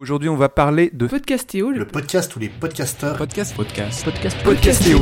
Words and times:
Aujourd'hui, 0.00 0.28
on 0.28 0.36
va 0.36 0.48
parler 0.48 0.90
de 0.92 1.08
Podcastéo, 1.08 1.72
Le 1.72 1.84
podcast 1.84 2.36
où 2.36 2.38
les 2.38 2.48
podcasteurs 2.48 3.16
podcast, 3.16 3.56
podcast, 3.56 4.04
podcast 4.04 4.44
Podcastéo. 4.44 5.00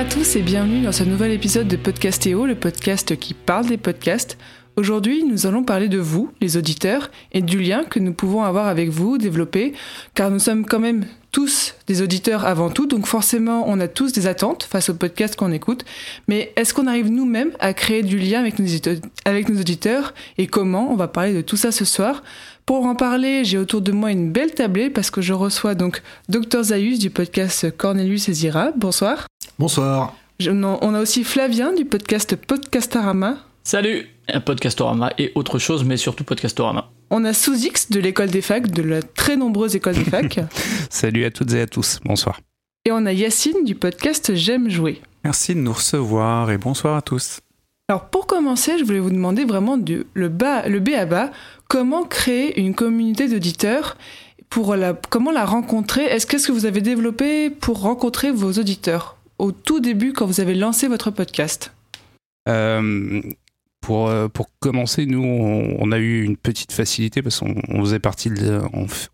À 0.00 0.04
tous 0.06 0.36
et 0.36 0.40
bienvenue 0.40 0.80
dans 0.80 0.92
ce 0.92 1.04
nouvel 1.04 1.30
épisode 1.30 1.68
de 1.68 1.76
Podcastéo, 1.76 2.46
le 2.46 2.54
podcast 2.54 3.18
qui 3.18 3.34
parle 3.34 3.66
des 3.66 3.76
podcasts. 3.76 4.38
Aujourd'hui, 4.76 5.24
nous 5.24 5.46
allons 5.46 5.62
parler 5.62 5.88
de 5.88 5.98
vous, 5.98 6.30
les 6.40 6.56
auditeurs, 6.56 7.10
et 7.32 7.42
du 7.42 7.60
lien 7.60 7.84
que 7.84 7.98
nous 7.98 8.14
pouvons 8.14 8.42
avoir 8.42 8.66
avec 8.66 8.88
vous, 8.88 9.18
développer, 9.18 9.74
car 10.14 10.30
nous 10.30 10.38
sommes 10.38 10.64
quand 10.64 10.78
même 10.78 11.04
tous 11.32 11.74
des 11.86 12.00
auditeurs 12.00 12.46
avant 12.46 12.70
tout, 12.70 12.86
donc 12.86 13.06
forcément 13.06 13.64
on 13.66 13.78
a 13.78 13.88
tous 13.88 14.12
des 14.12 14.26
attentes 14.26 14.62
face 14.62 14.88
au 14.88 14.94
podcast 14.94 15.36
qu'on 15.36 15.52
écoute, 15.52 15.84
mais 16.28 16.50
est-ce 16.56 16.72
qu'on 16.72 16.86
arrive 16.86 17.10
nous-mêmes 17.10 17.52
à 17.60 17.74
créer 17.74 18.02
du 18.02 18.18
lien 18.18 18.40
avec 18.40 18.58
nos, 18.58 18.64
auditeurs, 18.64 18.96
avec 19.26 19.50
nos 19.50 19.60
auditeurs 19.60 20.14
et 20.38 20.46
comment 20.46 20.90
On 20.90 20.96
va 20.96 21.08
parler 21.08 21.34
de 21.34 21.42
tout 21.42 21.56
ça 21.56 21.72
ce 21.72 21.84
soir? 21.84 22.22
Pour 22.66 22.86
en 22.86 22.94
parler, 22.94 23.44
j'ai 23.44 23.58
autour 23.58 23.80
de 23.80 23.90
moi 23.92 24.10
une 24.12 24.30
belle 24.30 24.52
tablée 24.54 24.90
parce 24.90 25.10
que 25.10 25.20
je 25.20 25.32
reçois 25.32 25.74
donc 25.74 26.02
Dr 26.28 26.62
Zayus 26.62 26.98
du 26.98 27.10
podcast 27.10 27.76
Cornelius 27.76 28.28
et 28.28 28.32
Zira. 28.32 28.70
Bonsoir. 28.76 29.26
Bonsoir. 29.58 30.14
Je- 30.38 30.50
on 30.52 30.94
a 30.94 31.00
aussi 31.00 31.24
Flavien 31.24 31.72
du 31.72 31.84
podcast 31.84 32.36
Podcastarama. 32.36 33.38
Salut 33.64 34.06
Un 34.32 34.40
Podcastorama 34.40 35.12
et 35.18 35.32
autre 35.34 35.58
chose, 35.58 35.84
mais 35.84 35.96
surtout 35.96 36.24
Podcastorama. 36.24 36.90
On 37.10 37.24
a 37.24 37.32
Sous-X 37.34 37.90
de 37.90 38.00
l'école 38.00 38.30
des 38.30 38.40
facs, 38.40 38.68
de 38.70 38.82
la 38.82 39.02
très 39.02 39.36
nombreuse 39.36 39.74
école 39.76 39.94
des 39.96 40.04
facs. 40.04 40.38
Salut 40.90 41.24
à 41.24 41.30
toutes 41.30 41.52
et 41.52 41.60
à 41.62 41.66
tous, 41.66 41.98
bonsoir. 42.04 42.40
et 42.86 42.92
on 42.92 43.04
a 43.04 43.12
Yacine 43.12 43.64
du 43.64 43.74
podcast 43.74 44.34
J'aime 44.34 44.70
jouer. 44.70 45.02
Merci 45.24 45.54
de 45.54 45.60
nous 45.60 45.72
recevoir 45.72 46.50
et 46.50 46.56
bonsoir 46.58 46.96
à 46.96 47.02
tous. 47.02 47.40
Alors 47.90 48.08
pour 48.08 48.26
commencer, 48.28 48.78
je 48.78 48.84
voulais 48.84 49.00
vous 49.00 49.10
demander 49.10 49.44
vraiment 49.44 49.76
du, 49.76 50.04
le, 50.14 50.28
bas, 50.28 50.66
le 50.68 50.78
B 50.78 50.90
à 50.96 51.04
bas, 51.04 51.30
comment 51.70 52.02
créer 52.04 52.60
une 52.60 52.74
communauté 52.74 53.28
d'auditeurs 53.28 53.96
pour 54.50 54.74
la, 54.74 54.92
comment 54.92 55.30
la 55.30 55.44
rencontrer? 55.44 56.02
Est-ce 56.02 56.26
qu'est-ce 56.26 56.48
que 56.48 56.52
vous 56.52 56.66
avez 56.66 56.80
développé 56.80 57.48
pour 57.48 57.80
rencontrer 57.80 58.32
vos 58.32 58.52
auditeurs 58.52 59.16
au 59.38 59.52
tout 59.52 59.78
début 59.78 60.12
quand 60.12 60.26
vous 60.26 60.40
avez 60.40 60.56
lancé 60.56 60.88
votre 60.88 61.12
podcast? 61.12 61.72
Euh, 62.48 63.22
pour, 63.80 64.08
euh, 64.08 64.26
pour 64.26 64.48
commencer, 64.58 65.06
nous, 65.06 65.22
on, 65.22 65.92
a 65.92 65.98
eu 65.98 66.24
une 66.24 66.36
petite 66.36 66.72
facilité 66.72 67.22
parce 67.22 67.38
qu'on 67.38 67.54
on 67.68 67.80
faisait 67.82 68.00
partie 68.00 68.30
de, 68.30 68.60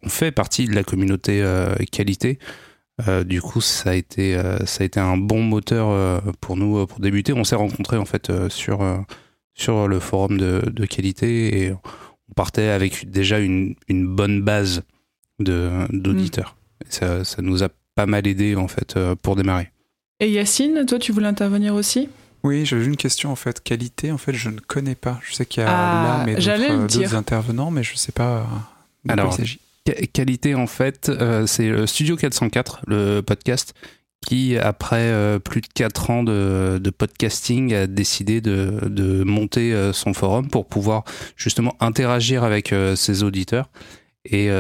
fait 0.07 0.33
partie 0.33 0.65
de 0.65 0.75
la 0.75 0.83
communauté 0.83 1.43
euh, 1.43 1.75
qualité. 1.93 2.39
Du 3.27 3.43
coup, 3.43 3.61
ça 3.61 3.91
a 3.91 3.95
été, 3.95 4.41
ça 4.65 4.83
a 4.83 4.87
été 4.87 4.99
un 4.99 5.19
bon 5.19 5.43
moteur 5.43 6.23
pour 6.41 6.57
nous 6.57 6.87
pour 6.87 6.99
débuter. 7.01 7.35
On 7.35 7.45
s'est 7.45 7.55
rencontrés 7.55 7.99
en 7.99 8.07
fait 8.07 8.33
sur, 8.49 8.81
sur 9.53 9.87
le 9.87 10.01
forum 10.01 10.39
de, 10.39 10.63
de 10.65 10.87
qualité 10.87 11.67
et 11.67 11.75
on 12.31 12.35
partait 12.35 12.69
avec 12.69 13.11
déjà 13.11 13.39
une, 13.39 13.75
une 13.89 14.07
bonne 14.15 14.43
base 14.43 14.83
de, 15.39 15.71
d'auditeurs. 15.91 16.57
Et 16.85 16.91
Ça, 16.93 17.25
ça 17.25 17.43
nous 17.43 17.63
a 17.63 17.69
pas 17.95 18.07
mal 18.07 18.27
aidé 18.27 18.57
en 18.57 18.69
fait 18.69 18.97
euh, 18.97 19.15
pour 19.15 19.37
démarrer. 19.37 19.71
Et 20.21 20.31
Yacine, 20.31 20.85
toi 20.87 20.99
tu 20.99 21.13
voulais 21.13 21.27
intervenir 21.29 21.75
aussi? 21.75 22.09
Oui, 22.43 22.65
j'ai 22.65 22.77
une 22.85 22.97
question 22.97 23.31
en 23.33 23.37
fait. 23.37 23.63
Qualité, 23.63 24.13
en 24.13 24.19
fait, 24.19 24.33
je 24.33 24.51
ne 24.51 24.61
connais 24.61 24.95
pas. 24.95 25.19
Je 25.27 25.35
sais 25.35 25.47
qu'il 25.47 25.63
y 25.63 25.67
a 25.67 26.21
Ah, 26.23 26.27
j'allais 26.39 26.69
d'autres 26.77 27.15
euh, 27.15 27.19
intervenants, 27.19 27.71
mais 27.71 27.83
je 27.83 27.93
ne 27.93 27.97
sais 27.97 28.13
pas 28.13 28.39
euh, 28.39 28.43
de 29.05 29.13
Alors, 29.13 29.27
quoi 29.29 29.35
il 29.35 29.39
s'agit. 29.39 29.61
Qua- 29.85 30.07
Qualité, 30.13 30.55
en 30.55 30.67
fait, 30.67 31.09
euh, 31.09 31.47
c'est 31.47 31.87
Studio 31.87 32.17
404, 32.17 32.83
le 32.87 33.21
podcast, 33.21 33.75
qui, 34.25 34.57
après 34.57 35.03
euh, 35.03 35.39
plus 35.39 35.61
de 35.61 35.69
4 35.73 36.11
ans 36.11 36.23
de, 36.25 36.79
de 36.83 36.91
podcasting, 36.91 37.73
a 37.75 37.87
décidé 37.87 38.41
de, 38.41 38.81
de 38.87 39.23
monter 39.25 39.73
euh, 39.73 39.93
son 39.93 40.15
forum 40.15 40.49
pour 40.49 40.67
pouvoir 40.67 41.05
justement 41.37 41.77
interagir 41.81 42.43
avec 42.43 42.73
euh, 42.73 42.97
ses 42.97 43.23
auditeurs. 43.23 43.69
Et 44.29 44.51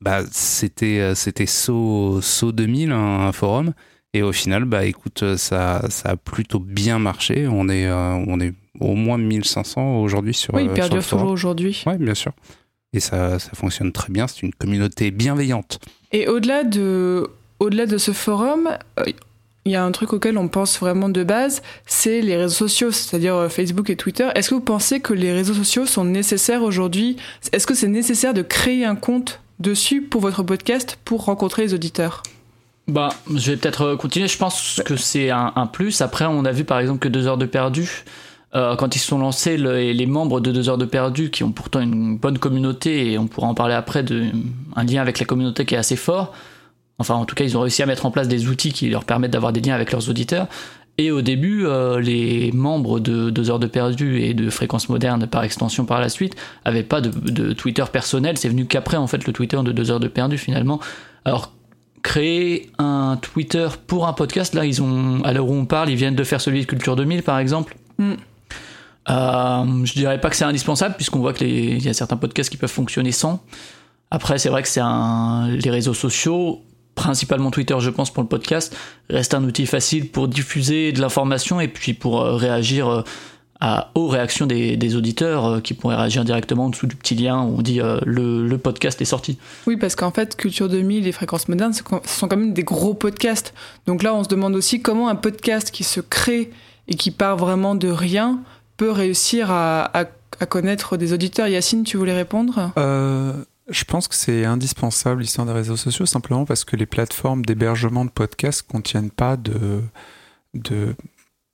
bah, 0.00 0.22
c'était 0.32 1.14
c'était 1.14 1.44
So, 1.44 2.22
so 2.22 2.52
2000, 2.52 2.90
un, 2.90 2.96
un 2.96 3.32
forum. 3.32 3.74
Et 4.14 4.22
au 4.22 4.32
final, 4.32 4.64
bah, 4.64 4.86
écoute, 4.86 5.36
ça, 5.36 5.84
ça 5.90 6.08
a 6.08 6.16
plutôt 6.16 6.58
bien 6.58 6.98
marché. 6.98 7.46
On 7.46 7.68
est, 7.68 7.86
on 7.92 8.40
est 8.40 8.54
au 8.80 8.94
moins 8.94 9.18
1500 9.18 10.00
aujourd'hui 10.00 10.32
sur, 10.32 10.54
Oui, 10.54 10.70
perdure 10.74 11.06
toujours 11.06 11.30
aujourd'hui. 11.30 11.82
Ouais, 11.84 11.98
bien 11.98 12.14
sûr. 12.14 12.32
Et 12.94 13.00
ça, 13.00 13.38
ça 13.38 13.50
fonctionne 13.52 13.92
très 13.92 14.10
bien. 14.10 14.26
C'est 14.26 14.40
une 14.40 14.54
communauté 14.54 15.10
bienveillante. 15.10 15.80
Et 16.12 16.26
au-delà 16.26 16.64
de, 16.64 17.28
au-delà 17.64 17.86
de 17.86 17.98
ce 17.98 18.12
forum, 18.12 18.68
euh, 19.00 19.04
il 19.64 19.72
y 19.72 19.76
a 19.76 19.84
un 19.84 19.90
truc 19.92 20.12
auquel 20.12 20.36
on 20.36 20.48
pense 20.48 20.78
vraiment 20.78 21.08
de 21.08 21.24
base, 21.24 21.62
c'est 21.86 22.20
les 22.20 22.36
réseaux 22.36 22.68
sociaux, 22.68 22.90
c'est-à-dire 22.90 23.34
euh, 23.34 23.48
Facebook 23.48 23.88
et 23.90 23.96
Twitter. 23.96 24.28
Est-ce 24.34 24.50
que 24.50 24.54
vous 24.54 24.60
pensez 24.60 25.00
que 25.00 25.14
les 25.14 25.32
réseaux 25.32 25.54
sociaux 25.54 25.86
sont 25.86 26.04
nécessaires 26.04 26.62
aujourd'hui? 26.62 27.16
Est-ce 27.52 27.66
que 27.66 27.74
c'est 27.74 27.88
nécessaire 27.88 28.34
de 28.34 28.42
créer 28.42 28.84
un 28.84 28.94
compte 28.94 29.40
dessus 29.58 30.02
pour 30.02 30.20
votre 30.20 30.42
podcast 30.42 30.98
pour 31.04 31.24
rencontrer 31.24 31.62
les 31.62 31.74
auditeurs? 31.74 32.22
Bah, 32.86 33.08
je 33.34 33.52
vais 33.52 33.56
peut-être 33.56 33.82
euh, 33.82 33.96
continuer. 33.96 34.28
Je 34.28 34.36
pense 34.36 34.82
que 34.84 34.96
c'est 34.96 35.30
un, 35.30 35.66
plus. 35.72 36.02
Après, 36.02 36.26
on 36.26 36.44
a 36.44 36.52
vu 36.52 36.64
par 36.64 36.78
exemple 36.78 36.98
que 36.98 37.08
deux 37.08 37.26
heures 37.26 37.38
de 37.38 37.46
perdu, 37.46 38.04
quand 38.52 38.94
ils 38.94 39.00
se 39.00 39.08
sont 39.08 39.18
lancés, 39.18 39.56
les 39.56 40.06
membres 40.06 40.38
de 40.38 40.52
deux 40.52 40.68
heures 40.68 40.78
de 40.78 40.84
perdu, 40.84 41.28
qui 41.28 41.42
ont 41.42 41.50
pourtant 41.50 41.80
une 41.80 42.16
bonne 42.16 42.38
communauté, 42.38 43.10
et 43.10 43.18
on 43.18 43.26
pourra 43.26 43.48
en 43.48 43.54
parler 43.54 43.74
après, 43.74 44.04
de, 44.04 44.26
un 44.76 44.84
lien 44.84 45.02
avec 45.02 45.18
la 45.18 45.26
communauté 45.26 45.64
qui 45.64 45.74
est 45.74 45.78
assez 45.78 45.96
fort. 45.96 46.32
Enfin, 46.98 47.14
en 47.14 47.24
tout 47.24 47.34
cas, 47.34 47.44
ils 47.44 47.56
ont 47.56 47.60
réussi 47.60 47.82
à 47.82 47.86
mettre 47.86 48.06
en 48.06 48.10
place 48.10 48.28
des 48.28 48.48
outils 48.48 48.72
qui 48.72 48.88
leur 48.88 49.04
permettent 49.04 49.32
d'avoir 49.32 49.52
des 49.52 49.60
liens 49.60 49.74
avec 49.74 49.92
leurs 49.92 50.08
auditeurs. 50.08 50.46
Et 50.96 51.10
au 51.10 51.22
début, 51.22 51.66
euh, 51.66 52.00
les 52.00 52.52
membres 52.52 53.00
de 53.00 53.30
deux 53.30 53.50
heures 53.50 53.58
de 53.58 53.66
perdu 53.66 54.20
et 54.20 54.32
de 54.32 54.48
fréquence 54.48 54.88
moderne, 54.88 55.26
par 55.26 55.42
extension 55.42 55.84
par 55.84 56.00
la 56.00 56.08
suite, 56.08 56.36
avaient 56.64 56.84
pas 56.84 57.00
de, 57.00 57.08
de 57.08 57.52
Twitter 57.52 57.84
personnel. 57.92 58.38
C'est 58.38 58.48
venu 58.48 58.66
qu'après, 58.66 58.96
en 58.96 59.08
fait, 59.08 59.26
le 59.26 59.32
Twitter 59.32 59.58
de 59.64 59.72
deux 59.72 59.90
heures 59.90 59.98
de 59.98 60.06
perdu, 60.06 60.38
finalement. 60.38 60.78
Alors, 61.24 61.52
créer 62.04 62.70
un 62.78 63.18
Twitter 63.20 63.66
pour 63.88 64.06
un 64.06 64.12
podcast, 64.12 64.54
là, 64.54 64.64
ils 64.64 64.80
ont, 64.82 65.24
à 65.24 65.32
l'heure 65.32 65.48
où 65.48 65.54
on 65.54 65.64
parle, 65.64 65.90
ils 65.90 65.96
viennent 65.96 66.14
de 66.14 66.22
faire 66.22 66.40
celui 66.40 66.60
de 66.60 66.66
Culture 66.66 66.94
2000, 66.94 67.24
par 67.24 67.40
exemple. 67.40 67.76
Mm. 67.98 68.12
Euh, 69.10 69.84
je 69.84 69.92
dirais 69.94 70.20
pas 70.20 70.30
que 70.30 70.36
c'est 70.36 70.44
indispensable, 70.44 70.94
puisqu'on 70.94 71.18
voit 71.18 71.32
qu'il 71.32 71.82
y 71.82 71.88
a 71.88 71.94
certains 71.94 72.16
podcasts 72.16 72.50
qui 72.50 72.56
peuvent 72.56 72.70
fonctionner 72.70 73.10
sans. 73.10 73.42
Après, 74.12 74.38
c'est 74.38 74.48
vrai 74.48 74.62
que 74.62 74.68
c'est 74.68 74.80
un, 74.80 75.48
les 75.48 75.70
réseaux 75.70 75.94
sociaux, 75.94 76.62
principalement 76.94 77.50
Twitter, 77.50 77.76
je 77.80 77.90
pense, 77.90 78.12
pour 78.12 78.22
le 78.22 78.28
podcast, 78.28 78.76
reste 79.10 79.34
un 79.34 79.44
outil 79.44 79.66
facile 79.66 80.08
pour 80.10 80.28
diffuser 80.28 80.92
de 80.92 81.00
l'information 81.00 81.60
et 81.60 81.68
puis 81.68 81.94
pour 81.94 82.20
euh, 82.22 82.36
réagir 82.36 82.88
euh, 82.88 83.02
à, 83.60 83.90
aux 83.94 84.08
réactions 84.08 84.46
des, 84.46 84.76
des 84.76 84.96
auditeurs 84.96 85.44
euh, 85.46 85.60
qui 85.60 85.74
pourraient 85.74 85.96
réagir 85.96 86.24
directement 86.24 86.66
en 86.66 86.68
dessous 86.70 86.86
du 86.86 86.96
petit 86.96 87.14
lien 87.14 87.42
où 87.42 87.58
on 87.58 87.62
dit 87.62 87.80
euh, 87.80 87.98
le, 88.04 88.46
le 88.46 88.58
podcast 88.58 89.00
est 89.00 89.06
sorti. 89.06 89.38
Oui, 89.66 89.76
parce 89.76 89.96
qu'en 89.96 90.10
fait, 90.10 90.36
Culture 90.36 90.68
2000 90.68 91.06
et 91.06 91.12
Fréquences 91.12 91.48
Modernes, 91.48 91.72
ce 91.72 91.82
sont 92.06 92.28
quand 92.28 92.36
même 92.36 92.52
des 92.52 92.64
gros 92.64 92.94
podcasts. 92.94 93.54
Donc 93.86 94.02
là, 94.02 94.14
on 94.14 94.22
se 94.24 94.28
demande 94.28 94.54
aussi 94.54 94.82
comment 94.82 95.08
un 95.08 95.14
podcast 95.16 95.70
qui 95.70 95.84
se 95.84 96.00
crée 96.00 96.50
et 96.88 96.94
qui 96.96 97.10
part 97.10 97.36
vraiment 97.36 97.74
de 97.74 97.88
rien 97.88 98.40
peut 98.76 98.90
réussir 98.90 99.50
à, 99.50 99.84
à- 99.98 100.06
à 100.40 100.46
connaître 100.46 100.96
des 100.96 101.12
auditeurs. 101.12 101.46
Yacine, 101.46 101.84
tu 101.84 101.96
voulais 101.96 102.12
répondre? 102.14 102.72
Euh, 102.76 103.32
je 103.68 103.84
pense 103.84 104.08
que 104.08 104.14
c'est 104.14 104.44
indispensable 104.44 105.20
l'histoire 105.22 105.46
des 105.46 105.52
réseaux 105.52 105.76
sociaux 105.76 106.06
simplement 106.06 106.44
parce 106.44 106.64
que 106.64 106.76
les 106.76 106.86
plateformes 106.86 107.44
d'hébergement 107.44 108.04
de 108.04 108.10
podcasts 108.10 108.62
contiennent 108.62 109.10
pas 109.10 109.36
de, 109.36 109.82
de, 110.54 110.94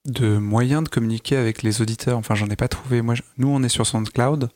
de 0.06 0.36
moyens 0.38 0.82
de 0.84 0.88
communiquer 0.88 1.36
avec 1.36 1.62
les 1.62 1.80
auditeurs. 1.82 2.18
Enfin, 2.18 2.34
j'en 2.34 2.48
ai 2.48 2.56
pas 2.56 2.68
trouvé. 2.68 3.00
Moi, 3.02 3.14
je- 3.14 3.22
nous, 3.38 3.48
on 3.48 3.62
est 3.62 3.68
sur 3.68 3.86
SoundCloud 3.86 4.50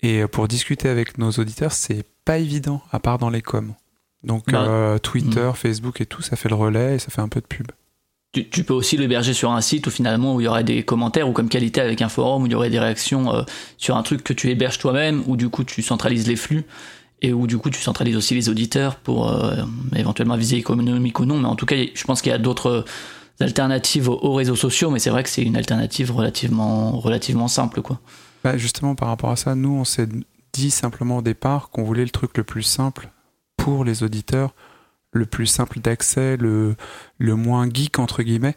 et 0.00 0.26
pour 0.26 0.46
discuter 0.48 0.88
avec 0.88 1.18
nos 1.18 1.30
auditeurs, 1.32 1.72
c'est 1.72 2.04
pas 2.24 2.38
évident 2.38 2.82
à 2.92 3.00
part 3.00 3.18
dans 3.18 3.30
les 3.30 3.42
coms. 3.42 3.74
Donc, 4.22 4.50
Bah, 4.50 4.62
euh, 4.68 4.98
Twitter, 4.98 5.50
Facebook 5.54 6.00
et 6.00 6.06
tout, 6.06 6.22
ça 6.22 6.36
fait 6.36 6.48
le 6.48 6.54
relais 6.56 6.96
et 6.96 6.98
ça 6.98 7.10
fait 7.10 7.20
un 7.20 7.28
peu 7.28 7.40
de 7.40 7.46
pub. 7.46 7.66
Tu, 8.32 8.64
peux 8.64 8.74
aussi 8.74 8.98
l'héberger 8.98 9.32
sur 9.32 9.52
un 9.52 9.62
site 9.62 9.86
où 9.86 9.90
finalement 9.90 10.34
où 10.34 10.42
il 10.42 10.44
y 10.44 10.46
aurait 10.46 10.64
des 10.64 10.82
commentaires 10.82 11.26
ou 11.26 11.32
comme 11.32 11.48
qualité 11.48 11.80
avec 11.80 12.02
un 12.02 12.10
forum 12.10 12.42
où 12.42 12.46
il 12.46 12.52
y 12.52 12.54
aurait 12.54 12.68
des 12.68 12.78
réactions 12.78 13.34
euh, 13.34 13.42
sur 13.78 13.96
un 13.96 14.02
truc 14.02 14.22
que 14.22 14.34
tu 14.34 14.50
héberges 14.50 14.78
toi-même 14.78 15.22
où 15.26 15.38
du 15.38 15.48
coup 15.48 15.64
tu 15.64 15.80
centralises 15.80 16.28
les 16.28 16.36
flux 16.36 16.66
et 17.22 17.32
où 17.32 17.46
du 17.46 17.56
coup 17.56 17.70
tu 17.70 17.80
centralises 17.80 18.14
aussi 18.14 18.34
les 18.34 18.50
auditeurs 18.50 18.96
pour 18.96 19.32
euh, 19.32 19.62
éventuellement 19.94 20.36
viser 20.36 20.58
économique 20.58 21.18
ou 21.18 21.24
non 21.24 21.38
mais 21.38 21.48
en 21.48 21.56
tout 21.56 21.64
cas 21.64 21.76
je 21.94 22.04
pense 22.04 22.20
qu'il 22.20 22.30
y 22.30 22.34
a 22.34 22.38
d'autres 22.38 22.84
alternatives 23.40 24.10
aux, 24.10 24.18
aux 24.22 24.34
réseaux 24.34 24.54
sociaux 24.54 24.90
mais 24.90 24.98
c'est 24.98 25.08
vrai 25.08 25.22
que 25.22 25.30
c'est 25.30 25.42
une 25.42 25.56
alternative 25.56 26.12
relativement 26.12 26.90
relativement 26.90 27.48
simple 27.48 27.80
quoi. 27.80 28.00
Bah, 28.46 28.56
justement, 28.56 28.94
par 28.94 29.08
rapport 29.08 29.30
à 29.30 29.36
ça, 29.36 29.56
nous, 29.56 29.72
on 29.72 29.84
s'est 29.84 30.06
dit 30.52 30.70
simplement 30.70 31.16
au 31.16 31.22
départ 31.22 31.68
qu'on 31.70 31.82
voulait 31.82 32.04
le 32.04 32.10
truc 32.10 32.38
le 32.38 32.44
plus 32.44 32.62
simple 32.62 33.10
pour 33.56 33.84
les 33.84 34.04
auditeurs, 34.04 34.54
le 35.16 35.26
plus 35.26 35.46
simple 35.46 35.80
d'accès, 35.80 36.36
le, 36.36 36.76
le 37.18 37.34
moins 37.34 37.68
geek, 37.72 37.98
entre 37.98 38.22
guillemets, 38.22 38.56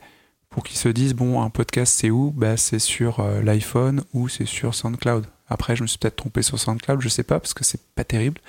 pour 0.50 0.64
qu'ils 0.64 0.78
se 0.78 0.90
disent 0.90 1.14
bon, 1.14 1.42
un 1.42 1.50
podcast 1.50 1.94
c'est 1.96 2.10
où? 2.10 2.32
Bah, 2.32 2.58
C'est 2.58 2.80
sur 2.80 3.20
euh, 3.20 3.42
l'iPhone 3.42 4.04
ou 4.14 4.28
c'est 4.30 4.46
sur 4.46 4.76
SoundCloud. 4.76 5.26
Après, 5.48 5.76
je 5.76 5.82
me 5.82 5.88
suis 5.88 5.98
peut-être 5.98 6.16
trompé 6.16 6.42
sur 6.42 6.60
SoundCloud, 6.60 7.02
je 7.02 7.10
sais 7.10 7.24
pas, 7.24 7.40
parce 7.40 7.54
que 7.54 7.64
c'est 7.64 7.82
pas 7.96 8.04
terrible. 8.04 8.40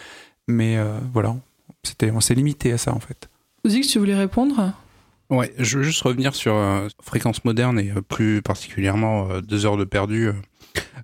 Mais 0.49 0.77
euh, 0.77 0.99
voilà, 1.15 1.37
c'était, 1.83 2.11
on 2.11 2.21
s'est 2.21 2.35
limité 2.35 2.73
à 2.73 2.79
ça 2.79 2.93
en 2.95 3.01
fait. 3.01 3.29
Ouzix, 3.65 3.87
tu 3.89 3.99
voulais 3.99 4.17
répondre? 4.17 4.73
Ouais, 5.31 5.55
je 5.59 5.79
veux 5.79 5.85
juste 5.85 6.03
revenir 6.03 6.35
sur 6.35 6.55
euh, 6.55 6.89
Fréquence 7.03 7.45
Moderne 7.45 7.79
et 7.79 7.91
euh, 7.91 8.01
plus 8.03 8.43
particulièrement 8.43 9.31
euh, 9.31 9.41
Deux 9.41 9.65
heures 9.65 9.77
de 9.77 9.85
perdu. 9.85 10.31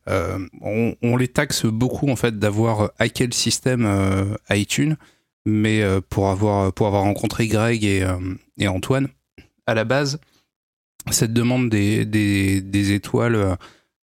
on, 0.09 0.95
on 1.03 1.17
les 1.17 1.29
taxe 1.29 1.67
beaucoup 1.67 2.09
en 2.09 2.17
fait 2.17 2.39
d'avoir 2.39 2.91
hacké 2.99 3.27
le 3.27 3.33
système 3.33 3.85
euh, 3.87 4.37
iTunes, 4.51 4.97
mais 5.47 5.81
euh, 5.81 6.01
pour 6.07 6.29
avoir 6.29 6.73
pour 6.73 6.87
avoir 6.89 7.03
rencontré 7.05 7.47
Greg 7.47 7.83
et, 7.85 8.03
euh, 8.03 8.19
et 8.59 8.69
Antoine, 8.69 9.09
à 9.67 9.75
la 9.75 9.85
base, 9.85 10.21
cette 11.11 11.33
demande 11.33 11.71
des, 11.71 12.05
des, 12.05 12.61
des 12.61 12.93
étoiles, 12.93 13.57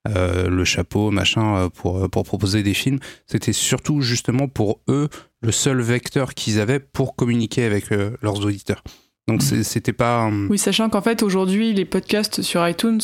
euh, 0.08 0.48
le 0.48 0.64
chapeau, 0.64 1.10
machin, 1.10 1.68
pour, 1.74 2.10
pour 2.10 2.24
proposer 2.24 2.62
des 2.62 2.74
films, 2.74 2.98
c'était 3.26 3.52
surtout 3.52 4.00
justement 4.00 4.48
pour 4.48 4.80
eux 4.88 5.08
le 5.42 5.52
seul 5.52 5.80
vecteur 5.80 6.34
qu'ils 6.34 6.60
avaient 6.60 6.80
pour 6.80 7.14
communiquer 7.14 7.64
avec 7.64 7.90
leurs 7.90 8.44
auditeurs. 8.44 8.82
Donc 9.28 9.42
c'est- 9.42 9.62
c'était 9.62 9.92
pas. 9.94 10.30
Oui, 10.50 10.58
sachant 10.58 10.88
qu'en 10.90 11.00
fait, 11.02 11.22
aujourd'hui, 11.22 11.72
les 11.72 11.84
podcasts 11.86 12.42
sur 12.42 12.66
iTunes 12.68 13.00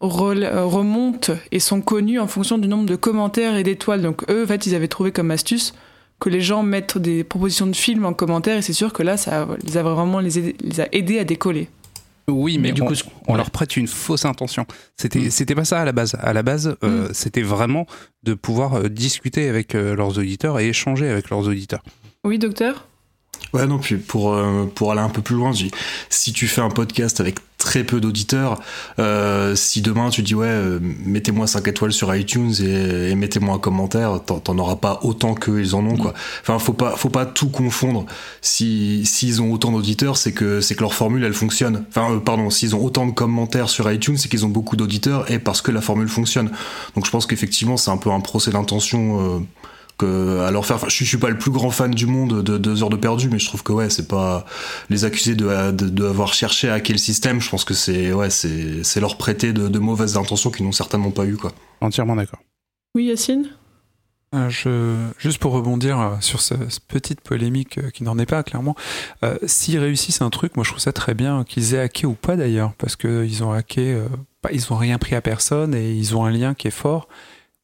remontent 0.00 1.32
et 1.52 1.60
sont 1.60 1.80
connus 1.80 2.18
en 2.20 2.26
fonction 2.26 2.58
du 2.58 2.68
nombre 2.68 2.86
de 2.86 2.96
commentaires 2.96 3.56
et 3.56 3.62
d'étoiles. 3.62 4.02
Donc, 4.02 4.28
eux, 4.30 4.44
en 4.44 4.46
fait, 4.46 4.66
ils 4.66 4.74
avaient 4.74 4.88
trouvé 4.88 5.12
comme 5.12 5.30
astuce 5.30 5.74
que 6.24 6.30
les 6.30 6.40
gens 6.40 6.62
mettent 6.62 6.96
des 6.96 7.22
propositions 7.22 7.66
de 7.66 7.76
films 7.76 8.06
en 8.06 8.14
commentaire 8.14 8.56
et 8.56 8.62
c'est 8.62 8.72
sûr 8.72 8.94
que 8.94 9.02
là, 9.02 9.18
ça 9.18 9.46
les 9.62 9.76
a 9.76 9.82
vraiment 9.82 10.20
les, 10.20 10.38
aidés- 10.38 10.56
les 10.62 10.80
a 10.80 10.88
aidés 10.90 11.18
à 11.18 11.24
décoller. 11.24 11.68
Oui, 12.28 12.56
mais, 12.56 12.68
Mais 12.68 12.72
du 12.72 12.80
on, 12.80 12.86
coup, 12.86 12.94
on 13.28 13.32
ouais. 13.32 13.36
leur 13.36 13.50
prête 13.50 13.76
une 13.76 13.86
fausse 13.86 14.24
intention. 14.24 14.64
C'était 14.96 15.18
Mm. 15.18 15.30
c'était 15.30 15.54
pas 15.54 15.66
ça 15.66 15.82
à 15.82 15.84
la 15.84 15.92
base. 15.92 16.16
À 16.22 16.32
la 16.32 16.42
base, 16.42 16.76
euh, 16.82 17.08
c'était 17.12 17.42
vraiment 17.42 17.86
de 18.22 18.32
pouvoir 18.32 18.74
euh, 18.74 18.88
discuter 18.88 19.50
avec 19.50 19.74
euh, 19.74 19.94
leurs 19.94 20.16
auditeurs 20.16 20.58
et 20.58 20.68
échanger 20.68 21.06
avec 21.10 21.28
leurs 21.28 21.46
auditeurs. 21.46 21.82
Oui, 22.24 22.38
docteur? 22.38 22.88
Ouais, 23.52 23.66
non, 23.66 23.78
puis 23.78 23.96
pour, 23.96 24.32
euh, 24.32 24.70
pour 24.74 24.92
aller 24.92 25.00
un 25.00 25.08
peu 25.08 25.22
plus 25.22 25.36
loin, 25.36 25.52
je 25.52 25.64
dis, 25.64 25.70
si 26.10 26.32
tu 26.32 26.46
fais 26.46 26.60
un 26.60 26.70
podcast 26.70 27.20
avec 27.20 27.38
très 27.64 27.82
peu 27.84 28.00
d'auditeurs, 28.00 28.60
euh, 28.98 29.54
si 29.56 29.80
demain 29.80 30.10
tu 30.10 30.22
dis, 30.22 30.34
ouais, 30.34 30.46
euh, 30.46 30.78
mettez-moi 30.82 31.46
5 31.46 31.66
étoiles 31.68 31.92
sur 31.92 32.14
iTunes 32.14 32.52
et, 32.60 33.10
et 33.10 33.14
mettez-moi 33.14 33.54
un 33.54 33.58
commentaire, 33.58 34.20
t'en, 34.24 34.38
t'en 34.38 34.58
auras 34.58 34.76
pas 34.76 35.00
autant 35.02 35.34
qu'ils 35.34 35.74
en 35.74 35.86
ont, 35.86 35.96
quoi. 35.96 36.12
Enfin, 36.42 36.58
faut 36.58 36.74
pas, 36.74 36.96
faut 36.96 37.08
pas 37.08 37.24
tout 37.24 37.48
confondre. 37.48 38.04
Si, 38.42 39.06
s'ils 39.06 39.40
ont 39.40 39.50
autant 39.50 39.72
d'auditeurs, 39.72 40.16
c'est 40.16 40.32
que, 40.32 40.60
c'est 40.60 40.74
que 40.74 40.82
leur 40.82 40.94
formule, 40.94 41.24
elle 41.24 41.32
fonctionne. 41.32 41.84
Enfin, 41.88 42.12
euh, 42.12 42.20
pardon, 42.20 42.50
s'ils 42.50 42.76
ont 42.76 42.84
autant 42.84 43.06
de 43.06 43.12
commentaires 43.12 43.70
sur 43.70 43.90
iTunes, 43.90 44.18
c'est 44.18 44.28
qu'ils 44.28 44.44
ont 44.44 44.50
beaucoup 44.50 44.76
d'auditeurs 44.76 45.30
et 45.30 45.38
parce 45.38 45.62
que 45.62 45.70
la 45.70 45.80
formule 45.80 46.08
fonctionne. 46.08 46.50
Donc 46.94 47.06
je 47.06 47.10
pense 47.10 47.26
qu'effectivement, 47.26 47.76
c'est 47.78 47.90
un 47.90 47.96
peu 47.96 48.10
un 48.10 48.20
procès 48.20 48.50
d'intention, 48.50 49.38
euh, 49.38 49.40
que 49.98 50.40
à 50.40 50.50
leur 50.50 50.66
faire. 50.66 50.76
Enfin, 50.76 50.88
je, 50.88 50.94
suis- 50.94 51.04
je 51.04 51.10
suis 51.10 51.18
pas 51.18 51.30
le 51.30 51.38
plus 51.38 51.50
grand 51.50 51.70
fan 51.70 51.90
du 51.92 52.06
monde 52.06 52.42
de 52.42 52.58
deux 52.58 52.82
heures 52.82 52.90
de 52.90 52.96
perdu, 52.96 53.28
mais 53.28 53.38
je 53.38 53.46
trouve 53.46 53.62
que 53.62 53.72
ouais, 53.72 53.90
c'est 53.90 54.08
pas 54.08 54.44
les 54.90 55.04
accuser 55.04 55.34
de, 55.34 55.70
de, 55.72 55.88
de 55.88 56.04
avoir 56.06 56.34
cherché 56.34 56.68
à 56.68 56.74
hacker 56.74 56.94
le 56.94 56.98
système. 56.98 57.40
Je 57.40 57.48
pense 57.50 57.64
que 57.64 57.74
c'est 57.74 58.12
ouais, 58.12 58.30
c'est 58.30 58.82
c'est 58.84 59.00
leur 59.00 59.16
prêter 59.18 59.52
de, 59.52 59.68
de 59.68 59.78
mauvaises 59.78 60.16
intentions 60.16 60.50
qu'ils 60.50 60.64
n'ont 60.66 60.72
certainement 60.72 61.10
pas 61.10 61.24
eu 61.26 61.36
quoi. 61.36 61.52
Entièrement 61.80 62.16
d'accord. 62.16 62.40
Oui, 62.94 63.04
Yacine? 63.06 63.48
Euh, 64.34 64.48
Je, 64.50 64.96
juste 65.18 65.38
pour 65.38 65.52
rebondir 65.52 66.00
euh, 66.00 66.10
sur 66.20 66.40
ce- 66.40 66.54
cette 66.68 66.84
petite 66.88 67.20
polémique 67.20 67.78
euh, 67.78 67.90
qui 67.90 68.02
n'en 68.02 68.18
est 68.18 68.26
pas, 68.26 68.42
clairement, 68.42 68.74
euh, 69.24 69.36
s'ils 69.46 69.78
réussissent 69.78 70.22
un 70.22 70.30
truc, 70.30 70.56
moi 70.56 70.64
je 70.64 70.70
trouve 70.70 70.80
ça 70.80 70.92
très 70.92 71.14
bien 71.14 71.44
qu'ils 71.44 71.74
aient 71.74 71.78
hacké 71.78 72.04
ou 72.04 72.14
pas 72.14 72.34
d'ailleurs, 72.34 72.72
parce 72.78 72.96
qu'ils 72.96 73.44
ont 73.44 73.52
hacké, 73.52 73.92
euh, 73.92 74.08
ils 74.52 74.72
ont 74.72 74.76
rien 74.76 74.98
pris 74.98 75.14
à 75.14 75.20
personne 75.20 75.72
et 75.72 75.92
ils 75.92 76.16
ont 76.16 76.24
un 76.24 76.32
lien 76.32 76.54
qui 76.54 76.66
est 76.66 76.72
fort. 76.72 77.06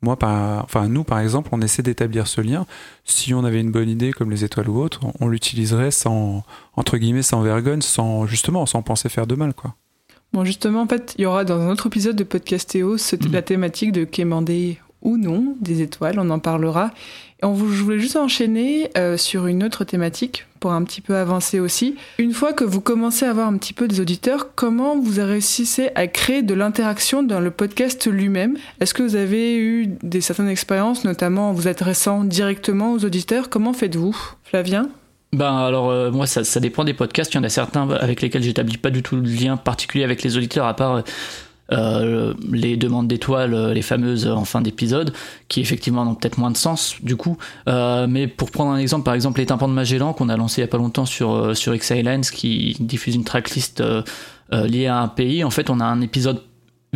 Moi, 0.03 0.17
par, 0.17 0.65
enfin 0.65 0.89
nous 0.89 1.05
par 1.05 1.19
exemple, 1.19 1.51
on 1.53 1.61
essaie 1.61 1.83
d'établir 1.83 2.27
ce 2.27 2.41
lien. 2.41 2.67
Si 3.05 3.35
on 3.35 3.45
avait 3.45 3.61
une 3.61 3.71
bonne 3.71 3.89
idée 3.89 4.13
comme 4.13 4.31
les 4.31 4.45
étoiles 4.45 4.69
ou 4.69 4.81
autre, 4.81 5.01
on, 5.21 5.29
l'utiliserait 5.29 5.91
sans, 5.91 6.43
entre 6.75 6.97
guillemets, 6.97 7.23
sans 7.23 7.43
vergogne, 7.43 7.83
sans 7.83 8.27
justement, 8.27 8.65
sans 8.67 8.83
penser 8.83 9.09
faire 9.09 9.27
de 9.27 9.35
mal, 9.35 9.53
quoi. 9.53 9.75
Bon, 10.33 10.45
justement, 10.45 10.83
en 10.83 10.87
fait, 10.87 11.15
il 11.19 11.23
y 11.23 11.27
aura 11.27 11.45
dans 11.45 11.61
un 11.61 11.71
autre 11.71 11.89
épisode 11.89 12.17
de 12.17 12.25
Podcastéo 12.25 12.93
Mhm. 12.93 13.33
la 13.33 13.43
thématique 13.43 13.93
de 13.93 14.05
quémander 14.05 14.79
ou 15.03 15.17
non 15.17 15.57
des 15.61 15.83
étoiles, 15.83 16.19
on 16.19 16.31
en 16.31 16.39
parlera. 16.39 16.93
On, 17.43 17.55
je 17.57 17.83
voulais 17.83 17.99
juste 17.99 18.17
enchaîner 18.17 18.91
euh, 18.97 19.17
sur 19.17 19.47
une 19.47 19.65
autre 19.65 19.85
thématique 19.85 20.47
pour 20.61 20.73
un 20.73 20.85
petit 20.85 21.01
peu 21.01 21.17
avancer 21.17 21.59
aussi. 21.59 21.97
Une 22.19 22.33
fois 22.33 22.53
que 22.53 22.65
vous 22.65 22.81
commencez 22.81 23.25
à 23.25 23.31
avoir 23.31 23.49
un 23.49 23.57
petit 23.57 23.73
peu 23.73 23.89
des 23.89 24.01
auditeurs, 24.01 24.55
comment 24.55 24.99
vous 24.99 25.21
réussissez 25.23 25.91
à 25.95 26.07
créer 26.07 26.43
de 26.43 26.55
l'interaction 26.55 27.23
dans 27.23 27.41
le 27.41 27.51
podcast 27.51 28.07
lui-même? 28.07 28.59
Est-ce 28.81 28.93
que 28.93 29.03
vous 29.03 29.17
avez 29.17 29.57
eu 29.57 29.87
des 30.03 30.21
certaines 30.21 30.49
expériences, 30.49 31.05
notamment 31.05 31.51
en 31.51 31.53
vous 31.53 31.67
adressant 31.67 32.25
directement 32.25 32.93
aux 32.93 33.05
auditeurs? 33.05 33.49
Comment 33.49 33.73
faites-vous 33.73 34.17
Flavien? 34.45 34.89
Ben 35.33 35.57
alors 35.59 35.91
euh, 35.91 36.11
moi 36.11 36.27
ça, 36.27 36.43
ça 36.43 36.59
dépend 36.59 36.85
des 36.85 36.93
podcasts. 36.95 37.33
Il 37.33 37.37
y 37.37 37.41
en 37.41 37.45
a 37.45 37.49
certains 37.49 37.89
avec 37.91 38.21
lesquels 38.21 38.43
j'établis 38.43 38.79
pas 38.79 38.91
du 38.91 39.03
tout 39.03 39.21
de 39.21 39.29
lien 39.29 39.57
particulier 39.57 40.03
avec 40.03 40.25
les 40.25 40.37
auditeurs 40.37 40.67
à 40.67 40.75
part 40.75 40.97
euh, 40.97 41.03
les 41.71 42.77
demandes 42.77 43.09
d'étoiles, 43.09 43.55
euh, 43.55 43.75
les 43.75 43.83
fameuses 43.83 44.27
en 44.27 44.45
fin 44.45 44.61
d'épisode, 44.61 45.13
qui 45.49 45.61
effectivement 45.61 46.05
n'ont 46.05 46.15
peut-être 46.15 46.39
moins 46.39 46.51
de 46.51 46.57
sens 46.57 46.97
du 47.03 47.17
coup. 47.17 47.37
Euh, 47.69 48.07
mais 48.09 48.27
pour 48.27 48.51
prendre 48.51 48.71
un 48.71 48.79
exemple, 48.79 49.05
par 49.05 49.15
exemple 49.15 49.41
les 49.41 49.47
tympans 49.47 49.69
de 49.69 49.75
Magellan 49.75 50.13
qu'on 50.13 50.29
a 50.29 50.37
lancé 50.37 50.61
il 50.61 50.65
y 50.65 50.65
a 50.65 50.69
pas 50.69 50.79
longtemps 50.79 51.07
sur 51.07 51.33
euh, 51.33 51.55
sur 51.55 51.75
X-Islands 51.75 52.23
qui 52.33 52.77
diffuse 52.81 53.15
une 53.15 53.25
tracklist 53.25 53.81
euh, 53.81 54.03
euh, 54.53 54.67
liée 54.67 54.87
à 54.87 54.99
un 54.99 55.09
pays. 55.09 55.45
En 55.45 55.51
fait 55.51 55.71
on 55.71 55.81
a 55.81 55.85
un 55.85 56.01
épisode 56.01 56.43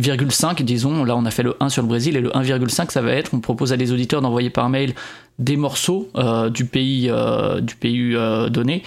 1,5 0.01 0.61
disons, 0.63 1.05
là 1.05 1.15
on 1.15 1.25
a 1.25 1.31
fait 1.31 1.43
le 1.43 1.55
1 1.59 1.69
sur 1.69 1.81
le 1.81 1.87
Brésil 1.87 2.17
et 2.17 2.21
le 2.21 2.29
1,5 2.29 2.91
ça 2.91 3.01
va 3.01 3.11
être, 3.11 3.33
on 3.33 3.39
propose 3.39 3.71
à 3.71 3.77
des 3.77 3.93
auditeurs 3.93 4.21
d'envoyer 4.21 4.49
par 4.49 4.69
mail 4.69 4.93
des 5.39 5.57
morceaux 5.57 6.09
euh, 6.15 6.49
du 6.49 6.65
pays, 6.65 7.09
euh, 7.09 7.61
du 7.61 7.75
pays 7.75 8.15
euh, 8.15 8.49
donné 8.49 8.83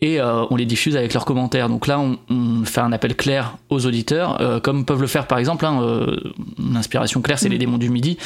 et 0.00 0.20
euh, 0.20 0.44
on 0.50 0.56
les 0.56 0.66
diffuse 0.66 0.96
avec 0.96 1.12
leurs 1.12 1.24
commentaires. 1.24 1.68
Donc 1.68 1.86
là, 1.86 1.98
on, 1.98 2.18
on 2.30 2.64
fait 2.64 2.80
un 2.80 2.92
appel 2.92 3.16
clair 3.16 3.56
aux 3.68 3.84
auditeurs, 3.86 4.40
euh, 4.40 4.60
comme 4.60 4.84
peuvent 4.84 5.00
le 5.00 5.06
faire 5.06 5.26
par 5.26 5.38
exemple. 5.38 5.66
Hein, 5.66 5.80
euh, 5.82 6.16
une 6.58 6.76
inspiration 6.76 7.20
claire, 7.20 7.38
c'est 7.38 7.48
les 7.48 7.58
démons 7.58 7.78
du 7.78 7.90
midi. 7.90 8.16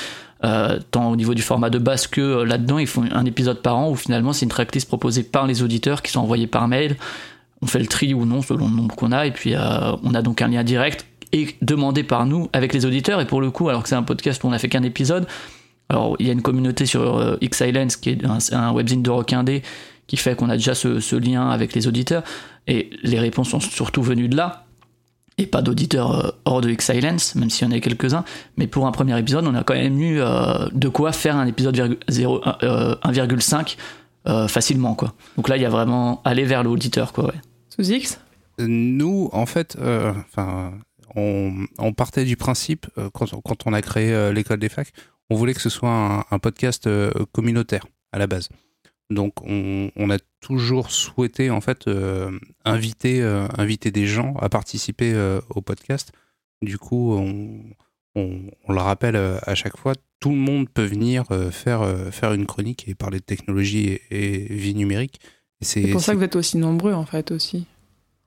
Euh, 0.44 0.80
tant 0.90 1.08
au 1.08 1.14
niveau 1.14 1.34
du 1.34 1.42
format 1.42 1.70
de 1.70 1.78
base 1.78 2.08
que 2.08 2.20
euh, 2.20 2.44
là-dedans, 2.44 2.78
ils 2.78 2.88
font 2.88 3.04
un 3.12 3.24
épisode 3.24 3.62
par 3.62 3.76
an 3.76 3.90
où 3.90 3.94
finalement 3.94 4.32
c'est 4.32 4.44
une 4.44 4.50
tracklist 4.50 4.88
proposée 4.88 5.22
par 5.22 5.46
les 5.46 5.62
auditeurs 5.62 6.02
qui 6.02 6.10
sont 6.10 6.20
envoyés 6.20 6.48
par 6.48 6.66
mail. 6.66 6.96
On 7.62 7.66
fait 7.66 7.78
le 7.78 7.86
tri 7.86 8.12
ou 8.12 8.24
non 8.26 8.42
selon 8.42 8.68
le 8.68 8.74
nombre 8.74 8.96
qu'on 8.96 9.12
a, 9.12 9.24
et 9.24 9.30
puis 9.30 9.54
euh, 9.54 9.92
on 10.02 10.14
a 10.14 10.20
donc 10.20 10.42
un 10.42 10.48
lien 10.48 10.64
direct 10.64 11.06
et 11.30 11.56
demandé 11.62 12.02
par 12.02 12.26
nous 12.26 12.50
avec 12.52 12.74
les 12.74 12.84
auditeurs. 12.84 13.20
Et 13.20 13.24
pour 13.24 13.40
le 13.40 13.52
coup, 13.52 13.68
alors 13.68 13.84
que 13.84 13.88
c'est 13.88 13.94
un 13.94 14.02
podcast 14.02 14.42
où 14.42 14.48
on 14.48 14.50
n'a 14.50 14.58
fait 14.58 14.68
qu'un 14.68 14.82
épisode, 14.82 15.28
alors 15.88 16.16
il 16.18 16.26
y 16.26 16.30
a 16.30 16.32
une 16.32 16.42
communauté 16.42 16.86
sur 16.86 17.18
euh, 17.18 17.36
X-Islands 17.40 17.94
qui 18.00 18.10
est 18.10 18.24
un, 18.24 18.38
un 18.50 18.72
webzine 18.72 19.02
de 19.02 19.10
rock 19.10 19.32
indé 19.32 19.62
qui 20.12 20.18
fait 20.18 20.36
qu'on 20.36 20.50
a 20.50 20.58
déjà 20.58 20.74
ce, 20.74 21.00
ce 21.00 21.16
lien 21.16 21.48
avec 21.48 21.72
les 21.74 21.88
auditeurs 21.88 22.22
et 22.66 22.90
les 23.02 23.18
réponses 23.18 23.48
sont 23.48 23.60
surtout 23.60 24.02
venues 24.02 24.28
de 24.28 24.36
là 24.36 24.66
et 25.38 25.46
pas 25.46 25.62
d'auditeurs 25.62 26.10
euh, 26.26 26.30
hors 26.44 26.60
de 26.60 26.68
X-Silence, 26.68 27.34
même 27.34 27.48
s'il 27.48 27.66
y 27.66 27.72
en 27.72 27.74
a 27.74 27.80
quelques-uns. 27.80 28.22
Mais 28.58 28.66
pour 28.66 28.86
un 28.86 28.92
premier 28.92 29.18
épisode, 29.18 29.46
on 29.46 29.54
a 29.54 29.64
quand 29.64 29.72
même 29.72 29.98
eu 29.98 30.20
euh, 30.20 30.68
de 30.72 30.88
quoi 30.90 31.12
faire 31.12 31.36
un 31.36 31.46
épisode 31.46 31.74
virgu- 31.74 31.98
zéro- 32.08 32.42
euh, 32.62 32.94
1,5 33.04 33.78
euh, 34.28 34.48
facilement. 34.48 34.94
Quoi. 34.94 35.14
Donc 35.38 35.48
là, 35.48 35.56
il 35.56 35.62
y 35.62 35.64
a 35.64 35.70
vraiment 35.70 36.20
aller 36.26 36.44
vers 36.44 36.62
l'auditeur. 36.62 37.14
Quoi, 37.14 37.24
ouais. 37.28 37.40
Sous 37.74 37.90
X? 37.90 38.20
Nous, 38.58 39.30
en 39.32 39.46
fait, 39.46 39.78
euh, 39.80 40.12
enfin, 40.30 40.74
on, 41.16 41.54
on 41.78 41.94
partait 41.94 42.26
du 42.26 42.36
principe, 42.36 42.86
euh, 42.98 43.08
quand, 43.14 43.32
on- 43.32 43.40
quand 43.40 43.66
on 43.66 43.72
a 43.72 43.80
créé 43.80 44.12
euh, 44.12 44.30
l'école 44.34 44.58
des 44.58 44.68
facs, 44.68 44.92
on 45.30 45.36
voulait 45.36 45.54
que 45.54 45.62
ce 45.62 45.70
soit 45.70 45.88
un, 45.88 46.24
un 46.30 46.38
podcast 46.38 46.86
euh, 46.86 47.10
communautaire 47.32 47.86
à 48.12 48.18
la 48.18 48.26
base. 48.26 48.50
Donc, 49.10 49.34
on, 49.44 49.90
on 49.96 50.10
a 50.10 50.18
toujours 50.40 50.90
souhaité 50.90 51.50
en 51.50 51.60
fait 51.60 51.86
euh, 51.86 52.38
inviter, 52.64 53.20
euh, 53.20 53.46
inviter 53.58 53.90
des 53.90 54.06
gens 54.06 54.34
à 54.40 54.48
participer 54.48 55.12
euh, 55.12 55.40
au 55.50 55.60
podcast. 55.60 56.12
Du 56.62 56.78
coup, 56.78 57.12
on, 57.12 57.60
on, 58.14 58.40
on 58.68 58.72
le 58.72 58.80
rappelle 58.80 59.16
à 59.16 59.54
chaque 59.54 59.76
fois, 59.76 59.94
tout 60.20 60.30
le 60.30 60.36
monde 60.36 60.68
peut 60.68 60.84
venir 60.84 61.24
faire, 61.50 61.84
faire 62.12 62.32
une 62.32 62.46
chronique 62.46 62.86
et 62.88 62.94
parler 62.94 63.18
de 63.18 63.24
technologie 63.24 63.88
et, 63.88 64.00
et 64.10 64.54
vie 64.54 64.74
numérique. 64.74 65.20
C'est 65.60 65.88
pour 65.88 66.00
ça 66.00 66.12
que 66.12 66.18
vous 66.18 66.24
êtes 66.24 66.36
aussi 66.36 66.56
nombreux, 66.58 66.92
en 66.92 67.04
fait, 67.04 67.32
aussi. 67.32 67.66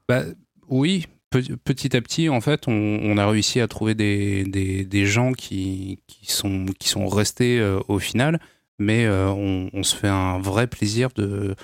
bah, 0.09 0.23
oui, 0.67 1.05
pe- 1.29 1.55
petit 1.63 1.95
à 1.95 2.01
petit, 2.01 2.27
en 2.29 2.41
fait, 2.41 2.67
on, 2.67 3.17
a 3.17 3.27
réussi 3.29 3.61
à 3.61 3.67
trouver 3.67 3.95
des, 3.95 4.43
des, 4.43 4.83
des 4.83 5.05
gens 5.05 5.31
qui, 5.31 5.99
qui, 6.07 6.31
sont, 6.31 6.65
qui 6.79 6.89
sont 6.89 7.07
restés 7.07 7.61
au 7.87 7.99
final, 7.99 8.39
mais 8.79 9.05
euh, 9.05 9.29
on, 9.29 9.83
se 9.83 9.95
fait 9.95 10.07
un 10.07 10.39
vrai 10.39 10.67
plaisir 10.67 11.09
de 11.15 11.55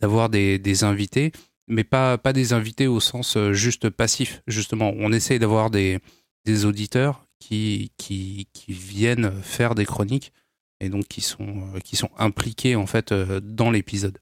d'avoir 0.00 0.30
des, 0.30 0.58
des 0.58 0.84
invités, 0.84 1.32
mais 1.68 1.84
pas, 1.84 2.16
pas 2.16 2.32
des 2.32 2.54
invités 2.54 2.86
au 2.86 2.98
sens 2.98 3.36
euh, 3.36 3.52
juste 3.52 3.90
passif, 3.90 4.42
justement. 4.46 4.94
On 4.96 5.12
essaye 5.12 5.38
d'avoir 5.38 5.70
des, 5.70 5.98
des 6.46 6.64
auditeurs 6.64 7.26
qui, 7.40 7.92
qui, 7.98 8.48
qui 8.54 8.72
viennent 8.72 9.30
faire 9.42 9.74
des 9.74 9.84
chroniques 9.84 10.32
et 10.80 10.88
donc 10.88 11.08
qui 11.08 11.20
sont, 11.20 11.68
euh, 11.74 11.80
qui 11.80 11.96
sont 11.96 12.10
impliqués, 12.16 12.74
en 12.74 12.86
fait, 12.86 13.12
dans 13.12 13.70
l'épisode. 13.70 14.18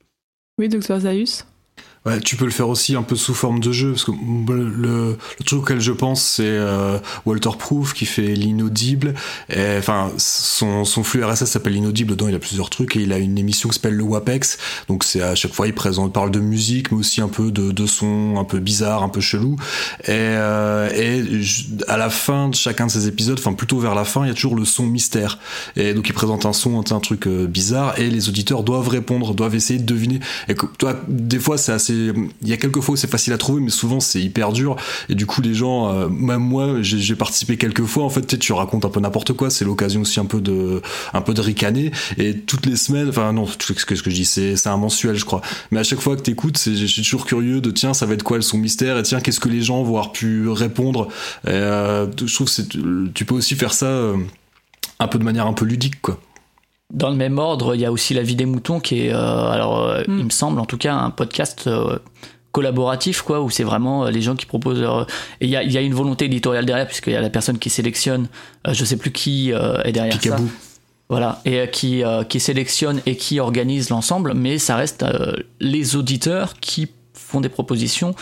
Oui, 0.59 0.69
docteur 0.69 1.01
Zaius 1.01 1.47
Ouais, 2.07 2.21
tu 2.21 2.37
peux 2.37 2.45
le 2.45 2.51
faire 2.51 2.69
aussi 2.69 2.97
un 2.97 3.03
peu 3.03 3.17
sous 3.17 3.33
forme 3.33 3.61
de 3.61 3.73
jeu, 3.73 3.93
parce 3.93 4.05
que 4.05 4.11
le, 4.11 5.17
le 5.39 5.45
truc 5.47 5.63
auquel 5.63 5.81
je 5.81 5.91
pense, 5.91 6.23
c'est 6.23 6.43
euh, 6.45 6.99
Walter 7.25 7.49
Proof 7.59 7.95
qui 7.95 8.05
fait 8.05 8.35
l'inaudible. 8.35 9.15
Enfin, 9.79 10.11
son, 10.19 10.85
son 10.85 11.03
flux 11.03 11.25
RSS 11.25 11.47
s'appelle 11.47 11.73
l'inaudible, 11.73 12.11
dedans 12.11 12.29
il 12.29 12.35
a 12.35 12.39
plusieurs 12.39 12.69
trucs, 12.69 12.97
et 12.97 13.01
il 13.01 13.13
a 13.15 13.17
une 13.17 13.39
émission 13.39 13.71
qui 13.71 13.77
s'appelle 13.77 13.95
le 13.95 14.03
WAPEX. 14.03 14.59
Donc 14.89 15.03
c'est 15.03 15.23
à 15.23 15.35
chaque 15.35 15.55
fois, 15.55 15.67
il 15.67 15.73
présente, 15.73 16.13
parle 16.13 16.31
de 16.31 16.41
musique, 16.41 16.93
mais 16.93 16.99
aussi 16.99 17.23
un 17.23 17.29
peu 17.29 17.51
de, 17.51 17.73
de 17.73 17.87
son 17.87 18.37
un 18.37 18.45
peu 18.45 18.59
bizarre, 18.59 19.03
un 19.03 19.09
peu 19.09 19.23
chelou. 19.23 19.57
Et, 20.03 20.11
euh, 20.11 20.91
et 20.95 21.25
à 21.89 21.97
la 21.97 22.11
fin 22.11 22.51
de 22.51 22.55
chacun 22.55 22.85
de 22.85 22.91
ces 22.91 23.09
épisodes, 23.09 23.39
enfin 23.39 23.55
plutôt 23.55 23.79
vers 23.79 23.95
la 23.95 24.05
fin, 24.05 24.27
il 24.27 24.29
y 24.29 24.31
a 24.31 24.35
toujours 24.35 24.57
le 24.57 24.67
son 24.67 24.85
mystère. 24.85 25.39
Et 25.75 25.95
donc 25.95 26.07
il 26.07 26.13
présente 26.13 26.45
un 26.45 26.53
son, 26.53 26.81
un, 26.81 27.01
truc 27.01 27.27
euh, 27.27 27.47
bizarre, 27.47 27.99
et 27.99 28.11
les 28.11 28.29
auditeurs 28.29 28.63
doivent 28.63 28.89
répondre, 28.89 29.33
doivent 29.33 29.55
essayer 29.55 29.81
de 29.81 29.87
deviner. 29.87 30.21
Et 30.49 30.55
toi, 30.55 31.01
des 31.09 31.39
fois, 31.39 31.57
c'est 31.57 31.73
assez 31.73 31.94
il 31.95 32.49
y 32.49 32.53
a 32.53 32.57
quelques 32.57 32.81
fois 32.81 32.97
c'est 32.97 33.11
facile 33.11 33.33
à 33.33 33.39
trouver, 33.39 33.61
mais 33.61 33.71
souvent 33.71 34.01
c'est 34.01 34.21
hyper 34.21 34.53
dur. 34.53 34.77
Et 35.09 35.15
du 35.15 35.27
coup, 35.27 35.41
les 35.41 35.55
gens, 35.55 35.93
euh, 35.93 36.09
même 36.09 36.41
moi, 36.41 36.83
j'ai 36.83 37.15
participé 37.17 37.57
quelques 37.57 37.85
fois. 37.85 38.05
En 38.05 38.11
fait, 38.11 38.39
tu 38.39 38.53
racontes 38.53 38.85
un 38.85 38.89
peu 38.91 39.01
n'importe 39.01 39.33
quoi. 39.33 39.51
C'est 39.51 39.65
l'occasion 39.65 40.03
aussi 40.03 40.21
un 40.21 40.27
peu 40.27 40.41
de, 40.41 40.83
un 41.13 41.21
peu 41.21 41.35
de 41.35 41.41
ricaner. 41.41 41.91
Et 42.19 42.37
toutes 42.39 42.67
les 42.67 42.77
semaines, 42.77 43.09
enfin 43.09 43.33
non, 43.33 43.47
ce 43.47 43.73
que, 43.73 43.97
ce 43.97 44.03
que 44.03 44.11
je 44.11 44.15
dis, 44.15 44.25
c'est, 44.25 44.57
c'est 44.57 44.69
un 44.69 44.77
mensuel, 44.77 45.17
je 45.17 45.25
crois. 45.25 45.41
Mais 45.71 45.81
à 45.81 45.85
chaque 45.85 46.01
fois 46.01 46.17
que 46.17 46.23
t'écoutes, 46.23 46.59
je 46.59 46.87
suis 46.87 47.03
toujours 47.03 47.27
curieux 47.27 47.61
de 47.61 47.71
tiens, 47.71 47.95
ça 47.95 48.07
va 48.07 48.15
être 48.15 48.23
quoi 48.23 48.41
son 48.43 48.59
mystère? 48.59 48.99
Et 48.99 49.03
tiens, 49.03 49.21
qu'est-ce 49.21 49.41
que 49.41 49.49
les 49.49 49.63
gens 49.63 49.83
vont 49.83 49.95
avoir 49.95 50.13
pu 50.13 50.49
répondre? 50.49 51.09
Euh, 51.47 52.07
Je 52.25 52.35
trouve 52.35 52.49
que 52.53 53.09
tu 53.15 53.25
peux 53.25 53.35
aussi 53.35 53.55
faire 53.55 53.73
ça 53.73 53.87
euh, 53.87 54.17
un 54.99 55.09
peu 55.09 55.19
de 55.19 55.25
manière 55.25 55.47
un 55.47 55.53
peu 55.53 55.65
ludique, 55.65 56.01
quoi. 56.01 56.21
Dans 56.93 57.11
le 57.11 57.17
même 57.17 57.39
ordre, 57.39 57.75
il 57.75 57.81
y 57.81 57.87
a 57.87 57.93
aussi 57.93 58.15
La 58.15 58.23
vie 58.23 58.37
des 58.37 58.47
moutons 58.47 58.79
qui 58.79 59.07
est, 59.07 59.13
euh, 59.13 59.49
alors, 59.49 59.83
euh, 59.83 60.03
hmm. 60.07 60.19
il 60.19 60.25
me 60.27 60.31
semble 60.31 60.61
en 60.61 60.67
tout 60.67 60.77
cas, 60.77 60.95
un 60.95 61.11
podcast 61.11 61.67
euh, 61.67 61.99
collaboratif, 62.53 63.23
quoi, 63.23 63.41
où 63.41 63.51
c'est 63.51 63.65
vraiment 63.65 64.05
les 64.05 64.21
gens 64.21 64.37
qui 64.37 64.47
proposent. 64.47 64.83
et 65.41 65.47
il 65.47 65.51
y 65.51 65.57
a, 65.57 65.63
y 65.65 65.77
a, 65.77 65.81
une 65.81 65.95
volonté 65.95 66.27
éditoriale 66.27 66.67
derrière, 66.67 66.87
puisqu'il 66.87 67.13
y 67.13 67.17
a 67.17 67.21
la 67.21 67.31
personne 67.31 67.59
qui 67.59 67.71
sélectionne, 67.71 68.29
je 68.71 68.85
sais 68.85 68.97
plus 68.97 69.11
qui 69.11 69.51
est 69.51 69.93
derrière 69.93 70.23
ça. 70.23 70.37
Voilà, 71.09 71.41
et 71.45 71.69
qui, 71.71 72.03
qui 72.29 72.41
sélectionne 72.41 73.03
et 73.07 73.17
qui 73.17 73.41
organise 73.41 73.91
l'ensemble, 73.91 74.35
mais 74.35 74.59
ça 74.59 74.77
reste 74.77 75.05
les 75.59 75.97
auditeurs 75.97 76.55
qui 76.61 76.89
font 77.13 77.41
des 77.41 77.49
propositions, 77.49 78.15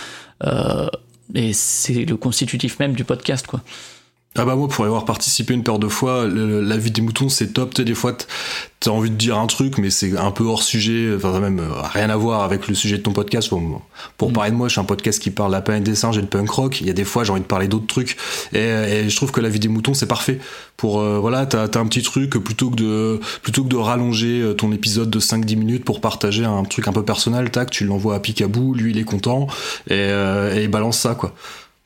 et 1.34 1.52
c'est 1.52 2.06
le 2.06 2.16
constitutif 2.16 2.78
même 2.78 2.94
du 2.94 3.04
podcast, 3.04 3.46
quoi. 3.46 3.60
Ah 4.34 4.46
bah 4.46 4.56
moi 4.56 4.66
pour 4.66 4.86
y 4.86 4.88
avoir 4.88 5.04
participé 5.04 5.52
une 5.52 5.62
paire 5.62 5.78
de 5.78 5.88
fois, 5.88 6.26
la 6.26 6.76
vie 6.78 6.90
des 6.90 7.02
moutons 7.02 7.28
c'est 7.28 7.48
top, 7.48 7.74
tu 7.74 7.84
des 7.84 7.94
fois 7.94 8.16
t'as 8.80 8.90
envie 8.90 9.10
de 9.10 9.14
dire 9.14 9.36
un 9.36 9.46
truc 9.46 9.76
mais 9.76 9.90
c'est 9.90 10.16
un 10.16 10.30
peu 10.30 10.44
hors 10.44 10.62
sujet, 10.62 11.12
enfin 11.14 11.38
même 11.38 11.60
euh, 11.60 11.82
rien 11.82 12.08
à 12.08 12.16
voir 12.16 12.42
avec 12.42 12.66
le 12.66 12.74
sujet 12.74 12.96
de 12.96 13.02
ton 13.02 13.12
podcast. 13.12 13.50
Pour, 13.50 14.30
mm. 14.30 14.32
parler 14.32 14.50
de 14.50 14.56
moi, 14.56 14.68
je 14.68 14.72
suis 14.72 14.80
un 14.80 14.84
podcast 14.84 15.22
qui 15.22 15.30
parle 15.30 15.52
lapin 15.52 15.76
et 15.76 15.80
des 15.80 15.94
singes 15.94 16.16
et 16.16 16.22
de 16.22 16.26
punk 16.26 16.48
rock, 16.48 16.80
il 16.80 16.86
y 16.86 16.90
a 16.90 16.94
des 16.94 17.04
fois 17.04 17.24
j'ai 17.24 17.32
envie 17.32 17.42
de 17.42 17.46
parler 17.46 17.68
d'autres 17.68 17.86
trucs 17.86 18.16
et, 18.54 19.06
je 19.06 19.16
trouve 19.16 19.32
que 19.32 19.40
la 19.42 19.50
vie 19.50 19.60
des 19.60 19.68
moutons 19.68 19.92
c'est 19.92 20.06
parfait 20.06 20.38
pour 20.78 21.00
euh, 21.00 21.18
voilà, 21.18 21.44
t'as 21.44 21.64
as 21.64 21.78
un 21.78 21.86
petit 21.86 22.02
truc 22.02 22.30
plutôt 22.30 22.70
que 22.70 22.76
de 22.76 23.20
plutôt 23.42 23.64
que 23.64 23.68
de 23.68 23.76
rallonger 23.76 24.40
euh, 24.40 24.54
ton 24.54 24.72
épisode 24.72 25.10
de 25.10 25.20
5-10 25.20 25.56
minutes 25.56 25.84
pour 25.84 26.00
partager 26.00 26.46
un 26.46 26.64
truc 26.64 26.88
un 26.88 26.92
peu 26.94 27.04
personnel, 27.04 27.50
tac, 27.50 27.70
tu 27.70 27.84
l'envoies 27.84 28.14
à 28.14 28.20
Picaboo, 28.20 28.72
lui 28.72 28.92
il 28.92 28.98
est 28.98 29.04
content 29.04 29.46
et, 29.90 29.94
et 29.94 30.62
il 30.62 30.68
balance 30.68 30.98
ça 30.98 31.14
quoi. 31.14 31.34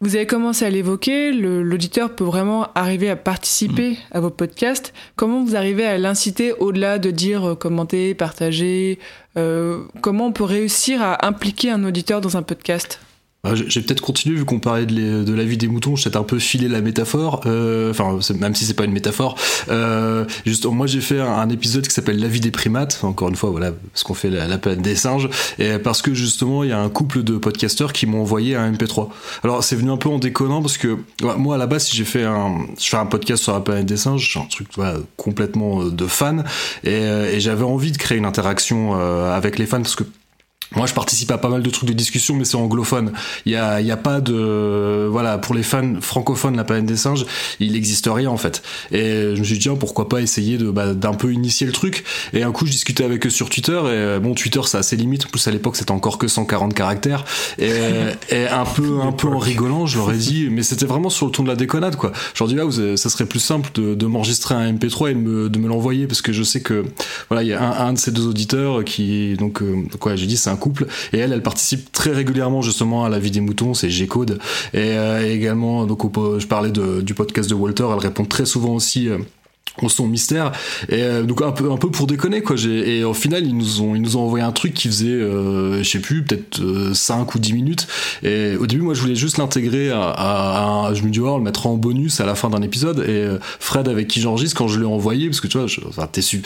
Vous 0.02 0.14
avez 0.14 0.26
commencé 0.26 0.66
à 0.66 0.68
l'évoquer, 0.68 1.32
l'auditeur 1.32 2.14
peut 2.14 2.24
vraiment 2.24 2.68
arriver 2.74 3.08
à 3.08 3.16
participer 3.16 3.92
mm. 3.92 3.96
à 4.12 4.20
vos 4.20 4.28
podcasts. 4.28 4.92
Comment 5.16 5.42
vous 5.42 5.56
arrivez 5.56 5.86
à 5.86 5.96
l'inciter 5.96 6.52
au-delà 6.52 6.98
de 6.98 7.10
dire 7.10 7.48
euh, 7.48 7.54
commenter, 7.54 8.14
partager 8.14 8.98
euh, 9.38 9.84
Comment 10.02 10.26
on 10.26 10.32
peut 10.32 10.44
réussir 10.44 11.00
à 11.00 11.26
impliquer 11.26 11.70
un 11.70 11.82
auditeur 11.82 12.20
dans 12.20 12.36
un 12.36 12.42
podcast? 12.42 13.00
J'ai 13.54 13.80
peut-être 13.80 14.00
continué 14.00 14.36
vu 14.36 14.44
qu'on 14.44 14.58
parlait 14.58 14.86
de, 14.86 15.34
la 15.34 15.44
vie 15.44 15.56
des 15.56 15.68
moutons, 15.68 15.96
j'ai 15.96 16.04
peut-être 16.04 16.16
un 16.16 16.24
peu 16.24 16.38
filé 16.38 16.68
la 16.68 16.80
métaphore, 16.80 17.42
euh, 17.46 17.92
même 18.38 18.54
si 18.54 18.64
c'est 18.64 18.74
pas 18.74 18.84
une 18.84 18.92
métaphore. 18.92 19.36
Euh, 19.68 20.24
moi 20.64 20.86
j'ai 20.86 21.00
fait 21.00 21.20
un, 21.20 21.48
épisode 21.48 21.86
qui 21.86 21.94
s'appelle 21.94 22.18
La 22.18 22.28
vie 22.28 22.40
des 22.40 22.50
primates, 22.50 23.00
encore 23.02 23.28
une 23.28 23.36
fois 23.36 23.50
voilà 23.50 23.70
parce 23.92 24.02
qu'on 24.02 24.14
fait 24.14 24.30
la, 24.30 24.58
planète 24.58 24.82
des 24.82 24.96
singes 24.96 25.28
et 25.58 25.78
parce 25.78 26.02
que 26.02 26.12
justement 26.12 26.64
il 26.64 26.70
y 26.70 26.72
a 26.72 26.80
un 26.80 26.88
couple 26.88 27.22
de 27.22 27.38
podcasteurs 27.38 27.92
qui 27.92 28.06
m'ont 28.06 28.22
envoyé 28.22 28.56
un 28.56 28.72
MP3. 28.72 29.08
Alors 29.44 29.62
c'est 29.62 29.76
venu 29.76 29.90
un 29.90 29.96
peu 29.96 30.08
en 30.08 30.18
déconnant 30.18 30.60
parce 30.60 30.76
que 30.76 30.98
moi 31.36 31.54
à 31.54 31.58
la 31.58 31.66
base 31.66 31.84
si 31.84 31.96
j'ai 31.96 32.04
fait 32.04 32.24
un, 32.24 32.66
je 32.78 32.88
fais 32.88 32.96
un 32.96 33.06
podcast 33.06 33.44
sur 33.44 33.52
la 33.52 33.60
planète 33.60 33.86
des 33.86 33.96
singes, 33.96 34.28
j'ai 34.32 34.40
un 34.40 34.46
truc 34.46 34.68
complètement 35.16 35.82
euh, 35.82 35.90
de 35.90 36.06
fan 36.06 36.44
et, 36.84 36.96
et 36.96 37.40
j'avais 37.40 37.64
envie 37.64 37.92
de 37.92 37.98
créer 37.98 38.18
une 38.18 38.26
interaction 38.26 38.94
avec 38.94 39.58
les 39.58 39.66
fans 39.66 39.82
parce 39.82 39.96
que 39.96 40.04
moi, 40.74 40.86
je 40.86 40.94
participe 40.94 41.30
à 41.30 41.38
pas 41.38 41.48
mal 41.48 41.62
de 41.62 41.70
trucs 41.70 41.88
de 41.88 41.94
discussion, 41.94 42.34
mais 42.34 42.44
c'est 42.44 42.56
anglophone. 42.56 43.12
Il 43.44 43.52
y 43.52 43.56
a, 43.56 43.80
y 43.80 43.90
a 43.90 43.96
pas 43.96 44.20
de, 44.20 45.06
voilà, 45.10 45.38
pour 45.38 45.54
les 45.54 45.62
fans 45.62 46.00
francophones, 46.00 46.56
la 46.56 46.64
planète 46.64 46.86
des 46.86 46.96
singes, 46.96 47.24
il 47.60 47.72
n'existe 47.72 48.08
rien 48.12 48.30
en 48.30 48.36
fait. 48.36 48.62
Et 48.90 49.34
je 49.34 49.38
me 49.38 49.44
suis 49.44 49.54
dit 49.54 49.60
tiens, 49.60 49.76
pourquoi 49.76 50.08
pas 50.08 50.20
essayer 50.20 50.58
de, 50.58 50.70
bah, 50.70 50.94
d'un 50.94 51.14
peu 51.14 51.32
initier 51.32 51.66
le 51.66 51.72
truc. 51.72 52.04
Et 52.32 52.42
un 52.42 52.50
coup, 52.52 52.66
je 52.66 52.72
discutais 52.72 53.04
avec 53.04 53.26
eux 53.26 53.30
sur 53.30 53.48
Twitter. 53.48 53.78
Et 53.78 54.20
bon, 54.20 54.34
Twitter, 54.34 54.60
c'est 54.64 54.78
assez 54.78 54.96
limite. 54.96 55.26
En 55.26 55.28
plus, 55.28 55.46
à 55.46 55.50
l'époque, 55.50 55.76
c'était 55.76 55.92
encore 55.92 56.18
que 56.18 56.26
140 56.26 56.74
caractères. 56.74 57.24
Et, 57.58 57.70
et 58.30 58.48
un 58.48 58.64
peu, 58.64 59.00
un 59.00 59.12
peu 59.12 59.28
en 59.28 59.38
rigolant, 59.38 59.86
je 59.86 59.98
leur 59.98 60.12
ai 60.12 60.16
dit, 60.16 60.48
mais 60.50 60.62
c'était 60.62 60.86
vraiment 60.86 61.10
sur 61.10 61.26
le 61.26 61.32
ton 61.32 61.42
de 61.42 61.48
la 61.48 61.56
déconnade, 61.56 61.96
quoi. 61.96 62.12
Je 62.34 62.42
leur 62.42 62.50
ai 62.50 62.54
dit 62.54 62.58
là, 62.58 62.96
ça 62.96 63.08
serait 63.08 63.26
plus 63.26 63.40
simple 63.40 63.70
de, 63.74 63.94
de 63.94 64.06
m'enregistrer 64.06 64.54
un 64.54 64.72
MP3 64.72 65.10
et 65.10 65.14
de 65.14 65.20
me, 65.20 65.48
de 65.48 65.58
me 65.58 65.68
l'envoyer 65.68 66.06
parce 66.06 66.22
que 66.22 66.32
je 66.32 66.42
sais 66.42 66.60
que, 66.60 66.84
voilà, 67.28 67.42
il 67.42 67.48
y 67.48 67.52
a 67.52 67.62
un, 67.62 67.88
un 67.88 67.92
de 67.92 67.98
ces 67.98 68.10
deux 68.10 68.26
auditeurs 68.26 68.84
qui, 68.84 69.34
donc, 69.36 69.62
euh, 69.62 69.84
quoi, 70.00 70.16
j'ai 70.16 70.26
dit, 70.26 70.36
c'est 70.36 70.50
couple. 70.56 70.86
Et 71.12 71.18
elle 71.18 71.32
elle 71.32 71.42
participe 71.42 71.92
très 71.92 72.12
régulièrement 72.12 72.62
justement 72.62 73.04
à 73.04 73.08
la 73.08 73.18
vie 73.18 73.30
des 73.30 73.40
moutons 73.40 73.74
c'est 73.74 73.90
G-Code. 73.90 74.38
Et, 74.74 74.92
euh, 74.92 75.32
également 75.32 75.86
donc 75.86 76.02
je 76.38 76.46
parlais 76.46 76.70
du 76.70 77.14
podcast 77.14 77.48
de 77.48 77.54
Walter 77.54 77.86
elle 77.92 77.98
répond 77.98 78.24
très 78.24 78.46
souvent 78.46 78.74
aussi 78.74 79.08
euh, 79.82 79.84
au 79.84 79.88
son 79.88 80.06
mystère 80.06 80.52
et 80.88 81.02
euh, 81.02 81.22
donc 81.22 81.42
un 81.42 81.52
peu 81.52 81.70
un 81.70 81.76
peu 81.76 81.90
pour 81.90 82.06
déconner 82.06 82.40
quoi 82.40 82.56
j'ai 82.56 82.98
et 82.98 83.04
au 83.04 83.12
final 83.12 83.46
ils 83.46 83.56
nous 83.56 83.82
ont 83.82 83.94
ils 83.94 84.00
nous 84.00 84.16
ont 84.16 84.22
envoyé 84.22 84.44
un 84.44 84.52
truc 84.52 84.72
qui 84.72 84.88
faisait 84.88 85.08
euh, 85.08 85.82
je 85.82 85.88
sais 85.88 85.98
plus 85.98 86.24
peut-être 86.24 86.94
5 86.94 87.34
ou 87.34 87.38
10 87.38 87.52
minutes 87.52 87.86
et 88.22 88.56
au 88.56 88.66
début 88.66 88.82
moi 88.82 88.94
je 88.94 89.02
voulais 89.02 89.14
juste 89.14 89.38
l'intégrer 89.38 89.90
à, 89.90 90.86
à, 90.86 90.94
je 90.94 91.02
me 91.02 91.10
dis 91.10 91.20
oh, 91.20 91.28
on 91.28 91.38
le 91.38 91.44
mettra 91.44 91.68
en 91.68 91.76
bonus 91.76 92.20
à 92.20 92.26
la 92.26 92.34
fin 92.34 92.48
d'un 92.48 92.62
épisode 92.62 93.00
et 93.06 93.28
Fred 93.60 93.88
avec 93.88 94.08
qui 94.08 94.20
j'enregistre 94.20 94.56
quand 94.56 94.68
je 94.68 94.80
l'ai 94.80 94.86
envoyé 94.86 95.28
parce 95.28 95.40
que 95.40 95.46
tu 95.46 95.58
vois 95.58 95.66
je, 95.66 95.80
enfin 95.86 96.08
t'es 96.10 96.22
su 96.22 96.42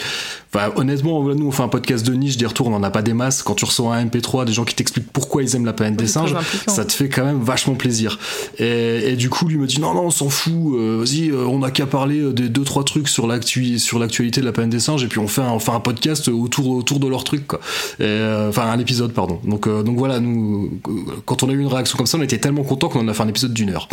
Enfin, 0.53 0.69
honnêtement, 0.75 1.23
nous 1.33 1.47
on 1.47 1.51
fait 1.51 1.63
un 1.63 1.69
podcast 1.69 2.05
de 2.05 2.13
niche, 2.13 2.35
des 2.35 2.45
retours, 2.45 2.67
on 2.67 2.73
en 2.73 2.83
a 2.83 2.91
pas 2.91 3.01
des 3.01 3.13
masses. 3.13 3.41
Quand 3.41 3.55
tu 3.55 3.63
reçois 3.63 3.95
un 3.95 4.05
MP3, 4.05 4.43
des 4.43 4.51
gens 4.51 4.65
qui 4.65 4.75
t'expliquent 4.75 5.09
pourquoi 5.09 5.43
ils 5.43 5.55
aiment 5.55 5.65
la 5.65 5.71
planète 5.71 5.97
des 5.97 6.07
singes, 6.07 6.35
ça 6.67 6.83
te 6.83 6.91
fait 6.91 7.07
quand 7.07 7.23
même 7.23 7.41
vachement 7.41 7.75
plaisir. 7.75 8.19
Et, 8.57 9.11
et 9.11 9.15
du 9.15 9.29
coup, 9.29 9.47
lui 9.47 9.55
me 9.55 9.65
dit 9.65 9.79
non, 9.79 9.93
non, 9.93 10.03
on 10.03 10.11
s'en 10.11 10.27
fout, 10.27 10.51
euh, 10.53 10.97
vas-y, 10.99 11.29
euh, 11.29 11.45
on 11.45 11.63
a 11.63 11.71
qu'à 11.71 11.85
parler 11.85 12.19
euh, 12.19 12.33
des 12.33 12.49
deux, 12.49 12.65
trois 12.65 12.83
trucs 12.83 13.07
sur 13.11 13.27
l'actualité 13.27 14.41
de 14.41 14.45
la 14.45 14.51
planète 14.51 14.71
des 14.71 14.79
singes, 14.79 15.03
et 15.03 15.07
puis 15.07 15.19
on 15.19 15.27
fait 15.27 15.41
un, 15.41 15.57
un 15.57 15.79
podcast 15.79 16.27
autour, 16.27 16.69
autour 16.69 16.99
de 16.99 17.07
leur 17.07 17.23
truc, 17.23 17.47
quoi. 17.47 17.59
enfin, 17.99 18.71
un 18.71 18.79
épisode, 18.79 19.13
pardon. 19.13 19.39
Donc, 19.43 19.67
donc 19.67 19.97
voilà, 19.97 20.19
nous, 20.19 20.79
quand 21.25 21.43
on 21.43 21.49
a 21.49 21.53
eu 21.53 21.59
une 21.59 21.67
réaction 21.67 21.97
comme 21.97 22.07
ça, 22.07 22.17
on 22.17 22.21
était 22.21 22.39
tellement 22.39 22.63
contents 22.63 22.89
qu'on 22.89 23.01
en 23.01 23.07
a 23.07 23.13
fait 23.13 23.23
un 23.23 23.27
épisode 23.27 23.53
d'une 23.53 23.69
heure. 23.69 23.87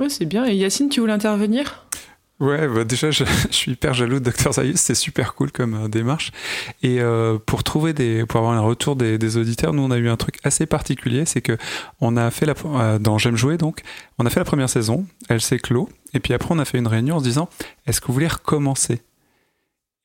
Ouais, 0.00 0.08
c'est 0.08 0.26
bien. 0.26 0.44
Et 0.46 0.54
Yacine, 0.54 0.88
tu 0.88 1.00
voulais 1.00 1.12
intervenir? 1.12 1.86
Ouais, 2.38 2.68
bah 2.68 2.84
déjà, 2.84 3.10
je, 3.12 3.24
suis 3.50 3.72
hyper 3.72 3.94
jaloux 3.94 4.20
de 4.20 4.30
Dr. 4.30 4.52
Zayus, 4.52 4.76
c'est 4.76 4.94
super 4.94 5.34
cool 5.34 5.50
comme 5.50 5.74
euh, 5.74 5.88
démarche. 5.88 6.32
Et 6.82 7.00
euh, 7.00 7.38
pour 7.44 7.64
trouver 7.64 7.94
des, 7.94 8.26
pour 8.26 8.40
avoir 8.40 8.52
un 8.52 8.60
retour 8.60 8.94
des, 8.94 9.16
des, 9.16 9.36
auditeurs, 9.38 9.72
nous 9.72 9.82
on 9.82 9.90
a 9.90 9.96
eu 9.96 10.08
un 10.08 10.16
truc 10.16 10.36
assez 10.44 10.66
particulier, 10.66 11.24
c'est 11.24 11.40
que 11.40 11.56
on 12.00 12.16
a 12.16 12.30
fait 12.30 12.44
la, 12.44 12.54
euh, 12.66 12.98
dans 12.98 13.16
J'aime 13.16 13.36
jouer 13.36 13.56
donc, 13.56 13.80
on 14.18 14.26
a 14.26 14.30
fait 14.30 14.40
la 14.40 14.44
première 14.44 14.68
saison, 14.68 15.06
elle 15.30 15.40
s'est 15.40 15.58
clos, 15.58 15.88
et 16.16 16.20
puis 16.20 16.34
après 16.34 16.54
on 16.54 16.58
a 16.58 16.64
fait 16.64 16.78
une 16.78 16.86
réunion 16.86 17.16
en 17.16 17.18
se 17.20 17.24
disant, 17.24 17.48
est-ce 17.86 18.00
que 18.00 18.06
vous 18.06 18.14
voulez 18.14 18.26
recommencer? 18.26 19.02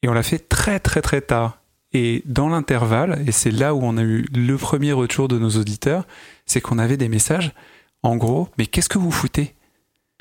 Et 0.04 0.10
on 0.10 0.14
l'a 0.14 0.24
fait 0.24 0.50
très 0.50 0.80
très 0.80 1.02
très 1.02 1.22
tard. 1.22 1.60
Et 1.94 2.22
dans 2.26 2.50
l'intervalle, 2.50 3.24
et 3.28 3.32
c'est 3.32 3.52
là 3.52 3.74
où 3.76 3.82
on 3.84 3.98
a 3.98 4.04
eu 4.04 4.26
le 4.34 4.56
premier 4.58 4.94
retour 4.94 5.28
de 5.28 5.38
nos 5.38 5.50
auditeurs, 5.52 6.06
c'est 6.46 6.62
qu'on 6.62 6.80
avait 6.80 6.98
des 6.98 7.10
messages, 7.10 7.54
en 8.02 8.16
gros, 8.16 8.50
mais 8.58 8.66
qu'est-ce 8.66 8.90
que 8.90 8.98
vous 8.98 9.12
foutez? 9.12 9.56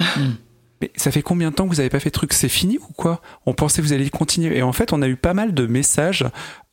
Hmm 0.00 0.32
mais 0.80 0.90
ça 0.96 1.10
fait 1.10 1.22
combien 1.22 1.50
de 1.50 1.54
temps 1.54 1.64
que 1.64 1.70
vous 1.70 1.76
n'avez 1.76 1.90
pas 1.90 2.00
fait 2.00 2.10
de 2.10 2.14
truc 2.14 2.32
C'est 2.32 2.48
fini 2.48 2.78
ou 2.78 2.92
quoi 2.96 3.20
On 3.46 3.54
pensait 3.54 3.82
que 3.82 3.86
vous 3.86 3.92
alliez 3.92 4.10
continuer. 4.10 4.58
Et 4.58 4.62
en 4.62 4.72
fait, 4.72 4.92
on 4.92 5.02
a 5.02 5.08
eu 5.08 5.16
pas 5.16 5.34
mal 5.34 5.54
de 5.54 5.66
messages 5.66 6.24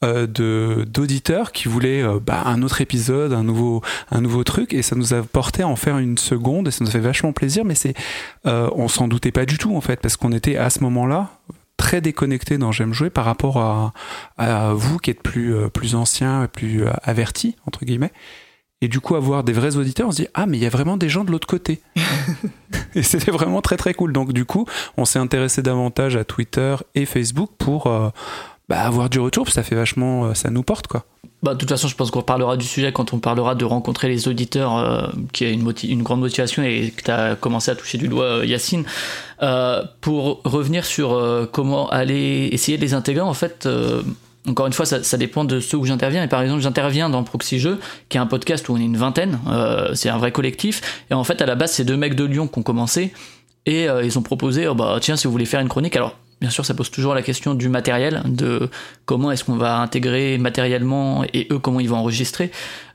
euh, 0.03 0.27
de 0.27 0.85
d'auditeurs 0.87 1.51
qui 1.51 1.67
voulaient 1.67 2.03
euh, 2.03 2.19
bah, 2.19 2.43
un 2.45 2.61
autre 2.61 2.81
épisode, 2.81 3.33
un 3.33 3.43
nouveau 3.43 3.81
un 4.11 4.21
nouveau 4.21 4.43
truc, 4.43 4.73
et 4.73 4.81
ça 4.81 4.95
nous 4.95 5.13
a 5.13 5.23
porté 5.23 5.63
à 5.63 5.67
en 5.67 5.75
faire 5.75 5.97
une 5.97 6.17
seconde, 6.17 6.67
et 6.67 6.71
ça 6.71 6.83
nous 6.83 6.91
fait 6.91 6.99
vachement 6.99 7.33
plaisir. 7.33 7.65
Mais 7.65 7.75
c'est, 7.75 7.93
euh, 8.45 8.69
on 8.75 8.87
s'en 8.87 9.07
doutait 9.07 9.31
pas 9.31 9.45
du 9.45 9.57
tout 9.57 9.75
en 9.75 9.81
fait, 9.81 9.99
parce 9.99 10.17
qu'on 10.17 10.31
était 10.31 10.57
à 10.57 10.69
ce 10.69 10.81
moment-là 10.81 11.29
très 11.77 12.01
déconnecté 12.01 12.57
dans 12.57 12.71
J'aime 12.71 12.93
jouer 12.93 13.09
par 13.09 13.23
rapport 13.25 13.57
à, 13.57 13.93
à 14.37 14.73
vous 14.73 14.97
qui 14.97 15.11
êtes 15.11 15.21
plus 15.21 15.55
euh, 15.55 15.69
plus 15.69 15.95
ancien, 15.95 16.47
plus 16.51 16.83
euh, 16.85 16.91
averti 17.03 17.55
entre 17.65 17.85
guillemets. 17.85 18.11
Et 18.81 18.88
du 18.88 19.00
coup, 19.00 19.15
avoir 19.15 19.43
des 19.43 19.53
vrais 19.53 19.75
auditeurs, 19.75 20.10
on 20.10 20.12
se 20.12 20.22
dit 20.22 20.27
Ah, 20.36 20.46
mais 20.46 20.57
il 20.57 20.63
y 20.63 20.65
a 20.67 20.69
vraiment 20.69 20.98
des 20.98 21.10
gens 21.10 21.24
de 21.24 21.31
l'autre 21.31 21.48
côté. 21.48 21.81
et 22.96 23.01
c'était 23.01 23.31
vraiment 23.31 23.62
très 23.62 23.75
très 23.75 23.96
cool. 23.96 24.13
Donc, 24.13 24.34
du 24.34 24.46
coup, 24.46 24.65
on 24.98 25.05
s'est 25.05 25.17
intéressé 25.17 25.63
davantage 25.63 26.15
à 26.15 26.24
Twitter 26.24 26.75
et 26.93 27.05
Facebook 27.05 27.50
pour, 27.57 27.88
euh, 27.88 28.10
bah, 28.69 28.81
avoir 28.81 29.10
du 29.10 29.19
retour, 29.19 29.50
ça 29.50 29.63
fait 29.63 29.75
vachement, 29.75 30.36
ça 30.36 30.51
nous 30.51 30.62
porte 30.62 30.88
quoi. 30.88 31.05
Bah, 31.41 31.53
de 31.53 31.60
toute 31.60 31.69
façon, 31.69 31.88
je 31.88 31.96
pense 31.96 32.12
qu'on 32.12 32.22
parlera 32.22 32.57
du 32.57 32.65
sujet 32.65 32.91
quand 32.91 33.13
on 33.13 33.19
parlera 33.19 33.55
de 33.55 33.65
rencontrer 33.65 34.10
les 34.10 34.27
auditeurs, 34.27 35.12
qui 35.34 35.46
a 35.46 35.50
une, 35.50 35.72
une, 35.84 36.03
grande 36.03 36.19
motivation 36.19 36.63
et 36.63 36.91
que 36.96 37.03
tu 37.03 37.12
as 37.12 37.36
commencé 37.36 37.72
à 37.72 37.75
toucher 37.75 37.98
du 37.98 38.07
doigt, 38.07 38.46
Yacine. 38.46 38.86
Euh, 39.41 39.84
pour 40.01 40.41
revenir 40.43 40.84
sur 40.84 41.48
comment 41.51 41.89
aller 41.89 42.50
essayer 42.51 42.77
de 42.77 42.81
les 42.81 42.93
intégrer, 42.96 43.22
en 43.22 43.36
fait, 43.36 43.67
encore 44.48 44.68
une 44.68 44.74
fois, 44.74 44.86
ça, 44.86 45.18
dépend 45.18 45.44
de 45.44 45.60
ceux 45.60 45.77
où 45.77 45.86
j'interviens. 45.86 46.24
Et 46.24 46.27
par 46.27 46.42
exemple, 46.42 46.62
j'interviens 46.62 47.10
dans 47.10 47.24
Proxy 47.24 47.60
Jeux, 47.60 47.80
qui 48.10 48.18
est 48.18 48.20
un 48.20 48.27
podcast 48.27 48.68
où 48.70 48.74
on 48.74 48.77
est 48.77 48.86
une 48.86 48.98
vingtaine. 48.98 49.39
Euh, 49.48 49.94
c'est 49.94 50.10
un 50.10 50.18
vrai 50.18 50.32
collectif. 50.32 51.04
Et 51.10 51.13
en 51.13 51.24
fait, 51.24 51.42
à 51.42 51.46
la 51.46 51.56
base, 51.56 51.74
c'est 51.74 51.86
deux 51.86 51.98
mecs 51.98 52.16
de 52.16 52.24
Lyon 52.24 52.48
qui 52.48 52.60
ont 52.60 52.63
commencé. 52.63 53.13
Et 53.66 53.89
euh, 53.89 54.04
ils 54.04 54.18
ont 54.18 54.22
proposé, 54.22 54.68
oh, 54.68 54.75
bah 54.75 54.98
tiens, 55.01 55.18
si 55.18 55.27
vous 55.27 55.32
voulez 55.32 55.46
faire 55.46 55.60
une 55.60 55.68
chronique, 55.68 55.96
alors 55.96 56.16
bien 56.39 56.50
sûr, 56.50 56.66
ça 56.66 56.74
pose 56.74 56.92
toujours 56.92 57.16
la 57.16 57.22
question 57.22 57.56
du 57.56 57.68
matériel, 57.68 58.22
de 58.25 58.70
comment 59.06 59.32
est-ce 59.32 59.44
qu'on 59.44 59.58
va 59.58 59.80
intégrer 59.80 60.38
matériellement 60.38 61.25
et 61.34 61.48
eux 61.51 61.60
comment 61.60 61.80
ils 61.80 61.89
vont 61.89 61.98
enregistrer. 61.98 62.51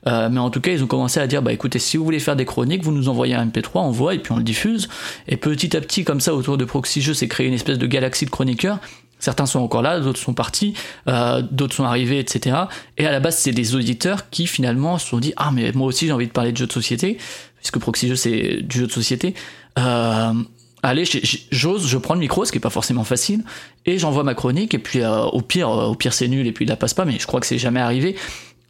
Euh, 0.07 0.29
mais 0.31 0.39
en 0.39 0.49
tout 0.49 0.61
cas, 0.61 0.71
ils 0.71 0.83
ont 0.83 0.87
commencé 0.87 1.19
à 1.19 1.27
dire, 1.27 1.41
bah 1.41 1.53
écoutez, 1.53 1.79
si 1.79 1.97
vous 1.97 2.05
voulez 2.05 2.19
faire 2.19 2.35
des 2.35 2.45
chroniques, 2.45 2.83
vous 2.83 2.91
nous 2.91 3.09
envoyez 3.09 3.35
un 3.35 3.45
MP3, 3.45 3.69
on 3.75 3.91
voit 3.91 4.15
et 4.15 4.19
puis 4.19 4.31
on 4.31 4.37
le 4.37 4.43
diffuse. 4.43 4.87
Et 5.27 5.37
petit 5.37 5.75
à 5.75 5.81
petit, 5.81 6.03
comme 6.03 6.21
ça, 6.21 6.33
autour 6.33 6.57
de 6.57 6.65
Proxy 6.65 7.01
Jeux, 7.01 7.13
c'est 7.13 7.27
créé 7.27 7.47
une 7.47 7.53
espèce 7.53 7.77
de 7.77 7.87
galaxie 7.87 8.25
de 8.25 8.31
chroniqueurs 8.31 8.79
Certains 9.23 9.45
sont 9.45 9.61
encore 9.61 9.81
là, 9.81 10.01
d'autres 10.01 10.19
sont 10.19 10.33
partis, 10.33 10.73
euh, 11.07 11.41
d'autres 11.49 11.73
sont 11.73 11.85
arrivés, 11.85 12.19
etc. 12.19 12.57
Et 12.97 13.07
à 13.07 13.11
la 13.13 13.21
base, 13.21 13.37
c'est 13.37 13.53
des 13.53 13.73
auditeurs 13.73 14.29
qui 14.29 14.47
finalement 14.47 14.97
se 14.97 15.07
sont 15.07 15.17
dit 15.17 15.31
ah 15.37 15.49
mais 15.53 15.71
moi 15.71 15.87
aussi 15.87 16.07
j'ai 16.07 16.11
envie 16.11 16.27
de 16.27 16.33
parler 16.33 16.51
de 16.51 16.57
jeux 16.57 16.67
de 16.67 16.73
société, 16.73 17.17
puisque 17.55 17.79
Proxy 17.79 18.09
Jeux 18.09 18.17
c'est 18.17 18.61
du 18.61 18.79
jeu 18.79 18.87
de 18.87 18.91
société. 18.91 19.33
Euh, 19.79 20.33
allez, 20.81 21.05
j'ose, 21.51 21.87
je 21.87 21.97
prends 21.97 22.15
le 22.15 22.19
micro, 22.19 22.43
ce 22.43 22.51
qui 22.51 22.57
est 22.57 22.61
pas 22.61 22.69
forcément 22.69 23.05
facile, 23.05 23.45
et 23.85 23.97
j'envoie 23.97 24.23
ma 24.23 24.33
chronique. 24.33 24.73
Et 24.73 24.79
puis 24.79 24.99
euh, 24.99 25.21
au 25.21 25.39
pire, 25.39 25.69
au 25.69 25.95
pire 25.95 26.11
c'est 26.11 26.27
nul 26.27 26.45
et 26.45 26.51
puis 26.51 26.65
il 26.65 26.67
la 26.67 26.75
passe 26.75 26.93
pas, 26.93 27.05
mais 27.05 27.17
je 27.17 27.25
crois 27.25 27.39
que 27.39 27.45
c'est 27.45 27.57
jamais 27.57 27.79
arrivé. 27.79 28.17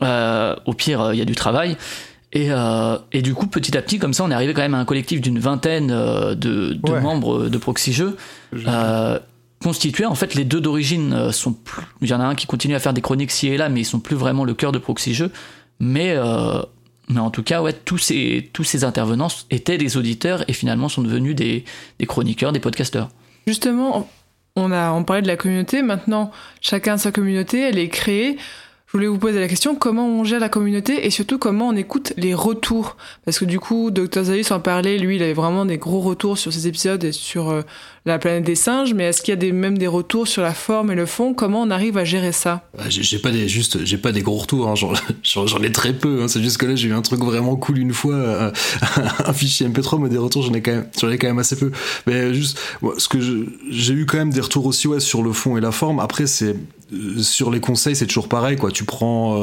au 0.01 0.74
pire, 0.75 1.13
il 1.13 1.17
y 1.17 1.22
a 1.24 1.25
du 1.25 1.36
travail. 1.36 1.77
Et, 2.36 2.50
et, 3.12 3.22
du 3.24 3.33
coup, 3.36 3.45
petit 3.45 3.75
à 3.77 3.81
petit, 3.81 3.98
comme 4.00 4.13
ça, 4.13 4.24
on 4.24 4.31
est 4.31 4.33
arrivé 4.33 4.53
quand 4.53 4.62
même 4.62 4.74
à 4.74 4.79
un 4.79 4.86
collectif 4.86 5.22
d'une 5.22 5.38
vingtaine 5.38 5.88
de, 5.88 6.74
de 6.74 7.00
membres 7.00 7.48
de 7.48 7.57
Proxy 7.57 7.91
Jeux 7.91 8.17
constitué. 9.63 10.05
En 10.05 10.15
fait, 10.15 10.36
les 10.36 10.46
deux 10.46 10.62
d'origine 10.62 11.13
euh, 11.13 11.32
sont 11.32 11.53
plus. 11.53 11.84
Il 12.01 12.10
y 12.10 12.13
en 12.13 12.20
a 12.20 12.25
un 12.25 12.36
qui 12.36 12.46
continue 12.46 12.75
à 12.75 12.79
faire 12.79 12.93
des 12.93 13.01
chroniques 13.01 13.32
ci 13.32 13.48
et 13.48 13.58
là, 13.58 13.70
mais 13.70 13.82
ils 13.82 13.86
sont 13.86 14.00
plus 14.00 14.15
vraiment 14.15 14.43
le 14.43 14.53
cœur 14.53 14.72
de 14.72 14.77
Proxy 14.77 15.13
Jeux. 15.13 15.32
Mais, 15.79 16.13
euh, 16.15 16.62
mais 17.10 17.20
en 17.20 17.32
tout 17.32 17.43
cas, 17.43 17.62
ouais, 17.62 17.74
tous 17.74 17.98
ces, 17.98 18.50
tous 18.53 18.63
ces 18.63 18.84
intervenants 18.84 19.29
étaient 19.50 19.77
des 19.77 19.98
auditeurs 19.98 20.48
et 20.48 20.53
finalement 20.53 20.89
sont 20.89 21.01
devenus 21.01 21.36
des, 21.36 21.65
des 21.98 22.05
chroniqueurs, 22.05 22.51
des 22.51 22.60
podcasteurs. 22.60 23.10
Justement, 23.48 24.08
on 24.55 24.72
a 24.72 24.91
on 24.91 25.03
parlait 25.03 25.24
de 25.24 25.27
la 25.27 25.38
communauté. 25.38 25.82
Maintenant, 25.82 26.32
chacun 26.62 26.98
sa 26.98 27.12
communauté, 27.12 27.62
elle 27.62 27.79
est 27.79 27.89
créée. 27.89 28.38
Je 28.93 29.00
voulais 29.00 29.07
vous 29.07 29.17
poser 29.17 29.39
la 29.39 29.47
question 29.47 29.73
comment 29.73 30.07
on 30.07 30.23
gère 30.23 30.39
la 30.39 30.50
communauté 30.50 31.07
et 31.07 31.09
surtout 31.09 31.39
comment 31.39 31.69
on 31.69 31.75
écoute 31.75 32.13
les 32.15 32.35
retours? 32.35 32.95
Parce 33.25 33.39
que 33.39 33.45
du 33.45 33.59
coup, 33.59 33.89
Dr. 33.89 34.25
Zayus 34.25 34.51
en 34.51 34.59
parlait, 34.59 35.00
lui, 35.00 35.15
il 35.15 35.23
avait 35.23 35.33
vraiment 35.33 35.65
des 35.65 35.79
gros 35.79 36.00
retours 36.00 36.38
sur 36.38 36.53
ses 36.53 36.67
épisodes 36.67 37.03
et 37.03 37.12
sur 37.12 37.50
euh, 37.50 37.63
la 38.05 38.19
planète 38.19 38.43
des 38.43 38.53
singes, 38.53 38.93
mais 38.93 39.05
est-ce 39.05 39.23
qu'il 39.23 39.33
y 39.33 39.50
a 39.50 39.51
même 39.51 39.79
des 39.79 39.88
retours 39.88 40.27
sur 40.27 40.43
la 40.43 40.53
forme 40.53 40.91
et 40.91 40.95
le 40.95 41.07
fond? 41.07 41.33
Comment 41.33 41.63
on 41.63 41.71
arrive 41.71 41.97
à 41.97 42.05
gérer 42.05 42.31
ça? 42.31 42.69
Bah, 42.77 42.83
J'ai 42.88 43.17
pas 43.17 43.31
des 43.31 43.47
juste, 43.47 43.83
j'ai 43.83 43.97
pas 43.97 44.12
des 44.12 44.21
gros 44.21 44.38
retours, 44.38 44.67
hein, 44.67 44.75
j'en 45.23 45.63
ai 45.63 45.71
très 45.71 45.93
peu. 45.93 46.21
Hein. 46.21 46.27
C'est 46.27 46.43
juste 46.43 46.59
que 46.59 46.67
là, 46.67 46.75
j'ai 46.75 46.89
eu 46.89 46.93
un 46.93 47.01
truc 47.01 47.21
vraiment 47.21 47.55
cool 47.55 47.79
une 47.79 47.93
fois, 47.93 48.13
euh, 48.13 48.51
un 49.25 49.33
fichier 49.33 49.67
MP3, 49.67 50.03
mais 50.03 50.09
des 50.09 50.19
retours, 50.19 50.43
j'en 50.43 50.53
ai 50.53 50.62
quand 50.62 50.71
même, 50.71 50.85
j'en 51.01 51.09
ai 51.09 51.17
quand 51.17 51.25
même 51.25 51.39
assez 51.39 51.55
peu. 51.55 51.71
Mais 52.05 52.31
juste, 52.35 52.59
ce 53.00 53.07
que 53.07 53.17
j'ai 53.71 53.93
eu 53.95 54.05
quand 54.05 54.19
même 54.19 54.31
des 54.31 54.41
retours 54.41 54.67
aussi 54.67 54.88
ouais, 54.88 55.00
sur 55.00 55.23
le 55.23 55.33
fond 55.33 55.57
et 55.57 55.62
la 55.62 55.71
forme. 55.71 56.00
Après, 56.00 56.27
c'est 56.27 56.55
sur 57.17 57.51
les 57.51 57.59
conseils, 57.59 57.95
c'est 57.95 58.07
toujours 58.07 58.27
pareil, 58.27 58.57
quoi. 58.57 58.71
Tu 58.71 58.83
prends, 58.83 59.38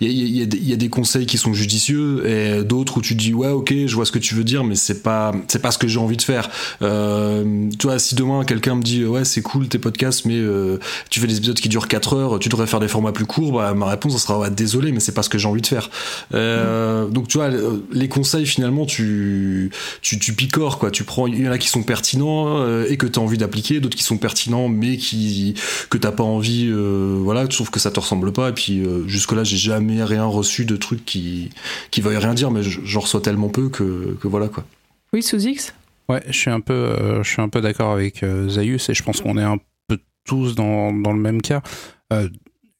il 0.00 0.08
euh, 0.08 0.12
y, 0.12 0.42
y, 0.42 0.72
a 0.72 0.76
des 0.76 0.88
conseils 0.88 1.26
qui 1.26 1.38
sont 1.38 1.52
judicieux 1.52 2.26
et 2.28 2.64
d'autres 2.64 2.98
où 2.98 3.00
tu 3.00 3.14
dis 3.14 3.34
ouais, 3.34 3.48
ok, 3.48 3.72
je 3.86 3.94
vois 3.94 4.06
ce 4.06 4.12
que 4.12 4.18
tu 4.18 4.34
veux 4.34 4.44
dire, 4.44 4.64
mais 4.64 4.74
c'est 4.74 5.02
pas, 5.02 5.32
c'est 5.48 5.60
pas 5.60 5.70
ce 5.70 5.78
que 5.78 5.88
j'ai 5.88 5.98
envie 5.98 6.16
de 6.16 6.22
faire. 6.22 6.50
Euh, 6.82 7.68
tu 7.78 7.86
vois, 7.86 7.98
si 7.98 8.14
demain 8.14 8.44
quelqu'un 8.44 8.76
me 8.76 8.82
dit 8.82 9.04
ouais, 9.04 9.24
c'est 9.24 9.42
cool 9.42 9.68
tes 9.68 9.78
podcasts, 9.78 10.24
mais 10.24 10.36
euh, 10.36 10.78
tu 11.10 11.20
fais 11.20 11.26
des 11.26 11.36
épisodes 11.36 11.58
qui 11.58 11.68
durent 11.68 11.88
4 11.88 12.14
heures, 12.14 12.38
tu 12.38 12.48
devrais 12.48 12.66
faire 12.66 12.80
des 12.80 12.88
formats 12.88 13.12
plus 13.12 13.26
courts, 13.26 13.52
bah, 13.52 13.74
ma 13.74 13.86
réponse 13.86 14.16
sera 14.22 14.38
ouais, 14.38 14.50
désolé, 14.50 14.92
mais 14.92 15.00
c'est 15.00 15.12
pas 15.12 15.22
ce 15.22 15.28
que 15.28 15.38
j'ai 15.38 15.48
envie 15.48 15.62
de 15.62 15.66
faire. 15.66 15.90
Euh, 16.34 17.06
Donc 17.08 17.28
tu 17.28 17.38
vois, 17.38 17.50
les 17.92 18.08
conseils 18.08 18.46
finalement, 18.46 18.86
tu, 18.86 19.70
tu, 20.02 20.18
tu 20.18 20.32
picores 20.32 20.78
quoi. 20.78 20.90
Tu 20.90 21.04
prends, 21.04 21.26
il 21.26 21.42
y 21.42 21.48
en 21.48 21.52
a 21.52 21.58
qui 21.58 21.68
sont 21.68 21.82
pertinents 21.82 22.58
euh, 22.60 22.86
et 22.88 22.96
que 22.96 23.06
tu 23.06 23.18
as 23.18 23.22
envie 23.22 23.38
d'appliquer, 23.38 23.80
d'autres 23.80 23.96
qui 23.96 24.02
sont 24.02 24.18
pertinents 24.18 24.68
mais 24.68 24.96
qui 24.96 25.54
que 25.88 25.98
t'as 25.98 26.12
pas 26.12 26.22
envie 26.22 26.68
euh, 26.70 27.18
voilà, 27.20 27.46
tu 27.46 27.56
trouves 27.56 27.70
que 27.70 27.80
ça 27.80 27.90
te 27.90 28.00
ressemble 28.00 28.32
pas. 28.32 28.50
Et 28.50 28.52
puis 28.52 28.80
euh, 28.80 29.06
jusque-là, 29.06 29.44
j'ai 29.44 29.56
jamais 29.56 30.02
rien 30.02 30.24
reçu 30.24 30.64
de 30.64 30.76
trucs 30.76 31.04
qui 31.04 31.50
qui 31.90 32.00
veuillent 32.00 32.18
rien 32.18 32.34
dire, 32.34 32.50
mais 32.50 32.62
j'en 32.62 33.00
reçois 33.00 33.20
tellement 33.20 33.48
peu 33.48 33.68
que, 33.68 34.16
que 34.20 34.28
voilà 34.28 34.48
quoi. 34.48 34.64
Oui, 35.12 35.22
sous 35.22 35.46
X? 35.46 35.74
Ouais, 36.08 36.22
je 36.28 36.36
suis 36.36 36.50
un 36.50 36.60
peu, 36.60 36.72
euh, 36.72 37.22
je 37.22 37.28
suis 37.28 37.42
un 37.42 37.48
peu 37.48 37.60
d'accord 37.60 37.92
avec 37.92 38.24
Zayus 38.48 38.88
et 38.88 38.94
je 38.94 39.02
pense 39.02 39.20
qu'on 39.20 39.38
est 39.38 39.42
un 39.42 39.58
peu 39.88 39.98
tous 40.24 40.54
dans, 40.54 40.92
dans 40.92 41.12
le 41.12 41.20
même 41.20 41.42
cas 41.42 41.62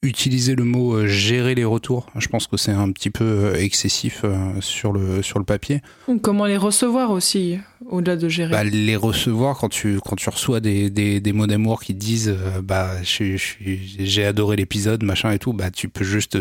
utiliser 0.03 0.55
le 0.55 0.63
mot 0.63 0.93
euh, 0.93 1.07
gérer 1.07 1.55
les 1.55 1.65
retours. 1.65 2.07
Je 2.17 2.27
pense 2.27 2.45
que 2.47 2.55
c'est 2.55 2.71
un 2.71 2.91
petit 2.91 3.09
peu 3.09 3.23
euh, 3.23 3.55
excessif 3.55 4.21
euh, 4.23 4.61
sur 4.61 4.93
le, 4.93 5.23
sur 5.23 5.39
le 5.39 5.45
papier. 5.45 5.81
Comment 6.21 6.45
les 6.45 6.57
recevoir 6.57 7.09
aussi, 7.09 7.57
au-delà 7.87 8.15
de 8.15 8.29
gérer 8.29 8.51
bah, 8.51 8.63
Les 8.63 8.95
recevoir 8.95 9.57
quand 9.57 9.69
tu, 9.69 9.99
quand 9.99 10.15
tu 10.15 10.29
reçois 10.29 10.59
des, 10.59 10.91
des, 10.91 11.19
des 11.19 11.33
mots 11.33 11.47
d'amour 11.47 11.81
qui 11.81 11.95
disent 11.95 12.35
bah, 12.63 12.91
j'ai 13.03 14.25
adoré 14.25 14.55
l'épisode, 14.55 15.03
machin 15.03 15.31
et 15.31 15.39
tout, 15.39 15.53
bah, 15.53 15.71
tu 15.71 15.89
peux 15.89 16.03
juste, 16.03 16.37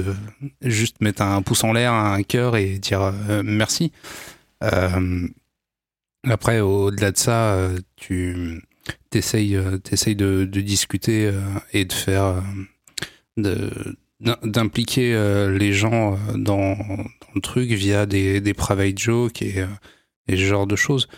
juste 0.60 1.00
mettre 1.00 1.22
un 1.22 1.40
pouce 1.40 1.64
en 1.64 1.72
l'air, 1.72 1.94
un 1.94 2.22
cœur 2.22 2.56
et 2.56 2.78
dire 2.78 3.12
merci. 3.42 3.90
après, 6.24 6.60
au-delà 6.60 7.10
de 7.10 7.16
ça, 7.16 7.70
tu 7.96 8.62
essayes, 9.14 9.54
de, 9.54 10.44
de, 10.44 10.60
discuter 10.60 11.32
et 11.72 11.86
de 11.86 11.92
faire 11.92 12.42
d'impliquer 13.36 15.14
euh, 15.14 15.56
les 15.56 15.72
gens 15.72 16.14
euh, 16.14 16.36
dans, 16.36 16.76
le 17.34 17.40
truc 17.40 17.70
via 17.70 18.06
des, 18.06 18.40
des 18.40 18.54
private 18.54 18.98
jokes 18.98 19.42
et, 19.42 19.60
euh, 19.60 19.66
et, 20.28 20.36
ce 20.36 20.42
genre 20.42 20.66
de 20.66 20.76
choses. 20.76 21.08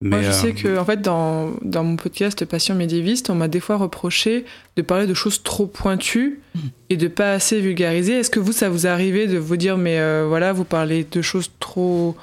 Mais, 0.00 0.10
Moi, 0.10 0.22
je 0.22 0.32
sais 0.32 0.52
que, 0.52 0.76
en 0.78 0.84
fait, 0.84 1.00
dans, 1.00 1.52
dans 1.62 1.82
mon 1.82 1.96
podcast 1.96 2.44
Passion 2.44 2.74
médiéviste, 2.74 3.30
on 3.30 3.34
m'a 3.34 3.48
des 3.48 3.60
fois 3.60 3.76
reproché 3.76 4.44
de 4.76 4.82
parler 4.82 5.06
de 5.06 5.14
choses 5.14 5.42
trop 5.42 5.66
pointues 5.66 6.40
mm. 6.54 6.58
et 6.90 6.96
de 6.96 7.08
pas 7.08 7.32
assez 7.32 7.60
vulgariser. 7.60 8.14
Est-ce 8.14 8.30
que 8.30 8.40
vous, 8.40 8.52
ça 8.52 8.68
vous 8.68 8.86
arrive 8.86 9.30
de 9.30 9.38
vous 9.38 9.56
dire, 9.56 9.78
mais 9.78 9.98
voilà, 10.26 10.52
vous 10.52 10.64
parlez 10.64 11.04
de 11.04 11.22
choses 11.22 11.50
trop, 11.58 12.16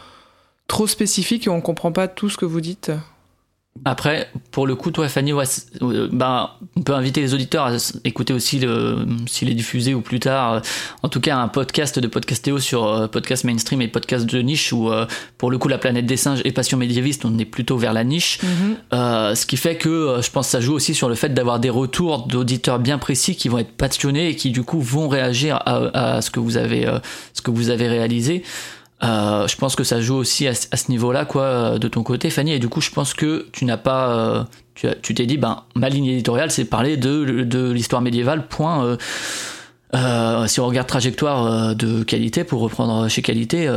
trop 0.68 0.86
spécifiques 0.86 1.48
et 1.48 1.50
on 1.50 1.62
comprend 1.62 1.92
pas 1.92 2.08
tout 2.08 2.30
ce 2.30 2.38
que 2.38 2.46
vous 2.46 2.62
dites? 2.62 2.92
Après, 3.84 4.30
pour 4.52 4.68
le 4.68 4.76
coup, 4.76 4.92
toi, 4.92 5.08
Fanny, 5.10 5.34
euh, 5.34 6.08
bah, 6.12 6.60
on 6.76 6.84
peut 6.84 6.94
inviter 6.94 7.22
les 7.22 7.34
auditeurs 7.34 7.66
à 7.66 7.78
écouter 8.04 8.32
aussi, 8.32 8.62
s'il 9.26 9.50
est 9.50 9.54
diffusé 9.56 9.96
ou 9.96 10.02
plus 10.02 10.20
tard, 10.20 10.54
euh, 10.54 10.60
en 11.02 11.10
tout 11.10 11.20
cas, 11.20 11.38
un 11.38 11.48
podcast 11.48 11.98
de 11.98 12.06
Podcastéo 12.08 12.60
sur 12.60 12.86
euh, 12.86 13.08
podcast 13.08 13.44
mainstream 13.44 13.82
et 13.82 13.88
podcast 13.88 14.28
de 14.28 14.40
niche 14.40 14.72
où, 14.72 14.92
pour 15.38 15.50
le 15.50 15.58
coup, 15.58 15.68
la 15.68 15.80
planète 15.80 16.06
des 16.06 16.18
singes 16.18 16.42
et 16.46 16.52
passion 16.52 16.78
médiéviste, 16.78 17.26
on 17.26 17.38
est 17.40 17.46
plutôt 17.46 17.78
vers 17.78 17.94
la 17.94 18.04
niche. 18.04 18.40
Mhm. 18.44 18.76
ce 18.92 19.46
qui 19.46 19.58
fait 19.58 19.78
que 19.78 20.20
je 20.22 20.30
pense 20.30 20.48
que 20.48 20.52
ça 20.52 20.62
joue 20.62 20.74
aussi 20.74 20.94
sur 20.94 21.10
le 21.10 21.16
fait 21.16 21.30
d'avoir 21.30 21.60
des 21.60 21.70
retours 21.70 22.28
d'auditeurs 22.28 22.78
bien 22.78 23.00
précis 23.00 23.36
qui 23.36 23.50
vont 23.50 23.58
être 23.58 23.72
passionnés 23.72 24.30
et 24.30 24.36
qui, 24.36 24.52
du 24.52 24.64
coup, 24.64 24.80
vont 24.80 25.08
réagir 25.08 25.56
à, 25.66 26.16
à 26.18 26.22
ce 26.22 26.30
que 26.30 26.40
vous 26.40 26.58
avez, 26.58 26.88
ce 27.34 27.42
que 27.42 27.52
vous 27.52 27.70
avez 27.70 27.88
réalisé. 27.88 28.44
Euh, 29.04 29.48
je 29.48 29.56
pense 29.56 29.76
que 29.76 29.84
ça 29.84 30.00
joue 30.00 30.16
aussi 30.16 30.48
à, 30.48 30.54
ce 30.54 30.90
niveau-là, 30.90 31.26
quoi, 31.26 31.80
de 31.80 31.88
ton 31.88 32.04
côté, 32.04 32.30
Fanny. 32.30 32.54
Et 32.54 32.60
du 32.60 32.70
coup, 32.70 32.82
je 32.82 32.92
pense 32.92 33.14
que 33.14 33.48
tu 33.52 33.66
n'as 33.66 33.78
pas, 33.78 34.46
euh, 34.80 34.94
tu 35.02 35.14
t'es 35.14 35.26
dit, 35.26 35.38
ben, 35.38 35.64
ma 35.76 35.90
ligne 35.90 36.06
éditoriale, 36.06 36.52
c'est 36.52 36.66
parler 36.66 36.98
de, 36.98 37.44
de 37.44 37.72
l'histoire 37.72 38.02
médiévale. 38.02 38.48
Point. 38.48 38.98
Euh, 39.94 40.48
si 40.48 40.60
on 40.60 40.68
regarde 40.68 40.88
trajectoire 40.88 41.76
de 41.76 42.04
qualité, 42.04 42.44
pour 42.44 42.62
reprendre 42.62 43.10
chez 43.10 43.22
qualité, 43.22 43.68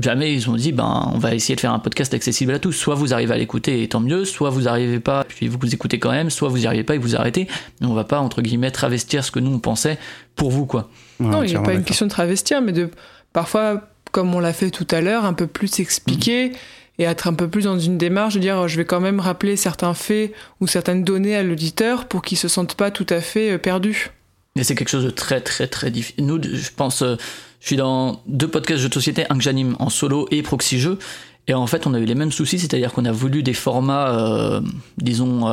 jamais 0.00 0.34
ils 0.34 0.48
ont 0.50 0.56
dit, 0.56 0.72
ben, 0.72 1.10
on 1.14 1.18
va 1.18 1.34
essayer 1.34 1.54
de 1.54 1.60
faire 1.60 1.72
un 1.72 1.78
podcast 1.78 2.14
accessible 2.14 2.52
à 2.52 2.58
tous. 2.58 2.72
Soit 2.72 2.94
vous 2.94 3.12
arrivez 3.12 3.34
à 3.34 3.38
l'écouter 3.38 3.82
et 3.82 3.88
tant 3.88 4.00
mieux, 4.00 4.24
soit 4.24 4.50
vous 4.50 4.62
n'arrivez 4.62 5.00
pas, 5.00 5.24
puis 5.24 5.48
vous 5.48 5.58
vous 5.60 5.74
écoutez 5.74 5.98
quand 5.98 6.10
même, 6.10 6.30
soit 6.30 6.48
vous 6.48 6.58
n'y 6.58 6.66
arrivez 6.66 6.84
pas 6.84 6.94
et 6.94 6.98
vous 6.98 7.14
arrêtez. 7.14 7.46
Mais 7.80 7.86
on 7.86 7.94
va 7.94 8.04
pas 8.04 8.20
entre 8.20 8.42
guillemets 8.42 8.70
travestir 8.70 9.22
ce 9.22 9.30
que 9.30 9.38
nous 9.38 9.52
on 9.52 9.58
pensait 9.58 9.98
pour 10.34 10.50
vous, 10.50 10.66
quoi. 10.66 10.88
non, 11.20 11.42
il 11.42 11.50
n'y 11.50 11.56
a 11.56 11.60
pas 11.60 11.74
une 11.74 11.84
question 11.84 12.06
de 12.06 12.10
travestir, 12.10 12.62
mais 12.62 12.72
de 12.72 12.90
parfois 13.32 13.82
comme 14.16 14.34
on 14.34 14.40
l'a 14.40 14.54
fait 14.54 14.70
tout 14.70 14.86
à 14.92 15.02
l'heure, 15.02 15.26
un 15.26 15.34
peu 15.34 15.46
plus 15.46 15.78
expliquer 15.78 16.52
et 16.98 17.02
être 17.02 17.28
un 17.28 17.34
peu 17.34 17.48
plus 17.48 17.64
dans 17.64 17.78
une 17.78 17.98
démarche 17.98 18.32
de 18.32 18.40
dire 18.40 18.66
je 18.66 18.78
vais 18.78 18.86
quand 18.86 19.00
même 19.00 19.20
rappeler 19.20 19.56
certains 19.56 19.92
faits 19.92 20.32
ou 20.62 20.66
certaines 20.66 21.04
données 21.04 21.36
à 21.36 21.42
l'auditeur 21.42 22.08
pour 22.08 22.22
qu'il 22.22 22.38
se 22.38 22.48
sente 22.48 22.76
pas 22.76 22.90
tout 22.90 23.04
à 23.10 23.20
fait 23.20 23.52
euh, 23.52 23.58
perdu. 23.58 24.12
Et 24.58 24.64
c'est 24.64 24.74
quelque 24.74 24.88
chose 24.88 25.04
de 25.04 25.10
très 25.10 25.42
très 25.42 25.66
très 25.66 25.90
difficile. 25.90 26.24
Nous, 26.24 26.42
je 26.42 26.70
pense, 26.74 27.02
euh, 27.02 27.16
je 27.60 27.66
suis 27.66 27.76
dans 27.76 28.22
deux 28.26 28.48
podcasts 28.48 28.80
jeux 28.80 28.88
de 28.88 28.94
société, 28.94 29.26
un 29.28 29.36
que 29.36 29.42
j'anime 29.42 29.76
en 29.80 29.90
solo 29.90 30.26
et 30.30 30.42
proxy 30.42 30.80
jeux. 30.80 30.98
Et 31.46 31.52
en 31.52 31.66
fait, 31.66 31.86
on 31.86 31.92
a 31.92 31.98
eu 31.98 32.06
les 32.06 32.14
mêmes 32.14 32.32
soucis, 32.32 32.58
c'est-à-dire 32.58 32.94
qu'on 32.94 33.04
a 33.04 33.12
voulu 33.12 33.42
des 33.42 33.52
formats, 33.52 34.18
euh, 34.18 34.62
disons, 34.96 35.46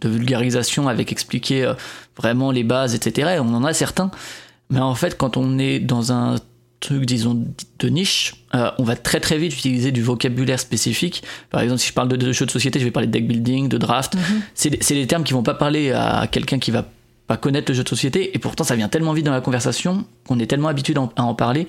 de 0.00 0.08
vulgarisation 0.08 0.88
avec 0.88 1.12
expliquer 1.12 1.64
euh, 1.64 1.74
vraiment 2.16 2.50
les 2.50 2.64
bases, 2.64 2.94
etc. 2.94 3.38
on 3.40 3.54
en 3.54 3.64
a 3.64 3.72
certains. 3.72 4.10
Mais 4.70 4.80
en 4.80 4.94
fait, 4.94 5.16
quand 5.16 5.36
on 5.36 5.58
est 5.58 5.78
dans 5.78 6.12
un 6.12 6.36
truc, 6.80 7.06
disons, 7.06 7.46
de 7.78 7.88
niche, 7.88 8.34
euh, 8.54 8.70
on 8.78 8.84
va 8.84 8.96
très 8.96 9.20
très 9.20 9.38
vite 9.38 9.52
utiliser 9.52 9.92
du 9.92 10.02
vocabulaire 10.02 10.60
spécifique. 10.60 11.22
Par 11.50 11.60
exemple, 11.60 11.80
si 11.80 11.88
je 11.88 11.92
parle 11.92 12.08
de, 12.08 12.32
jeux 12.32 12.46
de 12.46 12.50
société, 12.50 12.78
je 12.78 12.84
vais 12.84 12.90
parler 12.90 13.06
de 13.06 13.12
deck 13.12 13.26
building, 13.26 13.68
de 13.68 13.78
draft. 13.78 14.14
Mhm. 14.14 14.42
C'est 14.54 14.94
des 14.94 15.06
termes 15.06 15.24
qui 15.24 15.32
vont 15.32 15.42
pas 15.42 15.54
parler 15.54 15.92
à 15.92 16.28
quelqu'un 16.30 16.58
qui 16.58 16.70
va 16.70 16.84
pas 17.26 17.36
connaître 17.36 17.70
le 17.70 17.74
jeu 17.74 17.84
de 17.84 17.88
société. 17.88 18.34
Et 18.34 18.38
pourtant, 18.38 18.64
ça 18.64 18.76
vient 18.76 18.88
tellement 18.88 19.12
vite 19.12 19.26
dans 19.26 19.32
la 19.32 19.40
conversation 19.40 20.06
qu'on 20.26 20.38
est 20.38 20.46
tellement 20.46 20.68
habitué 20.68 20.94
à 21.16 21.22
en 21.22 21.34
parler 21.34 21.66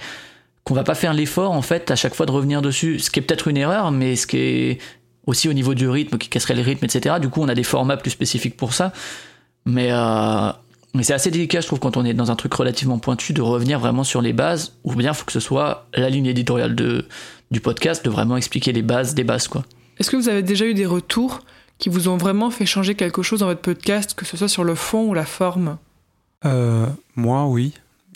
qu'on 0.64 0.76
va 0.76 0.84
pas 0.84 0.94
faire 0.94 1.14
l'effort 1.14 1.52
en 1.52 1.64
fait 1.64 1.90
à 1.90 1.96
chaque 1.96 2.14
fois 2.14 2.28
de 2.28 2.32
revenir 2.32 2.62
dessus. 2.62 3.00
Ce 3.00 3.10
qui 3.10 3.20
est 3.20 3.24
peut-être 3.24 3.48
une 3.48 3.58
erreur, 3.58 3.92
mais 3.92 4.16
ce 4.16 4.28
qui 4.28 4.38
est 4.38 4.78
aussi 5.26 5.50
au 5.50 5.54
niveau 5.54 5.74
du 5.74 5.90
rythme, 5.90 6.18
qui 6.18 6.30
casserait 6.30 6.54
le 6.54 6.62
rythme, 6.62 6.86
etc. 6.86 7.16
Du 7.20 7.30
coup, 7.30 7.42
on 7.42 7.48
a 7.48 7.56
des 7.56 7.64
formats 7.64 7.98
plus 7.98 8.12
spécifiques 8.12 8.56
pour 8.56 8.74
ça. 8.74 8.94
Mais 9.66 9.90
euh, 9.92 10.52
mais 10.94 11.04
c'est 11.04 11.14
assez 11.14 11.30
délicat, 11.30 11.62
je 11.62 11.68
trouve, 11.68 11.80
quand 11.80 11.98
on 11.98 12.06
est 12.06 12.14
dans 12.14 12.32
un 12.32 12.36
truc 12.36 12.54
relativement 12.54 12.98
pointu, 12.98 13.34
de 13.34 13.42
revenir 13.42 13.80
vraiment 13.80 14.04
sur 14.04 14.22
les 14.22 14.34
bases, 14.34 14.74
ou 14.84 14.96
bien 14.96 15.12
il 15.12 15.16
faut 15.16 15.26
que 15.26 15.32
ce 15.32 15.40
soit 15.40 15.88
la 15.94 16.10
ligne 16.10 16.26
éditoriale 16.26 16.76
de, 16.76 17.06
du 17.52 17.62
podcast, 17.62 18.04
de 18.04 18.10
vraiment 18.10 18.38
expliquer 18.38 18.72
les 18.72 18.82
bases 18.82 19.14
des 19.14 19.24
bases, 19.24 19.48
quoi. 19.48 19.64
Est-ce 20.00 20.10
que 20.10 20.16
vous 20.16 20.30
avez 20.30 20.44
déjà 20.44 20.66
eu 20.66 20.74
des 20.74 20.86
retours 20.86 21.42
qui 21.78 21.90
vous 21.90 22.08
ont 22.08 22.18
vraiment 22.18 22.50
fait 22.50 22.66
changer 22.66 22.96
quelque 22.96 23.22
chose 23.22 23.40
dans 23.42 23.48
votre 23.48 23.62
podcast, 23.62 24.14
que 24.14 24.26
ce 24.26 24.38
soit 24.38 24.48
sur 24.48 24.64
le 24.64 24.76
fond 24.76 25.08
ou 25.10 25.14
la 25.14 25.26
forme? 25.26 25.78
Euh, 26.46 26.88
Moi, 27.16 27.46
oui. 27.46 27.74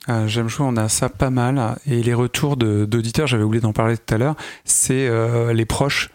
Euh, 0.09 0.27
J'aime 0.27 0.49
jouer, 0.49 0.65
on 0.67 0.77
a 0.77 0.89
ça 0.89 1.09
pas 1.09 1.29
mal. 1.29 1.77
Et 1.85 2.01
les 2.01 2.13
retours 2.13 2.57
d'auditeurs, 2.57 3.27
j'avais 3.27 3.43
oublié 3.43 3.61
d'en 3.61 3.73
parler 3.73 3.97
tout 3.97 4.13
à 4.13 4.17
l'heure, 4.17 4.35
c'est 4.65 5.07
euh, 5.07 5.53
les 5.53 5.65
proches, 5.65 6.09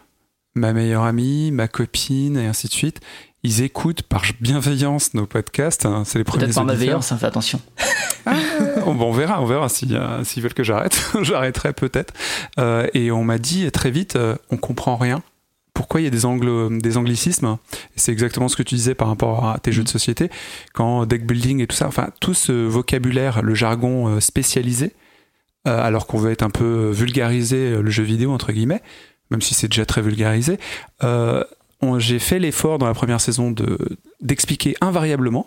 ma 0.54 0.72
meilleure 0.72 1.04
amie, 1.04 1.52
ma 1.52 1.68
copine, 1.68 2.36
et 2.36 2.46
ainsi 2.46 2.66
de 2.66 2.72
suite 2.72 3.00
ils 3.44 3.62
écoutent 3.62 4.02
par 4.02 4.22
bienveillance 4.40 5.14
nos 5.14 5.26
podcasts. 5.26 5.86
Hein, 5.86 6.02
c'est 6.04 6.18
les 6.18 6.24
premiers 6.24 6.44
Peut-être 6.44 6.56
par 6.56 6.64
malveillance, 6.64 7.12
hein, 7.12 7.18
fais 7.18 7.26
attention. 7.26 7.60
Ah, 8.26 8.34
on, 8.84 9.12
verra, 9.12 9.40
on 9.40 9.46
verra 9.46 9.68
euh, 9.68 10.24
s'ils 10.24 10.42
veulent 10.42 10.52
que 10.52 10.64
j'arrête. 10.64 11.12
J'arrêterai 11.22 11.72
peut-être. 11.72 12.12
Euh, 12.58 12.86
et 12.92 13.10
on 13.10 13.24
m'a 13.24 13.38
dit 13.38 13.70
très 13.70 13.90
vite, 13.90 14.16
euh, 14.16 14.36
on 14.50 14.58
comprend 14.58 14.96
rien. 14.96 15.22
Pourquoi 15.72 16.02
il 16.02 16.04
y 16.04 16.06
a 16.06 16.10
des, 16.10 16.26
angles, 16.26 16.78
des 16.78 16.98
anglicismes? 16.98 17.56
C'est 17.96 18.12
exactement 18.12 18.48
ce 18.48 18.56
que 18.56 18.62
tu 18.62 18.74
disais 18.74 18.94
par 18.94 19.08
rapport 19.08 19.48
à 19.48 19.58
tes 19.60 19.72
jeux 19.72 19.84
de 19.84 19.88
société. 19.88 20.28
Quand 20.74 21.06
deck 21.06 21.26
building 21.26 21.62
et 21.62 21.66
tout 21.66 21.76
ça, 21.76 21.86
enfin 21.86 22.10
tout 22.20 22.34
ce 22.34 22.52
vocabulaire, 22.52 23.40
le 23.40 23.54
jargon 23.54 24.20
spécialisé, 24.20 24.94
alors 25.64 26.06
qu'on 26.06 26.18
veut 26.18 26.32
être 26.32 26.42
un 26.42 26.50
peu 26.50 26.90
vulgarisé 26.90 27.80
le 27.80 27.90
jeu 27.90 28.02
vidéo 28.02 28.32
entre 28.32 28.52
guillemets, 28.52 28.82
même 29.30 29.40
si 29.40 29.54
c'est 29.54 29.68
déjà 29.68 29.86
très 29.86 30.02
vulgarisé, 30.02 30.58
j'ai 31.98 32.18
fait 32.18 32.38
l'effort 32.38 32.78
dans 32.78 32.86
la 32.86 32.94
première 32.94 33.20
saison 33.20 33.50
de 33.50 33.78
d'expliquer 34.20 34.76
invariablement. 34.80 35.46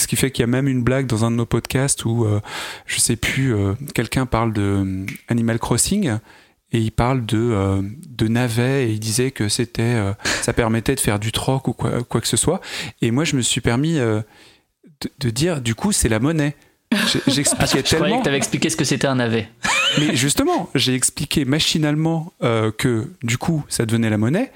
Ce 0.00 0.06
qui 0.06 0.14
fait 0.14 0.30
qu'il 0.30 0.42
y 0.42 0.44
a 0.44 0.46
même 0.46 0.68
une 0.68 0.82
blague 0.82 1.06
dans 1.06 1.24
un 1.24 1.30
de 1.30 1.36
nos 1.36 1.46
podcasts 1.46 2.04
où, 2.04 2.24
euh, 2.24 2.40
je 2.86 3.00
sais 3.00 3.16
plus, 3.16 3.54
euh, 3.54 3.74
quelqu'un 3.94 4.26
parle 4.26 4.52
de 4.52 4.62
euh, 4.62 5.06
Animal 5.26 5.58
Crossing 5.58 6.18
et 6.70 6.78
il 6.78 6.92
parle 6.92 7.26
de, 7.26 7.82
de 8.08 8.28
navet 8.28 8.88
et 8.88 8.92
il 8.92 9.00
disait 9.00 9.30
que 9.30 9.48
c'était, 9.48 9.96
ça 10.42 10.52
permettait 10.52 10.94
de 10.94 11.00
faire 11.00 11.18
du 11.18 11.32
troc 11.32 11.66
ou 11.66 11.72
quoi, 11.72 12.02
quoi, 12.02 12.20
que 12.20 12.28
ce 12.28 12.36
soit. 12.36 12.60
Et 13.00 13.10
moi, 13.10 13.24
je 13.24 13.36
me 13.36 13.40
suis 13.40 13.62
permis 13.62 13.94
de, 13.94 14.22
de, 15.18 15.30
dire, 15.30 15.62
du 15.62 15.74
coup, 15.74 15.92
c'est 15.92 16.10
la 16.10 16.18
monnaie. 16.18 16.56
J'expliquais 17.26 17.82
tellement. 17.82 17.84
Je 17.84 17.94
croyais 17.94 18.18
que 18.18 18.22
tu 18.22 18.28
avais 18.28 18.36
expliqué 18.36 18.68
ce 18.68 18.76
que 18.76 18.84
c'était 18.84 19.06
un 19.06 19.14
navet. 19.14 19.48
Mais 19.98 20.14
justement, 20.14 20.68
j'ai 20.74 20.94
expliqué 20.94 21.46
machinalement 21.46 22.34
que 22.40 23.10
du 23.22 23.38
coup, 23.38 23.64
ça 23.70 23.86
devenait 23.86 24.10
la 24.10 24.18
monnaie 24.18 24.52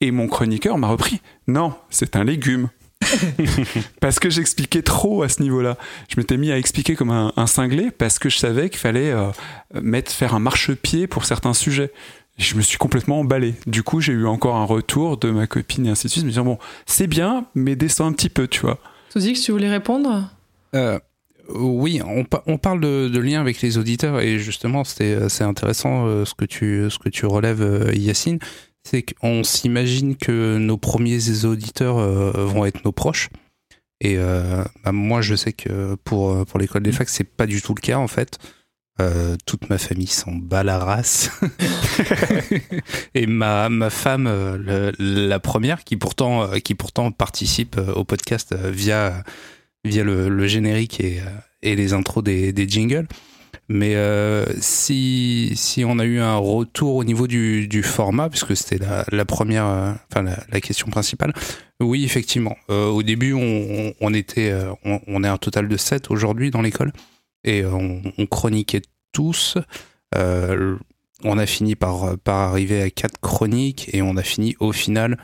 et 0.00 0.10
mon 0.10 0.26
chroniqueur 0.26 0.78
m'a 0.78 0.88
repris. 0.88 1.20
Non, 1.46 1.74
c'est 1.90 2.16
un 2.16 2.24
légume. 2.24 2.68
parce 4.00 4.18
que 4.18 4.30
j'expliquais 4.30 4.82
trop 4.82 5.22
à 5.22 5.28
ce 5.28 5.42
niveau-là. 5.42 5.76
Je 6.08 6.18
m'étais 6.18 6.36
mis 6.36 6.50
à 6.50 6.58
expliquer 6.58 6.94
comme 6.94 7.10
un, 7.10 7.46
cinglé 7.46 7.90
parce 7.90 8.18
que 8.18 8.28
je 8.28 8.38
savais 8.38 8.70
qu'il 8.70 8.78
fallait 8.78 9.10
euh, 9.10 9.30
mettre, 9.74 10.10
faire 10.10 10.34
un 10.34 10.38
marchepied 10.38 11.06
pour 11.06 11.24
certains 11.24 11.54
sujets. 11.54 11.92
je 12.38 12.56
me 12.56 12.62
suis 12.62 12.78
complètement 12.78 13.20
emballé. 13.20 13.54
Du 13.66 13.82
coup, 13.82 14.00
j'ai 14.00 14.12
eu 14.12 14.26
encore 14.26 14.56
un 14.56 14.64
retour 14.64 15.18
de 15.18 15.30
ma 15.30 15.46
copine 15.46 15.86
et 15.86 15.90
ainsi 15.90 16.06
de 16.06 16.12
suite, 16.12 16.24
me 16.24 16.30
disant 16.30 16.44
bon, 16.44 16.58
c'est 16.86 17.06
bien, 17.06 17.46
mais 17.54 17.76
descends 17.76 18.06
un 18.06 18.12
petit 18.12 18.30
peu, 18.30 18.48
tu 18.48 18.60
vois. 18.60 18.78
Sozik, 19.10 19.40
tu 19.40 19.52
voulais 19.52 19.70
répondre? 19.70 20.30
Euh, 20.74 20.98
Oui, 21.48 22.00
on, 22.46 22.58
parle 22.58 22.80
de, 22.80 23.18
lien 23.18 23.40
avec 23.40 23.60
les 23.60 23.78
auditeurs 23.78 24.20
et 24.20 24.38
justement, 24.38 24.84
c'est 24.84 25.42
intéressant 25.42 26.06
euh, 26.06 26.24
ce, 26.24 26.34
que 26.34 26.44
tu, 26.44 26.86
ce 26.90 26.98
que 26.98 27.08
tu 27.08 27.26
relèves, 27.26 27.90
Yacine 27.94 28.38
c'est 28.86 29.02
qu'on 29.02 29.42
s'imagine 29.42 30.16
que 30.16 30.58
nos 30.58 30.76
premiers 30.76 31.44
auditeurs 31.44 31.98
euh, 31.98 32.30
vont 32.46 32.64
être 32.64 32.84
nos 32.84 32.92
proches. 32.92 33.30
Et 34.00 34.16
euh, 34.16 34.62
bah, 34.84 34.92
moi, 34.92 35.22
je 35.22 35.34
sais 35.34 35.52
que 35.52 35.96
pour, 36.04 36.46
pour 36.46 36.60
l'école 36.60 36.82
des 36.82 36.92
facs, 36.92 37.08
c'est 37.08 37.24
pas 37.24 37.46
du 37.46 37.60
tout 37.60 37.74
le 37.74 37.80
cas 37.80 37.98
en 37.98 38.06
fait. 38.06 38.38
Euh, 38.98 39.36
toute 39.44 39.68
ma 39.68 39.76
famille 39.76 40.06
s'en 40.06 40.32
bat 40.32 40.62
la 40.62 40.78
race. 40.78 41.30
et 43.14 43.26
ma, 43.26 43.68
ma 43.68 43.90
femme, 43.90 44.28
la 44.98 45.40
première, 45.40 45.82
qui 45.84 45.96
pourtant, 45.96 46.48
qui 46.60 46.74
pourtant 46.74 47.10
participe 47.10 47.78
au 47.94 48.04
podcast 48.04 48.54
via, 48.54 49.24
via 49.84 50.04
le, 50.04 50.46
générique 50.46 51.00
et, 51.00 51.20
et 51.62 51.74
les 51.74 51.92
intros 51.92 52.22
des, 52.22 52.52
des 52.52 52.68
jingles. 52.68 53.08
Mais 53.68 53.96
euh, 53.96 54.46
si, 54.60 55.52
si 55.56 55.84
on 55.84 55.98
a 55.98 56.04
eu 56.04 56.20
un 56.20 56.36
retour 56.36 56.94
au 56.94 57.04
niveau 57.04 57.26
du, 57.26 57.66
du 57.66 57.82
format, 57.82 58.28
puisque 58.28 58.56
c'était 58.56 58.78
la, 59.10 59.24
première, 59.24 59.66
euh, 59.66 59.92
enfin 60.10 60.22
la, 60.22 60.60
question 60.60 60.88
principale, 60.88 61.32
oui, 61.80 62.04
effectivement. 62.04 62.56
Euh, 62.70 62.86
au 62.86 63.02
début, 63.02 63.32
on, 63.32 64.14
était, 64.14 64.54
on, 64.84 65.00
on, 65.08 65.24
est 65.24 65.28
un 65.28 65.36
total 65.36 65.68
de 65.68 65.76
7 65.76 66.10
aujourd'hui 66.10 66.50
dans 66.50 66.62
l'école, 66.62 66.92
et 67.42 67.64
on, 67.64 68.02
on, 68.18 68.26
chroniquait 68.26 68.82
tous. 69.12 69.58
on 70.14 71.38
a 71.38 71.46
fini 71.46 71.74
par, 71.74 72.16
par 72.18 72.36
arriver 72.50 72.82
à 72.82 72.90
4 72.90 73.20
chroniques, 73.20 73.90
et 73.92 74.00
on 74.00 74.16
a 74.16 74.22
fini 74.22 74.54
au 74.60 74.70
final 74.70 75.18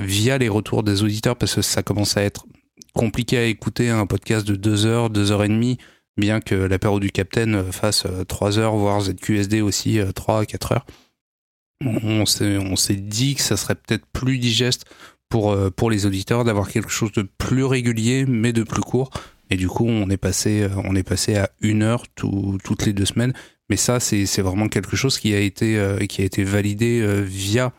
via 0.00 0.36
les 0.36 0.48
retours 0.48 0.82
des 0.82 1.04
auditeurs, 1.04 1.36
parce 1.36 1.54
que 1.54 1.62
ça 1.62 1.84
commence 1.84 2.16
à 2.16 2.22
être 2.22 2.44
compliqué 2.92 3.38
à 3.38 3.44
écouter 3.44 3.88
un 3.88 4.06
podcast 4.06 4.46
de 4.46 4.56
2 4.56 4.86
heures, 4.86 5.10
2 5.10 5.30
heures 5.30 5.44
et 5.44 5.48
demie 5.48 5.78
bien 6.16 6.40
que 6.40 6.54
l'apéro 6.54 7.00
du 7.00 7.10
Capitaine 7.10 7.72
fasse 7.72 8.06
3 8.28 8.58
euh, 8.58 8.62
heures, 8.62 8.76
voire 8.76 9.00
ZQSD 9.00 9.60
aussi 9.60 10.00
3 10.14 10.40
à 10.40 10.46
4 10.46 10.72
heures. 10.72 10.86
On 11.84 12.24
s'est 12.26 12.96
dit 12.96 13.34
que 13.34 13.42
ça 13.42 13.56
serait 13.56 13.74
peut-être 13.74 14.06
plus 14.06 14.38
digeste 14.38 14.84
pour, 15.28 15.52
euh, 15.52 15.70
les 15.90 16.06
auditeurs 16.06 16.44
d'avoir 16.44 16.68
quelque 16.68 16.90
chose 16.90 17.12
de 17.12 17.22
plus 17.22 17.64
régulier, 17.64 18.24
mais 18.26 18.52
de 18.52 18.62
plus 18.62 18.82
court. 18.82 19.10
Et 19.50 19.56
du 19.56 19.68
coup, 19.68 19.86
on 19.86 20.08
est 20.08 20.16
passé, 20.16 20.62
euh, 20.62 20.70
on 20.84 20.96
est 20.96 21.02
passé 21.02 21.36
à 21.36 21.50
une 21.60 21.82
heure 21.82 22.04
toutes 22.14 22.86
les 22.86 22.92
deux 22.92 23.04
semaines. 23.04 23.34
Mais 23.68 23.76
ça, 23.76 23.98
c'est 23.98 24.42
vraiment 24.42 24.68
quelque 24.68 24.94
chose 24.94 25.18
qui 25.18 25.34
a 25.34 25.40
été, 25.40 25.82
qui 26.06 26.20
a 26.20 26.24
été 26.26 26.44
validé 26.44 27.02
via, 27.24 27.72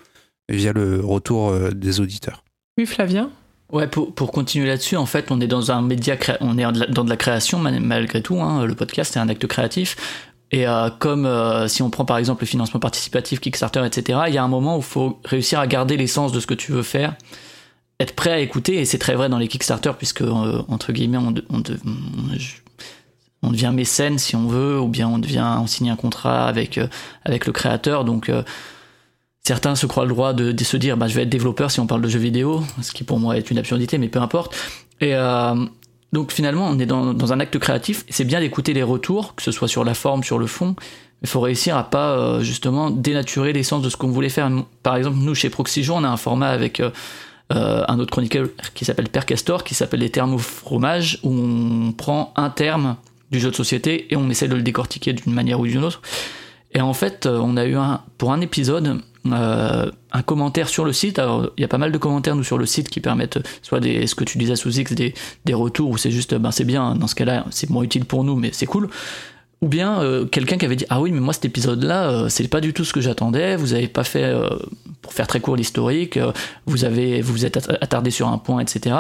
via 0.50 0.74
le 0.74 1.00
retour 1.00 1.56
des 1.76 2.00
auditeurs. 2.00 2.44
Oui, 2.80 2.88
Flavien? 2.88 3.30
Ouais, 3.72 3.88
pour, 3.88 4.32
continuer 4.32 4.68
là-dessus, 4.68 4.96
en 4.96 5.08
fait, 5.08 5.32
on 5.32 5.42
est 5.42 5.48
dans 5.48 5.72
un 5.72 5.82
média, 5.82 6.16
on 6.40 6.58
est 6.58 6.92
dans 6.92 7.04
de 7.04 7.10
la 7.10 7.18
création 7.18 7.60
malgré 7.60 8.22
tout. 8.22 8.40
Hein, 8.40 8.64
le 8.66 8.76
podcast 8.76 9.16
est 9.16 9.20
un 9.20 9.28
acte 9.28 9.48
créatif. 9.48 9.98
Et 10.52 10.68
euh, 10.68 10.90
comme 11.00 11.26
euh, 11.26 11.68
si 11.68 11.82
on 11.82 11.90
prend 11.90 12.06
par 12.06 12.18
exemple 12.18 12.44
le 12.44 12.48
financement 12.48 12.80
participatif, 12.80 13.40
Kickstarter, 13.40 13.84
etc., 13.84 14.20
il 14.28 14.34
y 14.36 14.38
a 14.38 14.44
un 14.44 14.48
moment 14.48 14.76
où 14.76 14.80
il 14.80 14.86
faut 14.86 15.20
réussir 15.26 15.60
à 15.60 15.66
garder 15.66 15.98
l'essence 15.98 16.32
de 16.32 16.40
ce 16.40 16.46
que 16.46 16.54
tu 16.54 16.72
veux 16.72 16.84
faire, 16.84 17.16
être 18.00 18.14
prêt 18.16 18.32
à 18.32 18.40
écouter, 18.40 18.76
et 18.76 18.86
c'est 18.86 19.00
très 19.00 19.16
vrai 19.16 19.30
dans 19.30 19.40
les 19.40 19.48
Kickstarter, 19.48 19.94
puisque, 19.98 20.22
euh, 20.22 20.62
entre 20.68 20.94
guillemets, 20.94 21.18
on, 21.18 21.34
on, 21.50 21.64
on, 23.42 23.52
devient 23.52 23.72
mécène 23.74 24.20
si 24.20 24.36
on 24.36 24.48
veut, 24.48 24.80
ou 24.80 24.88
bien 24.88 25.08
on 25.08 25.18
devient, 25.18 25.58
on 25.60 25.66
signe 25.66 25.90
un 25.90 25.96
contrat 25.96 26.48
avec, 26.48 26.80
avec 27.24 27.48
le 27.48 27.52
créateur, 27.52 28.06
donc 28.06 28.32
Certains 29.46 29.76
se 29.76 29.86
croient 29.86 30.06
le 30.06 30.10
droit 30.10 30.34
de, 30.34 30.64
se 30.64 30.76
dire 30.76 30.98
bah, 30.98 31.08
je 31.08 31.14
vais 31.14 31.22
être 31.22 31.30
développeur 31.30 31.70
si 31.70 31.80
on 31.80 31.86
parle 31.86 32.02
de 32.02 32.08
jeux 32.08 32.18
vidéo, 32.18 32.64
ce 32.82 32.92
qui 32.92 33.04
pour 33.04 33.20
moi 33.20 33.38
est 33.38 33.52
une 33.52 33.60
absurdité, 33.60 34.00
mais 34.00 34.08
peu 34.08 34.20
importe. 34.20 34.56
Et 35.02 35.14
euh, 35.14 35.54
donc 36.14 36.32
finalement, 36.32 36.68
on 36.68 36.80
est 36.80 36.88
dans, 36.88 37.32
un 37.32 37.40
acte 37.40 37.60
créatif. 37.60 38.06
C'est 38.10 38.24
bien 38.24 38.40
d'écouter 38.40 38.74
les 38.74 38.82
retours, 38.82 39.36
que 39.36 39.44
ce 39.44 39.52
soit 39.52 39.68
sur 39.68 39.84
la 39.84 39.94
forme, 39.94 40.24
sur 40.24 40.40
le 40.40 40.48
fond. 40.48 40.76
Il 41.22 41.28
faut 41.28 41.42
réussir 41.42 41.78
à 41.78 41.84
pas 41.84 42.18
euh, 42.18 42.42
justement 42.42 42.90
dénaturer 42.90 43.54
l'essence 43.54 43.84
de 43.84 43.90
ce 43.90 43.98
qu'on 43.98 44.08
voulait 44.08 44.30
faire. 44.30 44.50
Par 44.82 44.96
exemple, 44.96 45.18
nous 45.20 45.36
chez 45.36 45.52
Proxyjo, 45.52 45.94
on 45.94 46.04
a 46.04 46.10
un 46.10 46.18
format 46.18 46.50
avec 46.50 46.80
euh, 46.80 46.90
un 47.52 48.00
autre 48.00 48.10
chroniqueur 48.10 48.48
qui 48.74 48.84
s'appelle 48.84 49.10
Père 49.10 49.28
Castor, 49.28 49.64
qui 49.64 49.76
s'appelle 49.76 50.00
les 50.00 50.10
termes 50.10 50.34
au 50.34 50.40
où 50.40 51.30
on 51.30 51.92
prend 51.92 52.34
un 52.36 52.50
terme 52.50 52.96
du 53.30 53.40
jeu 53.40 53.52
de 53.52 53.56
société 53.56 54.12
et 54.12 54.16
on 54.16 54.28
essaie 54.32 54.48
de 54.48 54.56
le 54.56 54.64
décortiquer 54.64 55.14
d'une 55.14 55.34
manière 55.34 55.60
ou 55.60 55.68
d'une 55.68 55.84
autre. 55.84 56.02
Et 56.72 56.82
en 56.82 56.94
fait, 56.94 57.28
on 57.28 57.58
a 57.58 57.66
eu 57.66 57.76
un, 57.76 58.02
pour 58.18 58.34
un 58.34 58.42
épisode, 58.42 59.02
euh, 59.28 59.90
un 60.12 60.22
commentaire 60.22 60.70
sur 60.70 60.86
le 60.86 60.94
site. 60.94 61.20
Alors, 61.20 61.50
il 61.58 61.62
y 61.62 61.64
a 61.64 61.68
pas 61.68 61.78
mal 61.78 61.92
de 61.92 61.98
commentaires 61.98 62.36
nous 62.36 62.44
sur 62.44 62.58
le 62.58 62.66
site 62.66 62.90
qui 62.90 63.00
permettent 63.00 63.40
soit 63.62 63.80
des, 63.80 64.08
ce 64.08 64.16
que 64.16 64.24
tu 64.24 64.38
disais 64.38 64.56
sous 64.56 64.78
X, 64.78 64.94
des, 64.94 65.14
des 65.46 65.54
retours 65.54 65.90
où 65.90 65.98
c'est 65.98 66.12
juste, 66.12 66.36
ben 66.36 66.52
c'est 66.52 66.64
bien, 66.64 66.96
dans 66.96 67.08
ce 67.08 67.16
cas-là, 67.16 67.46
c'est 67.50 67.70
moins 67.70 67.84
utile 67.84 68.06
pour 68.06 68.24
nous, 68.24 68.36
mais 68.36 68.50
c'est 68.54 68.66
cool. 68.66 68.90
ou 69.62 69.68
bien 69.68 70.02
euh, 70.02 70.26
quelqu'un 70.26 70.58
qui 70.58 70.66
avait 70.66 70.76
dit 70.76 70.86
ah 70.90 71.02
oui 71.02 71.12
mais 71.12 71.22
moi 71.22 71.34
cet 71.34 71.46
épisode 71.46 71.84
là 71.84 72.28
c'est 72.30 72.48
pas 72.50 72.62
du 72.62 72.74
tout 72.74 72.84
ce 72.84 72.92
que 72.94 73.02
j'attendais 73.02 73.56
vous 73.56 73.74
avez 73.74 73.88
pas 73.88 74.04
fait 74.04 74.36
pour 75.02 75.14
faire 75.14 75.28
très 75.28 75.40
court 75.40 75.56
l'historique 75.56 76.20
vous 76.66 76.84
avez 76.84 77.22
vous 77.22 77.32
vous 77.32 77.46
êtes 77.46 77.58
attardé 77.82 78.12
sur 78.12 78.28
un 78.28 78.38
point 78.38 78.60
etc 78.60 78.96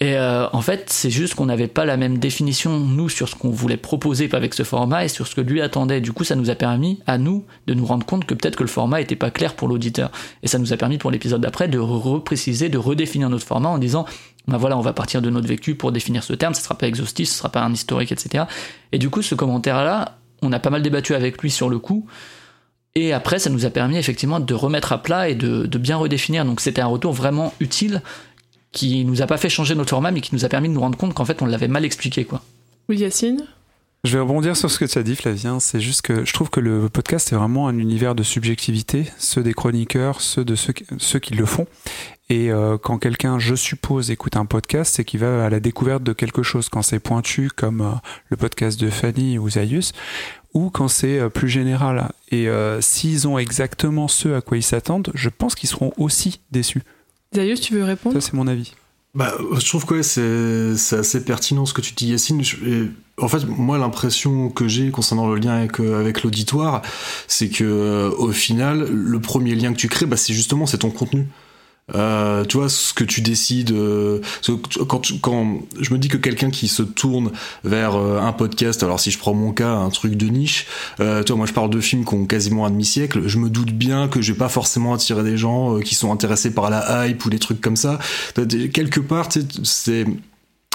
et 0.00 0.18
en 0.18 0.60
fait 0.60 0.90
c'est 0.90 1.10
juste 1.10 1.34
qu'on 1.34 1.46
n'avait 1.46 1.66
pas 1.66 1.84
la 1.84 1.96
même 1.96 2.18
définition 2.18 2.78
nous 2.78 3.08
sur 3.08 3.28
ce 3.28 3.34
qu'on 3.34 3.50
voulait 3.50 3.76
proposer 3.76 4.28
avec 4.32 4.54
ce 4.54 4.62
format 4.62 5.04
et 5.04 5.08
sur 5.08 5.26
ce 5.26 5.34
que 5.34 5.40
lui 5.40 5.60
attendait 5.60 6.00
du 6.00 6.12
coup 6.12 6.22
ça 6.24 6.36
nous 6.36 6.50
a 6.50 6.54
permis 6.54 7.00
à 7.06 7.18
nous 7.18 7.44
de 7.66 7.74
nous 7.74 7.84
rendre 7.84 8.06
compte 8.06 8.24
que 8.24 8.34
peut-être 8.34 8.56
que 8.56 8.62
le 8.62 8.68
format 8.68 9.00
était 9.00 9.16
pas 9.16 9.30
clair 9.30 9.54
pour 9.54 9.66
l'auditeur 9.66 10.10
et 10.42 10.46
ça 10.48 10.58
nous 10.58 10.72
a 10.72 10.76
permis 10.76 10.98
pour 10.98 11.10
l'épisode 11.10 11.40
d'après 11.40 11.66
de 11.66 11.78
repréciser 11.78 12.68
de 12.68 12.78
redéfinir 12.78 13.28
notre 13.28 13.46
format 13.46 13.70
en 13.70 13.78
disant 13.78 14.06
ben 14.48 14.56
voilà, 14.56 14.78
on 14.78 14.80
va 14.80 14.94
partir 14.94 15.20
de 15.20 15.28
notre 15.28 15.46
vécu 15.46 15.74
pour 15.74 15.92
définir 15.92 16.24
ce 16.24 16.32
terme, 16.32 16.54
ce 16.54 16.62
sera 16.62 16.76
pas 16.76 16.88
exhaustif, 16.88 17.28
ce 17.28 17.36
sera 17.36 17.50
pas 17.50 17.60
un 17.60 17.72
historique, 17.72 18.10
etc. 18.10 18.44
Et 18.92 18.98
du 18.98 19.10
coup, 19.10 19.20
ce 19.20 19.34
commentaire-là, 19.34 20.16
on 20.40 20.52
a 20.52 20.58
pas 20.58 20.70
mal 20.70 20.82
débattu 20.82 21.14
avec 21.14 21.42
lui 21.42 21.50
sur 21.50 21.68
le 21.68 21.78
coup. 21.78 22.06
Et 22.94 23.12
après, 23.12 23.38
ça 23.38 23.50
nous 23.50 23.66
a 23.66 23.70
permis 23.70 23.98
effectivement 23.98 24.40
de 24.40 24.54
remettre 24.54 24.92
à 24.92 25.02
plat 25.02 25.28
et 25.28 25.34
de, 25.34 25.66
bien 25.78 25.96
redéfinir. 25.96 26.46
Donc 26.46 26.60
c'était 26.60 26.80
un 26.80 26.86
retour 26.86 27.12
vraiment 27.12 27.52
utile 27.60 28.02
qui 28.72 29.04
nous 29.04 29.22
a 29.22 29.26
pas 29.26 29.36
fait 29.38 29.48
changer 29.48 29.74
notre 29.74 29.90
format, 29.90 30.10
mais 30.10 30.20
qui 30.20 30.34
nous 30.34 30.44
a 30.44 30.48
permis 30.48 30.68
de 30.68 30.74
nous 30.74 30.80
rendre 30.80 30.98
compte 30.98 31.14
qu'en 31.14 31.24
fait, 31.24 31.42
on 31.42 31.46
l'avait 31.46 31.68
mal 31.68 31.84
expliqué, 31.84 32.24
quoi. 32.24 32.42
Oui, 32.88 32.98
Yacine? 32.98 33.46
Je 34.04 34.12
vais 34.12 34.20
rebondir 34.20 34.56
sur 34.56 34.70
ce 34.70 34.78
que 34.78 34.84
tu 34.84 34.96
as 34.96 35.02
dit, 35.02 35.16
Flavien. 35.16 35.58
C'est 35.58 35.80
juste 35.80 36.02
que 36.02 36.24
je 36.24 36.32
trouve 36.32 36.50
que 36.50 36.60
le 36.60 36.88
podcast 36.88 37.32
est 37.32 37.36
vraiment 37.36 37.66
un 37.66 37.76
univers 37.78 38.14
de 38.14 38.22
subjectivité, 38.22 39.10
ceux 39.18 39.42
des 39.42 39.52
chroniqueurs, 39.52 40.20
ceux 40.20 40.44
de 40.44 40.54
ceux, 40.54 40.72
ceux 40.98 41.18
qui 41.18 41.34
le 41.34 41.44
font. 41.44 41.66
Et 42.30 42.52
euh, 42.52 42.78
quand 42.78 42.98
quelqu'un, 42.98 43.40
je 43.40 43.56
suppose, 43.56 44.12
écoute 44.12 44.36
un 44.36 44.46
podcast, 44.46 44.94
c'est 44.94 45.04
qu'il 45.04 45.18
va 45.20 45.44
à 45.44 45.50
la 45.50 45.58
découverte 45.58 46.04
de 46.04 46.12
quelque 46.12 46.44
chose. 46.44 46.68
Quand 46.68 46.82
c'est 46.82 47.00
pointu, 47.00 47.50
comme 47.50 47.80
euh, 47.80 47.90
le 48.28 48.36
podcast 48.36 48.78
de 48.78 48.88
Fanny 48.88 49.36
ou 49.36 49.50
Zayus, 49.50 49.92
ou 50.54 50.70
quand 50.70 50.86
c'est 50.86 51.18
euh, 51.18 51.28
plus 51.28 51.48
général. 51.48 52.12
Et 52.30 52.48
s'ils 52.80 53.26
ont 53.26 53.36
exactement 53.36 54.06
ce 54.06 54.28
à 54.28 54.40
quoi 54.40 54.58
ils 54.58 54.62
s'attendent, 54.62 55.10
je 55.14 55.28
pense 55.28 55.56
qu'ils 55.56 55.68
seront 55.68 55.92
aussi 55.96 56.40
déçus. 56.52 56.82
Zayus, 57.34 57.60
tu 57.60 57.74
veux 57.74 57.84
répondre 57.84 58.14
Ça, 58.14 58.20
c'est 58.20 58.34
mon 58.34 58.46
avis. 58.46 58.72
Bah, 59.14 59.34
je 59.58 59.66
trouve 59.66 59.84
que 59.86 60.02
c'est 60.02 60.96
assez 60.96 61.24
pertinent 61.24 61.66
ce 61.66 61.74
que 61.74 61.80
tu 61.80 61.92
dis, 61.94 62.08
Yacine. 62.08 62.42
en 63.20 63.28
fait, 63.28 63.44
moi, 63.46 63.78
l'impression 63.78 64.50
que 64.50 64.68
j'ai 64.68 64.90
concernant 64.90 65.28
le 65.28 65.40
lien 65.40 65.52
avec, 65.52 65.80
avec 65.80 66.22
l'auditoire, 66.22 66.82
c'est 67.26 67.48
que 67.48 68.10
au 68.18 68.32
final, 68.32 68.88
le 68.90 69.20
premier 69.20 69.54
lien 69.54 69.72
que 69.72 69.78
tu 69.78 69.88
crées, 69.88 70.06
bah, 70.06 70.16
c'est 70.16 70.34
justement 70.34 70.66
c'est 70.66 70.78
ton 70.78 70.90
contenu. 70.90 71.26
Euh, 71.94 72.44
tu 72.44 72.58
vois 72.58 72.68
ce 72.68 72.92
que 72.92 73.04
tu 73.04 73.22
décides 73.22 73.72
euh, 73.72 74.20
quand, 74.86 75.02
quand 75.22 75.60
je 75.80 75.92
me 75.94 75.98
dis 75.98 76.08
que 76.08 76.18
quelqu'un 76.18 76.50
qui 76.50 76.68
se 76.68 76.82
tourne 76.82 77.30
vers 77.64 77.96
euh, 77.96 78.20
un 78.20 78.32
podcast 78.32 78.82
alors 78.82 79.00
si 79.00 79.10
je 79.10 79.18
prends 79.18 79.32
mon 79.32 79.52
cas 79.52 79.70
un 79.70 79.88
truc 79.88 80.14
de 80.14 80.26
niche 80.26 80.66
euh, 81.00 81.22
tu 81.22 81.32
vois 81.32 81.38
moi 81.38 81.46
je 81.46 81.54
parle 81.54 81.70
de 81.70 81.80
films 81.80 82.04
qui 82.04 82.14
ont 82.14 82.26
quasiment 82.26 82.66
un 82.66 82.70
demi 82.70 82.84
siècle 82.84 83.22
je 83.26 83.38
me 83.38 83.48
doute 83.48 83.72
bien 83.72 84.08
que 84.08 84.20
je 84.20 84.32
vais 84.32 84.38
pas 84.38 84.50
forcément 84.50 84.92
attirer 84.92 85.22
des 85.22 85.38
gens 85.38 85.78
qui 85.80 85.94
sont 85.94 86.12
intéressés 86.12 86.50
par 86.50 86.68
la 86.68 87.06
hype 87.06 87.24
ou 87.24 87.30
des 87.30 87.38
trucs 87.38 87.60
comme 87.60 87.76
ça. 87.76 87.98
Quelque 88.34 89.00
part 89.00 89.28
c'est 89.62 90.06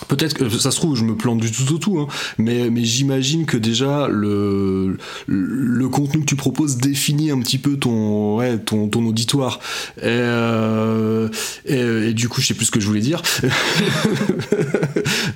Peut-être 0.07 0.33
que 0.33 0.49
ça 0.49 0.71
se 0.71 0.77
trouve, 0.77 0.95
je 0.95 1.03
me 1.03 1.15
plante 1.15 1.39
du 1.39 1.51
tout 1.51 1.71
au 1.73 1.77
tout, 1.77 1.99
hein, 1.99 2.07
mais, 2.37 2.69
mais 2.69 2.83
j'imagine 2.83 3.45
que 3.45 3.57
déjà 3.57 4.07
le, 4.07 4.97
le 5.27 5.89
contenu 5.89 6.21
que 6.21 6.25
tu 6.25 6.35
proposes 6.35 6.77
définit 6.77 7.31
un 7.31 7.39
petit 7.39 7.57
peu 7.57 7.77
ton, 7.77 8.37
ouais, 8.37 8.57
ton, 8.57 8.87
ton 8.89 9.05
auditoire. 9.05 9.59
Et, 9.97 10.05
euh, 10.05 11.29
et, 11.65 12.13
du 12.13 12.27
coup, 12.27 12.41
je 12.41 12.47
sais 12.47 12.53
plus 12.53 12.65
ce 12.65 12.71
que 12.71 12.79
je 12.79 12.87
voulais 12.87 13.01
dire. 13.01 13.21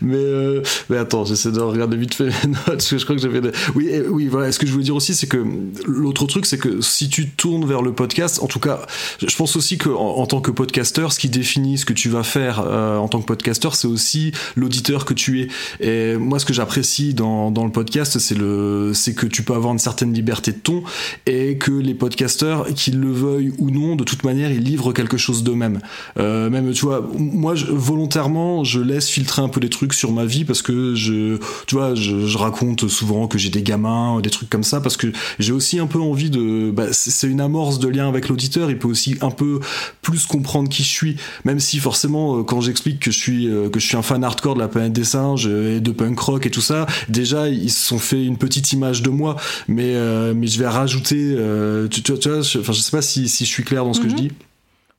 mais, 0.01 0.15
euh, 0.15 0.61
mais 0.89 0.97
attends, 0.97 1.23
j'essaie 1.23 1.51
de 1.51 1.59
regarder 1.59 1.95
vite 1.95 2.15
fait 2.15 2.25
mes 2.25 2.53
notes, 2.53 2.63
parce 2.65 2.89
que 2.89 2.97
je 2.97 3.03
crois 3.03 3.15
que 3.15 3.21
j'avais. 3.21 3.41
Oui, 3.75 3.89
oui, 4.09 4.27
voilà. 4.27 4.51
Ce 4.51 4.59
que 4.59 4.65
je 4.67 4.71
voulais 4.71 4.85
dire 4.85 4.95
aussi, 4.95 5.13
c'est 5.13 5.27
que 5.27 5.43
l'autre 5.85 6.25
truc, 6.25 6.45
c'est 6.45 6.57
que 6.57 6.81
si 6.81 7.09
tu 7.09 7.29
tournes 7.29 7.65
vers 7.65 7.81
le 7.81 7.93
podcast, 7.93 8.39
en 8.41 8.47
tout 8.47 8.59
cas, 8.59 8.85
je 9.25 9.35
pense 9.35 9.55
aussi 9.55 9.77
que 9.77 9.89
en, 9.89 10.25
tant 10.25 10.41
que 10.41 10.51
podcasteur, 10.51 11.13
ce 11.13 11.19
qui 11.19 11.29
définit 11.29 11.77
ce 11.77 11.85
que 11.85 11.93
tu 11.93 12.09
vas 12.09 12.23
faire 12.23 12.63
euh, 12.65 12.97
en 12.97 13.07
tant 13.07 13.21
que 13.21 13.27
podcasteur, 13.27 13.75
c'est 13.75 13.87
aussi 13.87 14.31
l'auditeur 14.55 15.05
que 15.05 15.13
tu 15.13 15.41
es. 15.41 15.47
Et 15.79 16.17
moi, 16.17 16.39
ce 16.39 16.45
que 16.45 16.53
j'apprécie 16.53 17.13
dans, 17.13 17.51
dans 17.51 17.65
le 17.65 17.71
podcast, 17.71 18.19
c'est 18.19 18.37
le, 18.37 18.91
c'est 18.93 19.13
que 19.13 19.25
tu 19.25 19.43
peux 19.43 19.53
avoir 19.53 19.73
une 19.73 19.79
certaine 19.79 20.13
liberté 20.13 20.51
de 20.51 20.57
ton 20.57 20.83
et 21.25 21.57
que 21.57 21.71
les 21.71 21.93
podcasteurs, 21.93 22.67
qu'ils 22.73 22.99
le 22.99 23.11
veuillent 23.11 23.53
ou 23.57 23.69
non, 23.71 23.95
de 23.95 24.03
toute 24.03 24.23
manière, 24.23 24.51
ils 24.51 24.63
livrent 24.63 24.93
quelque 24.93 25.17
chose 25.17 25.43
d'eux-mêmes. 25.43 25.79
Euh, 26.17 26.49
même, 26.49 26.71
tu 26.73 26.85
vois, 26.85 27.07
moi, 27.17 27.53
volontairement, 27.69 28.63
je 28.63 28.79
laisse 28.79 29.09
filtrer 29.09 29.41
un 29.41 29.49
peu 29.49 29.59
des 29.59 29.69
trucs 29.69 29.93
sur 29.93 30.11
ma 30.11 30.25
vie 30.25 30.45
parce 30.45 30.61
que 30.61 30.95
je, 30.95 31.37
tu 31.65 31.75
vois, 31.75 31.95
je, 31.95 32.25
je 32.25 32.37
raconte 32.37 32.87
souvent 32.87 33.27
que 33.27 33.37
j'ai 33.37 33.49
des 33.49 33.63
gamins, 33.63 34.19
des 34.21 34.29
trucs 34.29 34.49
comme 34.49 34.63
ça, 34.63 34.81
parce 34.81 34.97
que 34.97 35.07
j'ai 35.39 35.51
aussi 35.51 35.79
un 35.79 35.87
peu 35.87 35.99
envie 35.99 36.29
de, 36.29 36.71
bah, 36.71 36.87
c'est 36.91 37.27
une 37.27 37.41
amorce 37.41 37.79
de 37.79 37.87
lien 37.87 38.07
avec 38.07 38.29
l'auditeur. 38.29 38.69
Il 38.69 38.77
peut 38.77 38.87
aussi 38.87 39.15
un 39.21 39.31
peu 39.31 39.59
plus 40.01 40.25
comprendre 40.25 40.69
qui 40.69 40.83
je 40.83 40.89
suis, 40.89 41.15
même 41.45 41.59
si 41.59 41.79
forcément, 41.79 42.39
euh, 42.39 42.43
quand 42.43 42.61
j'explique 42.61 42.99
que 42.99 43.11
je 43.11 43.19
suis, 43.19 43.47
euh, 43.47 43.69
que 43.69 43.79
je 43.79 43.85
suis 43.85 43.97
un 43.97 44.01
fan 44.01 44.23
hardcore 44.37 44.55
de 44.55 44.59
la 44.59 44.67
planète 44.67 44.93
des 44.93 45.03
singes 45.03 45.47
et 45.47 45.79
de 45.79 45.91
punk 45.91 46.19
rock 46.19 46.45
et 46.45 46.51
tout 46.51 46.61
ça, 46.61 46.85
déjà 47.09 47.47
ils 47.47 47.71
se 47.71 47.87
sont 47.87 47.99
fait 47.99 48.23
une 48.23 48.37
petite 48.37 48.71
image 48.71 49.01
de 49.01 49.09
moi, 49.09 49.35
mais 49.67 49.95
euh, 49.95 50.33
mais 50.35 50.47
je 50.47 50.59
vais 50.59 50.67
rajouter, 50.67 51.33
euh, 51.37 51.87
tu, 51.87 52.03
tu, 52.03 52.11
vois, 52.13 52.41
je, 52.41 52.59
enfin 52.59 52.73
je 52.73 52.79
sais 52.79 52.91
pas 52.91 53.01
si, 53.01 53.27
si 53.27 53.45
je 53.45 53.49
suis 53.49 53.63
clair 53.63 53.83
dans 53.83 53.93
ce 53.93 54.01
que 54.01 54.09
je 54.09 54.13
mhm. 54.13 54.19
dis. 54.19 54.31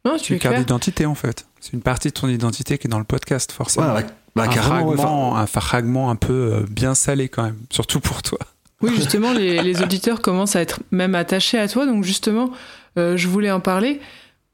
Non, 0.05 0.17
tu 0.17 0.35
es 0.35 0.39
carte 0.39 0.57
d'identité 0.57 1.07
en 1.07 1.15
fait. 1.15 1.47
C'est 1.61 1.73
une 1.73 1.83
partie 1.83 2.09
de 2.09 2.15
ton 2.15 2.29
identité 2.29 2.79
qui 2.79 2.87
est 2.87 2.91
dans 2.91 2.99
le 2.99 3.05
podcast 3.05 3.53
forcément. 3.53 3.95
Ouais, 3.95 4.07
bah, 4.35 4.45
un, 4.45 4.49
carrément, 4.49 4.93
fragment, 4.93 5.37
un 5.37 5.47
fragment 5.47 6.11
un 6.11 6.17
peu 6.17 6.33
euh, 6.33 6.67
bien 6.71 6.95
salé 6.95 7.29
quand 7.29 7.43
même, 7.43 7.59
surtout 7.71 8.01
pour 8.01 8.23
toi. 8.23 8.39
Oui, 8.81 8.93
justement, 8.95 9.33
les, 9.33 9.61
les, 9.61 9.83
auditeurs 9.83 10.21
commencent 10.21 10.55
à 10.55 10.61
être 10.61 10.81
même 10.93 11.17
attachés 11.17 11.59
à 11.59 11.67
toi, 11.67 11.85
donc 11.85 12.05
justement, 12.05 12.53
je 12.97 13.27
voulais 13.27 13.51
en 13.51 13.59
parler 13.59 14.01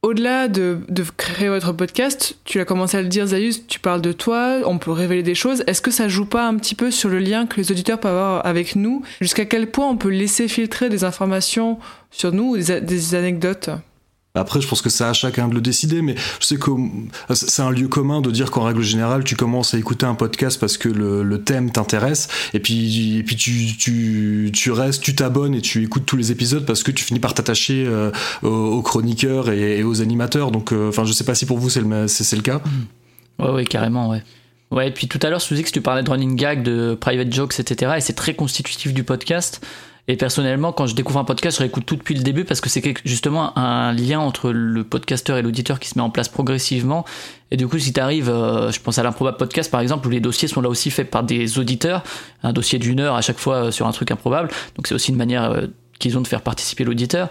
au-delà 0.04 0.48
de, 0.48 0.78
créer 1.16 1.48
votre 1.48 1.72
podcast, 1.72 2.36
tu 2.44 2.60
as 2.60 2.66
commencé 2.66 2.98
à 2.98 3.02
le 3.02 3.08
dire, 3.08 3.26
Zayus, 3.26 3.66
tu 3.66 3.80
parles 3.80 4.02
de 4.02 4.12
toi, 4.12 4.58
on 4.66 4.76
peut 4.76 4.90
révéler 4.90 5.22
des 5.22 5.34
choses. 5.34 5.64
Est-ce 5.66 5.80
que 5.80 5.90
ça 5.90 6.08
joue 6.08 6.26
pas 6.26 6.46
un 6.46 6.56
petit 6.56 6.74
peu 6.74 6.90
sur 6.90 7.08
le 7.08 7.18
lien 7.18 7.46
que 7.46 7.56
les 7.56 7.72
auditeurs 7.72 7.98
peuvent 7.98 8.12
avoir 8.12 8.44
avec 8.44 8.76
nous? 8.76 9.02
Jusqu'à 9.22 9.46
quel 9.46 9.70
point 9.70 9.88
on 9.88 9.96
peut 9.96 10.10
laisser 10.10 10.46
filtrer 10.46 10.90
des 10.90 11.04
informations 11.04 11.78
sur 12.10 12.32
nous 12.32 12.54
ou 12.54 12.58
des 12.58 13.14
anecdotes? 13.14 13.70
Après, 14.36 14.60
je 14.60 14.66
pense 14.66 14.82
que 14.82 14.90
c'est 14.90 15.04
à 15.04 15.12
chacun 15.12 15.46
de 15.46 15.54
le 15.54 15.60
décider, 15.60 16.02
mais 16.02 16.16
c'est 16.40 17.62
un 17.62 17.70
lieu 17.70 17.86
commun 17.86 18.20
de 18.20 18.32
dire 18.32 18.50
qu'en 18.50 18.64
règle 18.64 18.82
générale, 18.82 19.22
tu 19.22 19.36
commences 19.36 19.74
à 19.74 19.78
écouter 19.78 20.06
un 20.06 20.16
podcast 20.16 20.58
parce 20.58 20.76
que 20.76 20.88
le, 20.88 21.44
thème 21.44 21.70
t'intéresse, 21.70 22.26
et 22.52 22.58
puis, 22.58 23.18
et 23.18 23.22
puis 23.22 23.36
tu, 23.36 24.50
tu, 24.52 24.72
restes, 24.72 25.04
tu 25.04 25.14
t'abonnes 25.14 25.54
et 25.54 25.60
tu 25.60 25.84
écoutes 25.84 26.04
tous 26.04 26.16
les 26.16 26.32
épisodes 26.32 26.66
parce 26.66 26.82
que 26.82 26.90
tu 26.90 27.04
finis 27.04 27.20
par 27.20 27.34
t'attacher 27.34 27.84
euh, 27.86 28.10
aux, 28.42 28.82
chroniqueurs 28.82 29.50
et, 29.50 29.84
aux 29.84 30.02
animateurs. 30.02 30.50
Donc, 30.50 30.72
euh, 30.72 30.88
enfin, 30.88 31.04
je 31.04 31.12
sais 31.12 31.24
pas 31.24 31.36
si 31.36 31.46
pour 31.46 31.58
vous 31.58 31.70
c'est 31.70 31.82
le, 31.82 32.08
c'est, 32.08 32.34
le 32.34 32.42
cas. 32.42 32.60
Ouais, 33.38 33.50
ouais, 33.50 33.64
carrément, 33.64 34.08
ouais. 34.08 34.24
Ouais, 34.72 34.88
et 34.88 34.90
puis 34.90 35.06
tout 35.06 35.20
à 35.22 35.30
l'heure, 35.30 35.40
que 35.40 35.70
tu 35.70 35.80
parlais 35.80 36.02
de 36.02 36.10
running 36.10 36.34
gag, 36.34 36.64
de 36.64 36.98
private 37.00 37.32
jokes, 37.32 37.60
etc. 37.60 37.92
Et 37.98 38.00
c'est 38.00 38.14
très 38.14 38.34
constitutif 38.34 38.92
du 38.92 39.04
podcast. 39.04 39.64
Et 40.06 40.16
personnellement, 40.16 40.72
quand 40.72 40.86
je 40.86 40.94
découvre 40.94 41.18
un 41.18 41.24
podcast, 41.24 41.56
je 41.56 41.62
réécoute 41.62 41.86
tout 41.86 41.96
depuis 41.96 42.14
le 42.14 42.22
début 42.22 42.44
parce 42.44 42.60
que 42.60 42.68
c'est 42.68 42.94
justement 43.06 43.56
un 43.58 43.92
lien 43.92 44.20
entre 44.20 44.50
le 44.50 44.84
podcasteur 44.84 45.38
et 45.38 45.42
l'auditeur 45.42 45.80
qui 45.80 45.88
se 45.88 45.98
met 45.98 46.02
en 46.02 46.10
place 46.10 46.28
progressivement. 46.28 47.06
Et 47.50 47.56
du 47.56 47.66
coup, 47.66 47.78
si 47.78 47.92
tu 47.92 48.00
arrives, 48.00 48.28
euh, 48.28 48.70
je 48.70 48.80
pense 48.80 48.98
à 48.98 49.02
l'improbable 49.02 49.38
podcast 49.38 49.70
par 49.70 49.80
exemple, 49.80 50.06
où 50.06 50.10
les 50.10 50.20
dossiers 50.20 50.46
sont 50.46 50.60
là 50.60 50.68
aussi 50.68 50.90
faits 50.90 51.10
par 51.10 51.22
des 51.22 51.58
auditeurs, 51.58 52.02
un 52.42 52.52
dossier 52.52 52.78
d'une 52.78 53.00
heure 53.00 53.14
à 53.14 53.22
chaque 53.22 53.38
fois 53.38 53.66
euh, 53.66 53.70
sur 53.70 53.86
un 53.86 53.92
truc 53.92 54.10
improbable. 54.10 54.50
Donc 54.76 54.86
c'est 54.86 54.94
aussi 54.94 55.10
une 55.10 55.16
manière 55.16 55.50
euh, 55.50 55.66
qu'ils 55.98 56.18
ont 56.18 56.20
de 56.20 56.28
faire 56.28 56.42
participer 56.42 56.84
l'auditeur. 56.84 57.30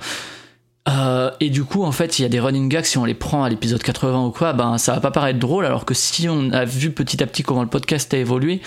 Euh, 0.90 1.30
et 1.40 1.52
du 1.52 1.64
coup, 1.64 1.84
en 1.84 1.92
fait, 1.92 2.18
il 2.18 2.24
y 2.24 2.26
a 2.26 2.30
des 2.30 2.40
running 2.40 2.70
gags, 2.70 2.86
si 2.86 2.98
on 2.98 3.06
les 3.06 3.14
prend 3.14 3.44
à 3.44 3.50
l'épisode 3.50 3.84
80 3.84 4.26
ou 4.26 4.32
quoi, 4.32 4.54
ben 4.54 4.80
ça 4.80 4.94
va 4.94 5.00
pas 5.00 5.12
paraître 5.12 5.40
drôle, 5.40 5.66
alors 5.66 5.86
que 5.86 5.94
si 5.94 6.28
on 6.28 6.52
a 6.52 6.66
vu 6.66 6.92
petit 6.92 7.22
à 7.22 7.28
petit 7.28 7.44
comment 7.44 7.62
le 7.62 7.70
podcast 7.70 8.14
a 8.14 8.18
évolué, 8.18 8.62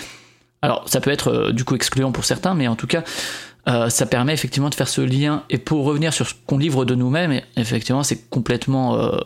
alors 0.63 0.83
ça 0.87 0.99
peut 0.99 1.11
être 1.11 1.51
du 1.51 1.63
coup 1.63 1.75
excluant 1.75 2.11
pour 2.11 2.25
certains, 2.25 2.55
mais 2.55 2.67
en 2.67 2.75
tout 2.75 2.87
cas, 2.87 3.03
euh, 3.67 3.89
ça 3.89 4.05
permet 4.05 4.33
effectivement 4.33 4.69
de 4.69 4.75
faire 4.75 4.87
ce 4.87 5.01
lien. 5.01 5.43
Et 5.49 5.57
pour 5.57 5.83
revenir 5.83 6.13
sur 6.13 6.27
ce 6.27 6.33
qu'on 6.45 6.57
livre 6.57 6.85
de 6.85 6.95
nous-mêmes, 6.95 7.41
effectivement, 7.57 8.03
c'est 8.03 8.29
complètement 8.29 8.97
euh, 8.97 9.17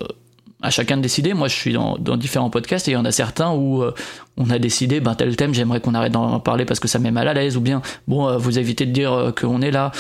à 0.63 0.71
chacun 0.71 0.97
de 0.97 1.03
décider. 1.03 1.33
Moi, 1.33 1.47
je 1.47 1.55
suis 1.55 1.73
dans, 1.73 2.17
différents 2.17 2.49
podcasts 2.49 2.87
et 2.87 2.91
il 2.91 2.93
y 2.95 2.97
en 2.97 3.05
a 3.05 3.11
certains 3.11 3.51
où 3.51 3.83
euh, 3.83 3.93
on 4.37 4.49
a 4.49 4.57
décidé, 4.57 4.99
ben, 4.99 5.13
tel 5.13 5.35
thème, 5.35 5.53
j'aimerais 5.53 5.79
qu'on 5.79 5.93
arrête 5.93 6.11
d'en 6.11 6.39
parler 6.39 6.65
parce 6.65 6.79
que 6.79 6.87
ça 6.87 6.97
met 6.97 7.11
mal 7.11 7.27
à 7.27 7.33
l'aise, 7.33 7.55
ou 7.55 7.61
bien, 7.61 7.83
bon, 8.07 8.35
vous 8.37 8.57
évitez 8.57 8.87
de 8.87 8.91
dire 8.91 9.33
qu'on 9.39 9.61
est 9.61 9.71
là, 9.71 9.91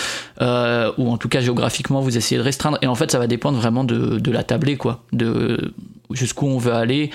ou 0.97 1.11
en 1.11 1.17
tout 1.17 1.29
cas 1.29 1.41
géographiquement, 1.41 2.01
vous 2.01 2.17
essayez 2.17 2.39
de 2.39 2.43
restreindre. 2.43 2.79
Et 2.81 2.87
en 2.87 2.95
fait, 2.95 3.11
ça 3.11 3.19
va 3.19 3.27
dépendre 3.27 3.59
vraiment 3.59 3.83
de, 3.83 4.31
la 4.31 4.43
tablée, 4.43 4.77
quoi, 4.77 5.03
de 5.13 5.73
jusqu'où 6.09 6.47
on 6.47 6.57
veut 6.57 6.73
aller. 6.73 7.11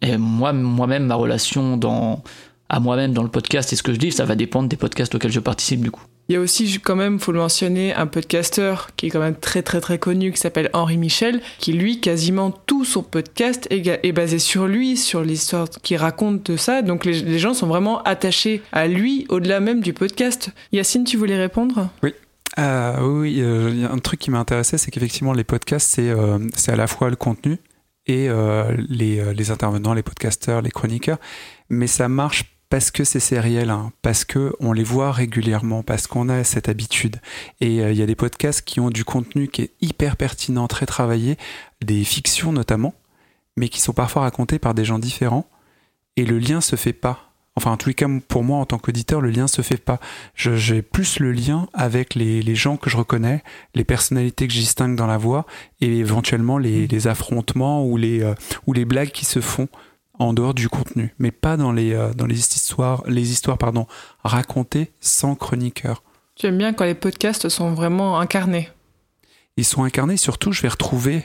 et 0.00 0.16
moi, 0.16 0.52
moi-même, 0.54 1.04
ma 1.04 1.16
relation 1.16 1.76
dans 1.76 2.22
à 2.72 2.80
moi-même 2.80 3.12
dans 3.12 3.22
le 3.22 3.28
podcast 3.28 3.72
et 3.72 3.76
ce 3.76 3.82
que 3.82 3.92
je 3.92 3.98
dis, 3.98 4.10
ça 4.10 4.24
va 4.24 4.34
dépendre 4.34 4.68
des 4.68 4.76
podcasts 4.76 5.14
auxquels 5.14 5.30
je 5.30 5.40
participe 5.40 5.82
du 5.82 5.90
coup. 5.90 6.02
Il 6.28 6.32
y 6.32 6.36
a 6.36 6.40
aussi 6.40 6.80
quand 6.80 6.96
même, 6.96 7.20
faut 7.20 7.32
le 7.32 7.38
mentionner, 7.38 7.92
un 7.94 8.06
podcasteur 8.06 8.90
qui 8.96 9.06
est 9.06 9.10
quand 9.10 9.20
même 9.20 9.34
très 9.34 9.62
très 9.62 9.80
très 9.82 9.98
connu 9.98 10.32
qui 10.32 10.38
s'appelle 10.38 10.70
Henri 10.72 10.96
Michel, 10.96 11.42
qui 11.58 11.74
lui 11.74 12.00
quasiment 12.00 12.50
tout 12.50 12.86
son 12.86 13.02
podcast 13.02 13.66
est, 13.70 14.12
basé 14.12 14.38
sur 14.38 14.66
lui, 14.66 14.96
sur 14.96 15.22
l'histoire 15.22 15.68
qu'il 15.68 15.98
raconte 15.98 16.50
de 16.50 16.56
ça. 16.56 16.80
Donc 16.80 17.04
les, 17.04 17.38
gens 17.38 17.52
sont 17.52 17.66
vraiment 17.66 18.02
attachés 18.04 18.62
à 18.72 18.86
lui 18.86 19.26
au-delà 19.28 19.60
même 19.60 19.80
du 19.80 19.92
podcast. 19.92 20.50
Yacine, 20.72 21.04
tu 21.04 21.18
voulais 21.18 21.36
répondre? 21.36 21.90
Oui. 22.02 22.14
Euh, 22.58 23.00
oui, 23.02 23.40
euh, 23.40 23.70
il 23.70 23.80
y 23.80 23.84
a 23.84 23.92
un 23.92 23.98
truc 23.98 24.20
qui 24.20 24.30
m'a 24.30 24.38
intéressé, 24.38 24.78
c'est 24.78 24.90
qu'effectivement 24.90 25.32
les 25.32 25.44
podcasts, 25.44 25.90
c'est 25.90 26.08
euh, 26.08 26.38
à 26.68 26.76
la 26.76 26.86
fois 26.86 27.10
le 27.10 27.16
contenu 27.16 27.58
et 28.06 28.28
les, 28.88 29.32
les 29.32 29.50
intervenants, 29.52 29.94
les 29.94 30.02
podcasteurs, 30.02 30.60
les 30.60 30.70
chroniqueurs, 30.70 31.18
mais 31.68 31.86
ça 31.86 32.08
marche 32.08 32.51
parce 32.72 32.90
que 32.90 33.04
c'est 33.04 33.20
sériel, 33.20 33.68
hein, 33.68 33.92
parce 34.00 34.24
que 34.24 34.54
on 34.58 34.72
les 34.72 34.82
voit 34.82 35.12
régulièrement, 35.12 35.82
parce 35.82 36.06
qu'on 36.06 36.30
a 36.30 36.42
cette 36.42 36.70
habitude. 36.70 37.16
Et 37.60 37.82
euh, 37.82 37.92
il 37.92 37.98
y 37.98 38.02
a 38.02 38.06
des 38.06 38.14
podcasts 38.14 38.62
qui 38.62 38.80
ont 38.80 38.88
du 38.88 39.04
contenu 39.04 39.48
qui 39.48 39.60
est 39.60 39.72
hyper 39.82 40.16
pertinent, 40.16 40.66
très 40.68 40.86
travaillé, 40.86 41.36
des 41.84 42.02
fictions 42.02 42.50
notamment, 42.50 42.94
mais 43.58 43.68
qui 43.68 43.82
sont 43.82 43.92
parfois 43.92 44.22
racontés 44.22 44.58
par 44.58 44.72
des 44.72 44.86
gens 44.86 44.98
différents. 44.98 45.46
Et 46.16 46.24
le 46.24 46.38
lien 46.38 46.62
se 46.62 46.76
fait 46.76 46.94
pas. 46.94 47.34
Enfin, 47.56 47.72
en 47.72 47.76
tous 47.76 47.90
les 47.90 47.94
cas, 47.94 48.08
pour 48.26 48.42
moi, 48.42 48.56
en 48.56 48.64
tant 48.64 48.78
qu'auditeur, 48.78 49.20
le 49.20 49.28
lien 49.28 49.48
se 49.48 49.60
fait 49.60 49.76
pas. 49.76 50.00
J'ai 50.34 50.80
plus 50.80 51.18
le 51.18 51.30
lien 51.30 51.68
avec 51.74 52.14
les, 52.14 52.54
gens 52.54 52.78
que 52.78 52.88
je 52.88 52.96
reconnais, 52.96 53.42
les 53.74 53.84
personnalités 53.84 54.48
que 54.48 54.54
je 54.54 54.60
distingue 54.60 54.96
dans 54.96 55.06
la 55.06 55.18
voix, 55.18 55.44
et 55.82 55.98
éventuellement 55.98 56.56
les, 56.56 56.86
les 56.86 57.06
affrontements 57.06 57.84
ou 57.84 57.98
les, 57.98 58.22
euh, 58.22 58.34
ou 58.66 58.72
les 58.72 58.86
blagues 58.86 59.10
qui 59.10 59.26
se 59.26 59.42
font 59.42 59.68
en 60.22 60.32
dehors 60.32 60.54
du 60.54 60.68
contenu, 60.68 61.14
mais 61.18 61.30
pas 61.30 61.56
dans 61.56 61.72
les, 61.72 61.92
euh, 61.92 62.12
dans 62.14 62.26
les 62.26 62.38
histoires, 62.38 63.02
les 63.06 63.30
histoires 63.30 63.58
pardon, 63.58 63.86
racontées 64.24 64.92
sans 65.00 65.34
chroniqueur. 65.34 66.02
Tu 66.34 66.46
aimes 66.46 66.58
bien 66.58 66.72
quand 66.72 66.84
les 66.84 66.94
podcasts 66.94 67.48
sont 67.48 67.74
vraiment 67.74 68.18
incarnés 68.18 68.68
Ils 69.56 69.64
sont 69.64 69.84
incarnés, 69.84 70.16
surtout 70.16 70.52
je 70.52 70.62
vais 70.62 70.68
retrouver 70.68 71.24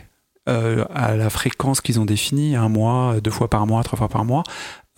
euh, 0.49 0.85
à 0.93 1.15
la 1.15 1.29
fréquence 1.29 1.81
qu'ils 1.81 1.99
ont 1.99 2.05
définie, 2.05 2.55
un 2.55 2.69
mois, 2.69 3.19
deux 3.21 3.31
fois 3.31 3.49
par 3.49 3.67
mois, 3.67 3.83
trois 3.83 3.97
fois 3.97 4.09
par 4.09 4.25
mois, 4.25 4.43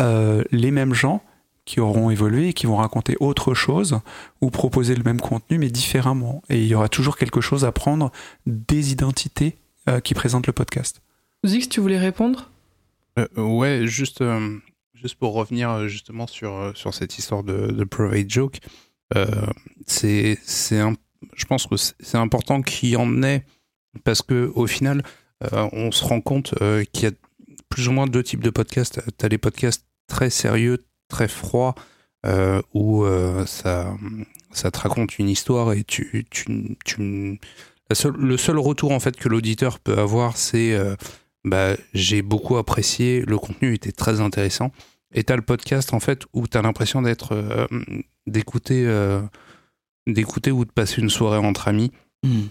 euh, 0.01 0.43
les 0.51 0.71
mêmes 0.71 0.93
gens 0.93 1.21
qui 1.65 1.79
auront 1.79 2.09
évolué 2.09 2.49
et 2.49 2.53
qui 2.53 2.65
vont 2.65 2.77
raconter 2.77 3.15
autre 3.19 3.53
chose 3.53 3.99
ou 4.41 4.49
proposer 4.49 4.95
le 4.95 5.03
même 5.03 5.21
contenu 5.21 5.59
mais 5.59 5.69
différemment. 5.69 6.41
Et 6.49 6.62
il 6.62 6.67
y 6.67 6.73
aura 6.73 6.89
toujours 6.89 7.15
quelque 7.15 7.41
chose 7.41 7.63
à 7.63 7.71
prendre 7.71 8.12
des 8.47 8.91
identités 8.91 9.55
qui 10.03 10.13
présentent 10.13 10.45
le 10.45 10.53
podcast. 10.53 11.01
Zix, 11.45 11.67
tu 11.67 11.79
voulais 11.79 11.97
répondre? 11.97 12.49
euh, 12.49 12.58
ouais, 13.37 13.81
juste, 13.85 14.21
euh, 14.21 14.57
juste 14.93 15.15
pour 15.15 15.33
revenir 15.33 15.69
euh, 15.69 15.87
justement 15.87 16.27
sur, 16.27 16.71
sur 16.75 16.93
cette 16.93 17.17
histoire 17.17 17.43
de, 17.43 17.67
de 17.67 17.83
private 17.83 18.29
joke, 18.29 18.59
c'est, 19.87 20.37
c'est 20.43 20.79
je 21.35 21.45
pense 21.45 21.65
que 21.65 21.75
c'est 21.77 22.17
important 22.17 22.61
qu'il 22.61 22.89
y 22.89 22.95
en 22.95 23.23
ait 23.23 23.43
parce 24.03 24.21
que 24.21 24.51
au 24.53 24.67
final, 24.67 25.03
on 25.51 25.91
se 25.91 26.05
rend 26.05 26.21
compte 26.21 26.53
qu'il 26.91 27.03
y 27.03 27.11
a 27.11 27.15
plus 27.69 27.87
ou 27.87 27.91
moins 27.91 28.05
deux 28.05 28.21
types 28.21 28.43
de 28.43 28.51
podcasts. 28.51 29.01
Tu 29.17 29.25
as 29.25 29.29
les 29.29 29.39
podcasts 29.39 29.83
très 30.07 30.29
sérieux, 30.29 30.85
très 31.07 31.27
froids, 31.27 31.73
où 32.75 33.03
ça, 33.47 33.97
ça 34.51 34.69
te 34.69 34.79
raconte 34.79 35.17
une 35.17 35.29
histoire 35.29 35.73
et 35.73 35.83
tu, 35.83 36.27
tu, 36.29 36.77
tu 36.85 37.39
le 38.15 38.37
seul 38.37 38.59
retour 38.59 38.91
en 38.91 38.99
fait 38.99 39.17
que 39.17 39.27
l'auditeur 39.27 39.79
peut 39.79 39.97
avoir, 39.97 40.37
c'est 40.37 40.77
bah, 41.45 41.75
j'ai 41.93 42.21
beaucoup 42.21 42.58
apprécié, 42.58 43.21
le 43.21 43.38
contenu 43.38 43.73
était 43.73 43.91
très 43.91 44.21
intéressant. 44.21 44.71
Et 45.13 45.23
t'as 45.23 45.36
le 45.36 45.41
podcast 45.41 45.93
en 45.93 45.99
fait 45.99 46.23
où 46.34 46.47
t'as 46.47 46.62
l'impression 46.62 47.02
d'être 47.02 47.34
euh, 47.34 47.65
d'écouter 48.28 48.86
euh, 48.86 49.21
d'écouter 50.06 50.52
ou 50.52 50.65
de 50.65 50.71
passer 50.71 51.02
une 51.02 51.10
soirée 51.10 51.39
entre 51.39 51.67
amis. 51.67 51.91
Hmm. 52.23 52.43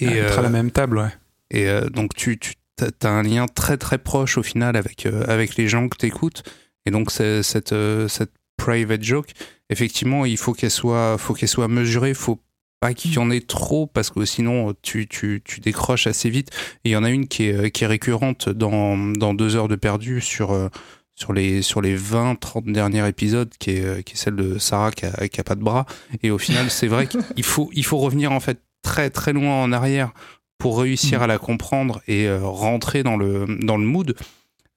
Et 0.00 0.06
être 0.06 0.38
à 0.38 0.42
la 0.42 0.48
euh, 0.48 0.52
même 0.52 0.70
table, 0.70 0.98
ouais. 0.98 1.12
Et 1.50 1.66
donc 1.90 2.14
tu, 2.14 2.38
tu 2.38 2.54
as 3.02 3.10
un 3.10 3.22
lien 3.22 3.46
très 3.46 3.78
très 3.78 3.98
proche 3.98 4.36
au 4.36 4.42
final 4.42 4.76
avec 4.76 5.06
avec 5.06 5.56
les 5.56 5.68
gens 5.68 5.88
que 5.88 5.96
t'écoutes. 5.96 6.42
Et 6.86 6.90
donc 6.90 7.10
cette 7.10 7.74
cette 8.08 8.32
private 8.56 9.02
joke, 9.02 9.32
effectivement, 9.70 10.26
il 10.26 10.36
faut 10.36 10.52
qu'elle 10.52 10.70
soit 10.70 11.16
faut 11.16 11.32
qu'elle 11.32 11.48
soit 11.48 11.68
mesurée, 11.68 12.12
faut 12.12 12.38
pas 12.80 12.94
qu'il 12.94 13.12
y 13.12 13.18
en 13.18 13.30
ait 13.30 13.40
trop 13.40 13.86
parce 13.86 14.10
que 14.10 14.24
sinon 14.24 14.74
tu, 14.82 15.08
tu, 15.08 15.42
tu 15.44 15.60
décroches 15.60 16.06
assez 16.06 16.30
vite. 16.30 16.50
Et 16.84 16.90
il 16.90 16.92
y 16.92 16.96
en 16.96 17.04
a 17.04 17.10
une 17.10 17.28
qui 17.28 17.44
est, 17.44 17.70
qui 17.70 17.84
est 17.84 17.88
récurrente 17.88 18.48
dans, 18.48 18.96
dans 18.96 19.34
deux 19.34 19.56
heures 19.56 19.68
de 19.68 19.76
perdu 19.76 20.20
sur, 20.20 20.52
euh, 20.52 20.68
sur 21.14 21.32
les, 21.32 21.62
sur 21.62 21.80
les 21.80 21.98
20-30 21.98 22.72
derniers 22.72 23.06
épisodes 23.08 23.50
qui 23.58 23.70
est, 23.70 24.04
qui 24.04 24.14
est 24.14 24.16
celle 24.16 24.36
de 24.36 24.58
Sarah 24.58 24.92
qui 24.92 25.06
a, 25.06 25.28
qui 25.28 25.40
a 25.40 25.44
pas 25.44 25.56
de 25.56 25.62
bras. 25.62 25.86
Et 26.22 26.30
au 26.30 26.38
final, 26.38 26.70
c'est 26.70 26.86
vrai 26.86 27.08
qu'il 27.08 27.44
faut, 27.44 27.70
il 27.72 27.84
faut 27.84 27.98
revenir 27.98 28.32
en 28.32 28.40
fait 28.40 28.60
très 28.82 29.10
très 29.10 29.32
loin 29.32 29.62
en 29.62 29.72
arrière 29.72 30.12
pour 30.58 30.80
réussir 30.80 31.20
mm. 31.20 31.22
à 31.22 31.26
la 31.26 31.38
comprendre 31.38 32.00
et 32.06 32.26
euh, 32.26 32.40
rentrer 32.42 33.02
dans 33.02 33.16
le, 33.16 33.46
dans 33.62 33.76
le 33.76 33.84
mood. 33.84 34.14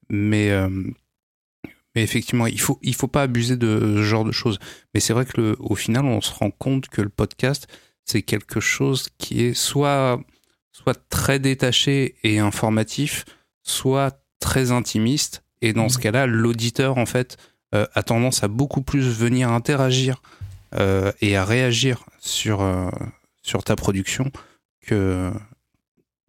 Mais, 0.08 0.50
euh, 0.50 0.68
mais 1.94 2.02
effectivement, 2.02 2.46
il 2.46 2.60
faut, 2.60 2.78
il 2.82 2.94
faut 2.94 3.08
pas 3.08 3.22
abuser 3.22 3.56
de 3.56 3.96
ce 3.96 4.02
genre 4.02 4.24
de 4.24 4.32
choses. 4.32 4.58
Mais 4.94 5.00
c'est 5.00 5.12
vrai 5.12 5.26
que 5.26 5.40
le, 5.40 5.56
au 5.58 5.74
final, 5.74 6.04
on 6.04 6.20
se 6.20 6.32
rend 6.32 6.50
compte 6.50 6.88
que 6.88 7.02
le 7.02 7.08
podcast, 7.08 7.66
c'est 8.04 8.22
quelque 8.22 8.60
chose 8.60 9.08
qui 9.18 9.44
est 9.44 9.54
soit, 9.54 10.20
soit 10.72 11.08
très 11.08 11.38
détaché 11.38 12.16
et 12.22 12.38
informatif, 12.38 13.24
soit 13.62 14.22
très 14.40 14.72
intimiste. 14.72 15.42
Et 15.60 15.72
dans 15.72 15.88
ce 15.88 15.98
mmh. 15.98 16.02
cas-là, 16.02 16.26
l'auditeur, 16.26 16.98
en 16.98 17.06
fait, 17.06 17.38
euh, 17.74 17.86
a 17.94 18.02
tendance 18.02 18.42
à 18.42 18.48
beaucoup 18.48 18.82
plus 18.82 19.08
venir 19.08 19.50
interagir 19.50 20.20
euh, 20.74 21.10
et 21.22 21.36
à 21.36 21.44
réagir 21.44 22.04
sur, 22.20 22.60
euh, 22.60 22.90
sur 23.42 23.64
ta 23.64 23.76
production 23.76 24.30
que, 24.86 25.32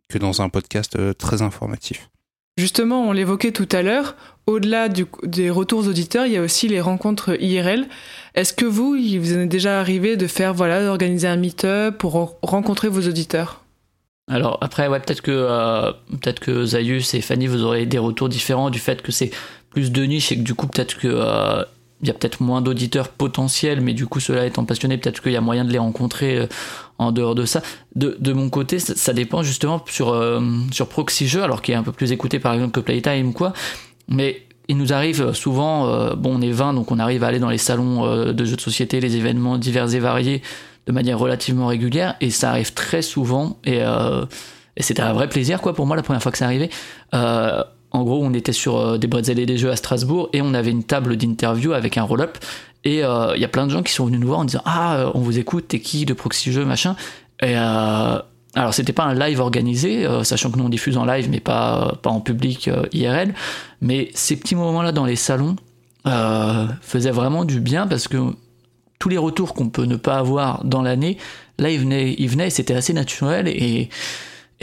que 0.07 0.17
dans 0.17 0.41
un 0.41 0.47
podcast 0.47 0.97
très 1.17 1.41
informatif. 1.41 2.09
Justement, 2.55 3.09
on 3.09 3.11
l'évoquait 3.11 3.51
tout 3.51 3.67
à 3.73 3.81
l'heure, 3.81 4.15
au-delà 4.47 4.89
des 4.89 5.49
retours 5.49 5.87
auditeurs, 5.87 6.25
il 6.25 6.33
y 6.33 6.37
a 6.37 6.41
aussi 6.41 6.67
les 6.67 6.81
rencontres 6.81 7.41
IRL. 7.41 7.87
Est-ce 8.35 8.53
que 8.53 8.65
vous, 8.65 8.95
il 8.95 9.19
vous 9.19 9.37
est 9.37 9.45
déjà 9.45 9.79
arrivé 9.79 10.17
de 10.17 10.27
faire, 10.27 10.53
voilà, 10.53 10.83
d'organiser 10.83 11.27
un 11.27 11.37
meet-up 11.37 11.97
pour 11.97 12.37
rencontrer 12.41 12.89
vos 12.89 13.07
auditeurs? 13.07 13.63
Alors 14.29 14.57
après, 14.61 14.87
ouais, 14.87 14.99
peut-être 14.99 15.21
que 15.21 15.31
euh, 15.31 15.91
peut-être 16.21 16.39
que 16.39 16.65
Zayus 16.65 17.13
et 17.13 17.21
Fanny, 17.21 17.47
vous 17.47 17.63
aurez 17.63 17.85
des 17.85 17.97
retours 17.97 18.29
différents 18.29 18.69
du 18.69 18.79
fait 18.79 19.01
que 19.01 19.11
c'est 19.11 19.31
plus 19.69 19.91
de 19.91 20.03
niche 20.03 20.31
et 20.31 20.37
que 20.37 20.41
du 20.41 20.55
coup 20.55 20.67
peut-être 20.67 20.97
que 20.97 21.09
euh, 21.09 21.63
il 22.01 22.07
y 22.07 22.11
a 22.11 22.13
peut-être 22.13 22.41
moins 22.41 22.61
d'auditeurs 22.61 23.09
potentiels, 23.09 23.79
mais 23.79 23.93
du 23.93 24.07
coup, 24.07 24.19
ceux-là 24.19 24.45
étant 24.45 24.65
passionnés, 24.65 24.97
peut-être 24.97 25.21
qu'il 25.21 25.31
y 25.31 25.37
a 25.37 25.41
moyen 25.41 25.63
de 25.63 25.71
les 25.71 25.77
rencontrer 25.77 26.37
euh, 26.37 26.47
en 26.97 27.13
dehors 27.13 27.33
de 27.33 27.45
ça. 27.45 27.61
De, 27.95 28.33
mon 28.33 28.49
côté, 28.49 28.79
ça, 28.79 29.13
dépend 29.13 29.41
justement 29.41 29.81
sur, 29.87 30.41
sur 30.71 30.87
Proxy 30.87 31.27
Jeux, 31.27 31.43
alors 31.43 31.61
qu'il 31.61 31.73
est 31.73 31.77
un 31.77 31.83
peu 31.83 31.91
plus 31.91 32.11
écouté 32.11 32.39
par 32.39 32.53
exemple 32.53 32.71
que 32.71 32.81
Playtime 32.81 33.29
ou 33.29 33.31
quoi. 33.31 33.53
Mais 34.07 34.41
il 34.67 34.77
nous 34.77 34.93
arrive 34.93 35.33
souvent, 35.33 35.87
euh, 35.87 36.15
bon, 36.15 36.37
on 36.37 36.41
est 36.41 36.51
20, 36.51 36.73
donc 36.73 36.91
on 36.91 36.99
arrive 36.99 37.23
à 37.23 37.27
aller 37.27 37.39
dans 37.39 37.49
les 37.49 37.57
salons 37.57 38.33
de 38.33 38.45
jeux 38.45 38.55
de 38.55 38.61
société, 38.61 38.99
les 38.99 39.15
événements 39.15 39.57
divers 39.57 39.93
et 39.93 39.99
variés 39.99 40.41
de 40.85 40.91
manière 40.91 41.17
relativement 41.17 41.67
régulière, 41.67 42.15
et 42.19 42.29
ça 42.29 42.49
arrive 42.49 42.73
très 42.73 43.01
souvent, 43.01 43.57
et, 43.63 43.81
c'était 44.77 45.03
un 45.03 45.13
vrai 45.13 45.29
plaisir, 45.29 45.61
quoi, 45.61 45.73
pour 45.73 45.85
moi, 45.85 45.95
la 45.95 46.01
première 46.01 46.21
fois 46.21 46.31
que 46.31 46.37
ça 46.37 46.45
arrivait. 46.45 46.69
En 47.93 48.03
gros, 48.03 48.23
on 48.23 48.33
était 48.33 48.53
sur 48.53 48.77
euh, 48.77 48.97
des 48.97 49.05
bretzels 49.05 49.39
et 49.39 49.45
des 49.45 49.57
jeux 49.57 49.69
à 49.69 49.75
Strasbourg 49.75 50.29
et 50.33 50.41
on 50.41 50.55
avait 50.55 50.71
une 50.71 50.83
table 50.83 51.15
d'interview 51.15 51.73
avec 51.73 51.97
un 51.97 52.03
roll-up. 52.03 52.39
Et 52.83 52.97
il 52.97 53.03
euh, 53.03 53.37
y 53.37 53.45
a 53.45 53.47
plein 53.47 53.67
de 53.67 53.71
gens 53.71 53.83
qui 53.83 53.93
sont 53.93 54.07
venus 54.07 54.19
nous 54.19 54.27
voir 54.27 54.39
en 54.39 54.45
disant 54.45 54.63
Ah, 54.65 54.95
euh, 54.95 55.11
on 55.13 55.19
vous 55.19 55.37
écoute, 55.37 55.67
t'es 55.67 55.79
qui 55.79 56.05
de 56.05 56.13
Proxy 56.13 56.51
Jeux, 56.51 56.65
machin? 56.65 56.95
Et 57.41 57.55
alors, 58.55 58.73
c'était 58.73 58.93
pas 58.93 59.03
un 59.03 59.15
live 59.15 59.39
organisé, 59.39 60.07
sachant 60.23 60.51
que 60.51 60.59
nous 60.59 60.65
on 60.65 60.69
diffuse 60.69 60.97
en 60.97 61.05
live, 61.05 61.27
mais 61.27 61.39
pas, 61.39 61.97
pas 62.03 62.11
en 62.11 62.21
public 62.21 62.69
IRL. 62.91 63.33
Mais 63.81 64.11
ces 64.13 64.35
petits 64.35 64.53
moments-là 64.53 64.91
dans 64.91 65.05
les 65.05 65.15
salons 65.15 65.55
faisaient 66.81 67.11
vraiment 67.11 67.45
du 67.45 67.59
bien 67.59 67.87
parce 67.87 68.07
que 68.07 68.17
tous 68.99 69.09
les 69.09 69.17
retours 69.17 69.55
qu'on 69.55 69.69
peut 69.69 69.85
ne 69.85 69.95
pas 69.95 70.17
avoir 70.17 70.63
dans 70.65 70.83
l'année, 70.83 71.17
là, 71.57 71.71
ils 71.71 71.79
venaient, 71.79 72.13
ils 72.19 72.51
c'était 72.51 72.75
assez 72.75 72.93
naturel. 72.93 73.47
Et 73.47 73.89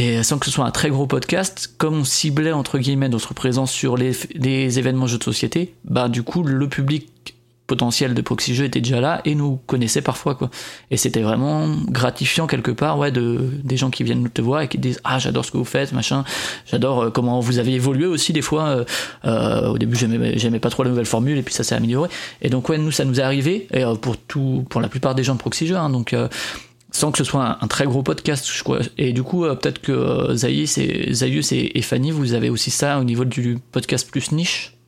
et 0.01 0.23
sans 0.23 0.39
que 0.39 0.47
ce 0.47 0.51
soit 0.51 0.65
un 0.65 0.71
très 0.71 0.89
gros 0.89 1.07
podcast, 1.07 1.75
comme 1.77 1.99
on 1.99 2.05
ciblait 2.05 2.53
entre 2.53 2.79
guillemets 2.79 3.11
notre 3.11 3.35
présence 3.35 3.71
sur 3.71 3.99
les, 3.99 4.13
les 4.35 4.79
événements 4.79 5.07
jeux 5.07 5.19
de 5.19 5.25
société, 5.25 5.75
bah 5.85 6.09
du 6.09 6.23
coup 6.23 6.43
le 6.43 6.69
public 6.71 7.35
potentiel 7.71 8.15
de 8.15 8.21
Proxy 8.21 8.57
Jeux 8.57 8.65
était 8.65 8.81
déjà 8.81 9.01
là 9.01 9.21
et 9.25 9.37
nous 9.37 9.61
connaissait 9.69 10.03
parfois 10.03 10.35
quoi. 10.35 10.51
Et 10.91 10.97
c'était 10.97 11.21
vraiment 11.21 11.69
gratifiant 11.87 12.49
quelque 12.49 12.73
part 12.73 12.99
ouais 12.99 13.13
de 13.13 13.49
des 13.63 13.77
gens 13.77 13.91
qui 13.91 14.03
viennent 14.03 14.29
te 14.29 14.43
voir 14.43 14.63
et 14.63 14.69
qui 14.69 14.77
disent 14.77 15.01
ah 15.05 15.21
j'adore 15.21 15.45
ce 15.45 15.53
que 15.53 15.57
vous 15.57 15.65
faites 15.65 15.93
machin, 15.93 16.25
j'adore 16.67 17.01
euh, 17.01 17.11
comment 17.11 17.39
vous 17.39 17.61
avez 17.61 17.73
évolué 17.73 18.07
aussi 18.07 18.33
des 18.33 18.43
fois. 18.43 18.65
Euh, 18.65 18.85
euh 19.25 19.69
au 19.69 19.79
début 19.79 19.97
j'aimais 19.97 20.59
pas 20.59 20.71
trop 20.71 20.83
la 20.83 20.91
nouvelle 20.91 21.07
formule 21.07 21.39
et 21.39 21.43
puis 21.43 21.55
ça 21.55 21.63
s'est 21.63 21.77
amélioré. 21.77 22.09
Et 22.43 22.51
donc 22.51 22.69
ouais 22.69 22.77
nous 22.77 22.91
ça 22.91 23.05
nous 23.05 23.21
est 23.21 23.23
arrivé 23.23 23.69
et 23.73 23.85
pour 24.03 24.17
tout 24.17 24.67
pour 24.69 24.81
la 24.81 24.89
plupart 24.89 25.15
des 25.15 25.23
gens 25.23 25.35
de 25.35 25.39
Proxy 25.39 25.69
Jeux 25.69 25.77
hein, 25.77 25.91
donc 25.91 26.17
sans 26.91 27.13
que 27.13 27.19
ce 27.19 27.25
soit 27.25 27.59
un, 27.61 27.69
très 27.69 27.85
gros 27.85 28.03
podcast. 28.03 28.51
Et 28.99 29.13
du 29.13 29.23
coup, 29.23 29.43
peut-être 29.43 29.81
que 29.81 30.35
Zayus 30.35 30.77
et, 30.79 31.79
et, 31.79 31.83
Fanny, 31.83 32.11
vous 32.11 32.35
avez 32.35 32.51
aussi 32.51 32.73
ça 32.73 32.99
au 32.99 33.05
niveau 33.05 33.25
du 33.25 33.59
podcast 33.71 34.11
plus 34.11 34.33
niche? 34.33 34.80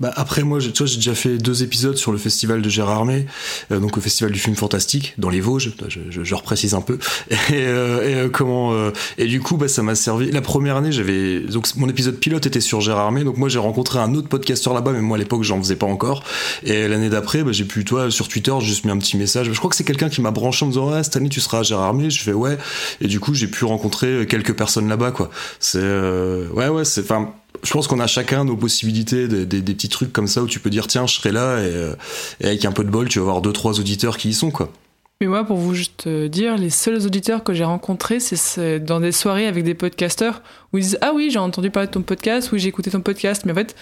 Bah 0.00 0.12
après 0.14 0.42
moi, 0.42 0.58
tu 0.60 0.70
vois, 0.70 0.86
j'ai 0.86 0.96
déjà 0.96 1.14
fait 1.14 1.38
deux 1.38 1.62
épisodes 1.62 1.96
sur 1.96 2.12
le 2.12 2.18
festival 2.18 2.62
de 2.62 2.68
Gérard 2.68 2.98
Armé, 2.98 3.26
euh, 3.72 3.80
donc 3.80 3.96
au 3.96 4.00
festival 4.00 4.32
du 4.32 4.38
film 4.38 4.56
fantastique 4.56 5.14
dans 5.18 5.30
les 5.30 5.40
Vosges. 5.40 5.72
Je, 5.88 6.00
je, 6.10 6.24
je 6.24 6.34
reprécise 6.34 6.74
un 6.74 6.80
peu. 6.80 6.98
Et, 7.30 7.66
euh, 7.66 8.08
et 8.08 8.14
euh, 8.14 8.28
comment 8.28 8.72
euh, 8.72 8.90
Et 9.18 9.26
du 9.26 9.40
coup, 9.40 9.56
bah 9.56 9.68
ça 9.68 9.82
m'a 9.82 9.94
servi. 9.94 10.30
La 10.30 10.40
première 10.40 10.76
année, 10.76 10.92
j'avais 10.92 11.40
donc 11.40 11.66
mon 11.76 11.88
épisode 11.88 12.16
pilote 12.16 12.46
était 12.46 12.60
sur 12.60 12.80
Gérard 12.80 13.06
Armé, 13.06 13.24
donc 13.24 13.36
moi 13.36 13.48
j'ai 13.48 13.58
rencontré 13.58 13.98
un 13.98 14.14
autre 14.14 14.28
podcasteur 14.28 14.74
là-bas, 14.74 14.92
mais 14.92 15.00
moi 15.00 15.16
à 15.16 15.18
l'époque 15.18 15.42
j'en 15.42 15.58
faisais 15.58 15.76
pas 15.76 15.86
encore. 15.86 16.24
Et 16.64 16.88
l'année 16.88 17.08
d'après, 17.08 17.44
bah, 17.44 17.52
j'ai 17.52 17.64
pu 17.64 17.84
toi 17.84 18.10
sur 18.10 18.28
Twitter 18.28 18.54
juste 18.60 18.84
mis 18.84 18.90
un 18.90 18.98
petit 18.98 19.16
message. 19.16 19.50
Je 19.50 19.58
crois 19.58 19.70
que 19.70 19.76
c'est 19.76 19.84
quelqu'un 19.84 20.08
qui 20.08 20.20
m'a 20.20 20.30
branché 20.30 20.64
en 20.64 20.68
me 20.68 20.72
disant 20.72 20.90
ouais 20.92 21.02
cette 21.02 21.16
année 21.16 21.28
tu 21.28 21.40
seras 21.40 21.60
à 21.60 21.62
Gérard 21.62 21.86
Armé. 21.86 22.10
Je 22.10 22.22
fais 22.22 22.32
ouais. 22.32 22.58
Et 23.00 23.06
du 23.06 23.20
coup 23.20 23.34
j'ai 23.34 23.48
pu 23.48 23.64
rencontrer 23.64 24.26
quelques 24.28 24.54
personnes 24.54 24.88
là-bas 24.88 25.12
quoi. 25.12 25.30
C'est 25.60 25.78
ouais 25.78 26.68
ouais 26.68 26.84
c'est 26.84 27.02
enfin 27.02 27.32
je 27.62 27.72
pense 27.72 27.86
qu'on 27.86 28.00
a 28.00 28.06
chacun 28.06 28.44
nos 28.44 28.56
possibilités, 28.56 29.28
des, 29.28 29.46
des, 29.46 29.60
des, 29.60 29.74
petits 29.74 29.88
trucs 29.88 30.12
comme 30.12 30.26
ça 30.26 30.42
où 30.42 30.46
tu 30.46 30.60
peux 30.60 30.70
dire 30.70 30.86
tiens, 30.86 31.06
je 31.06 31.14
serai 31.14 31.32
là 31.32 31.62
et, 31.62 31.92
et, 32.40 32.46
avec 32.46 32.64
un 32.64 32.72
peu 32.72 32.84
de 32.84 32.90
bol, 32.90 33.08
tu 33.08 33.18
vas 33.18 33.24
avoir 33.24 33.40
deux 33.40 33.52
trois 33.52 33.78
auditeurs 33.80 34.16
qui 34.16 34.30
y 34.30 34.34
sont 34.34 34.50
quoi. 34.50 34.72
Mais 35.20 35.28
moi, 35.28 35.44
pour 35.44 35.56
vous 35.56 35.74
juste 35.74 36.06
dire, 36.06 36.58
les 36.58 36.68
seuls 36.68 37.06
auditeurs 37.06 37.42
que 37.42 37.54
j'ai 37.54 37.64
rencontrés, 37.64 38.20
c'est 38.20 38.80
dans 38.80 39.00
des 39.00 39.12
soirées 39.12 39.46
avec 39.46 39.64
des 39.64 39.74
podcasteurs 39.74 40.42
où 40.72 40.78
ils 40.78 40.82
disent 40.82 40.98
ah 41.00 41.12
oui, 41.14 41.30
j'ai 41.30 41.38
entendu 41.38 41.70
parler 41.70 41.86
de 41.86 41.92
ton 41.92 42.02
podcast, 42.02 42.50
oui 42.52 42.58
j'ai 42.58 42.68
écouté 42.68 42.90
ton 42.90 43.00
podcast, 43.00 43.44
mais 43.46 43.52
en 43.52 43.56
fait 43.56 43.74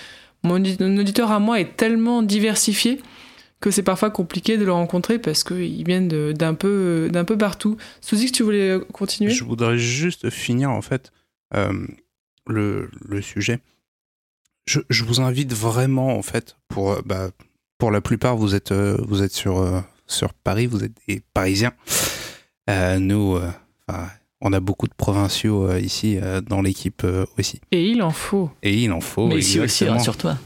mon 0.44 0.56
auditeur 0.98 1.32
à 1.32 1.40
moi 1.40 1.58
est 1.58 1.76
tellement 1.76 2.22
diversifié 2.22 3.00
que 3.60 3.70
c'est 3.70 3.82
parfois 3.82 4.10
compliqué 4.10 4.58
de 4.58 4.64
le 4.64 4.72
rencontrer 4.72 5.18
parce 5.18 5.42
qu'ils 5.42 5.84
viennent 5.84 6.08
d'un 6.34 6.54
peu, 6.54 7.08
d'un 7.10 7.24
peu 7.24 7.38
partout. 7.38 7.78
Suzy, 8.02 8.30
tu 8.30 8.42
voulais 8.42 8.78
continuer? 8.92 9.30
Je 9.30 9.42
voudrais 9.42 9.78
juste 9.78 10.28
finir 10.28 10.70
en 10.70 10.82
fait. 10.82 11.12
Euh, 11.54 11.86
le, 12.46 12.90
le, 13.06 13.22
sujet. 13.22 13.60
Je, 14.66 14.80
je, 14.88 15.04
vous 15.04 15.20
invite 15.20 15.52
vraiment, 15.52 16.16
en 16.16 16.22
fait, 16.22 16.56
pour, 16.68 17.02
bah, 17.04 17.30
pour 17.78 17.90
la 17.90 18.00
plupart, 18.00 18.36
vous 18.36 18.54
êtes, 18.54 18.72
euh, 18.72 18.96
vous 19.06 19.22
êtes 19.22 19.32
sur, 19.32 19.58
euh, 19.58 19.80
sur 20.06 20.32
Paris, 20.32 20.66
vous 20.66 20.84
êtes 20.84 20.92
des 21.08 21.22
Parisiens. 21.32 21.72
Euh, 22.70 22.98
nous, 22.98 23.38
on 24.40 24.52
a 24.52 24.60
beaucoup 24.60 24.88
de 24.88 24.94
provinciaux 24.94 25.76
ici 25.76 26.18
dans 26.48 26.62
l'équipe 26.62 27.06
aussi. 27.38 27.60
Et 27.72 27.90
il 27.90 28.02
en 28.02 28.10
faut. 28.10 28.50
Et 28.62 28.74
il 28.74 28.92
en 28.92 29.00
faut. 29.00 29.26
Mais 29.26 29.38
ici 29.38 29.60
aussi, 29.60 29.84
rassure-toi. 29.86 30.38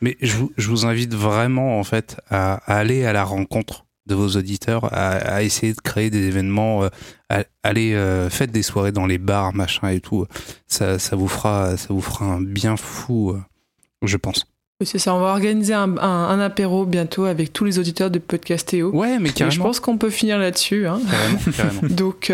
Mais 0.00 0.16
je 0.20 0.36
vous, 0.36 0.52
je 0.56 0.68
vous 0.70 0.86
invite 0.86 1.12
vraiment, 1.14 1.78
en 1.78 1.84
fait, 1.84 2.20
à, 2.30 2.54
à 2.54 2.78
aller 2.78 3.04
à 3.04 3.12
la 3.12 3.24
rencontre 3.24 3.84
de 4.08 4.14
vos 4.14 4.30
auditeurs 4.30 4.92
à, 4.92 5.10
à, 5.10 5.42
essayer 5.42 5.72
de 5.72 5.80
créer 5.80 6.10
des 6.10 6.26
événements, 6.26 6.82
euh, 6.82 7.42
allez 7.62 7.94
euh, 7.94 8.28
faites 8.30 8.50
des 8.50 8.62
soirées 8.62 8.90
dans 8.90 9.06
les 9.06 9.18
bars, 9.18 9.54
machin 9.54 9.88
et 9.90 10.00
tout. 10.00 10.26
Ça, 10.66 10.98
ça 10.98 11.14
vous 11.14 11.28
fera, 11.28 11.76
ça 11.76 11.88
vous 11.90 12.00
fera 12.00 12.24
un 12.24 12.40
bien 12.40 12.76
fou, 12.76 13.30
euh, 13.30 13.40
je 14.02 14.16
pense. 14.16 14.46
C'est 14.84 14.98
ça, 14.98 15.12
on 15.12 15.20
va 15.20 15.26
organiser 15.26 15.74
un, 15.74 15.98
un, 15.98 16.28
un, 16.28 16.40
apéro 16.40 16.86
bientôt 16.86 17.24
avec 17.24 17.52
tous 17.52 17.64
les 17.64 17.80
auditeurs 17.80 18.10
de 18.10 18.20
Podcastéo. 18.20 18.90
Ouais, 18.92 19.18
mais 19.18 19.30
carrément. 19.30 19.50
Et 19.50 19.54
je 19.56 19.60
pense 19.60 19.80
qu'on 19.80 19.98
peut 19.98 20.10
finir 20.10 20.38
là-dessus. 20.38 20.86
Hein. 20.86 21.00
Carrément, 21.10 21.38
carrément. 21.56 21.80
donc, 21.94 22.32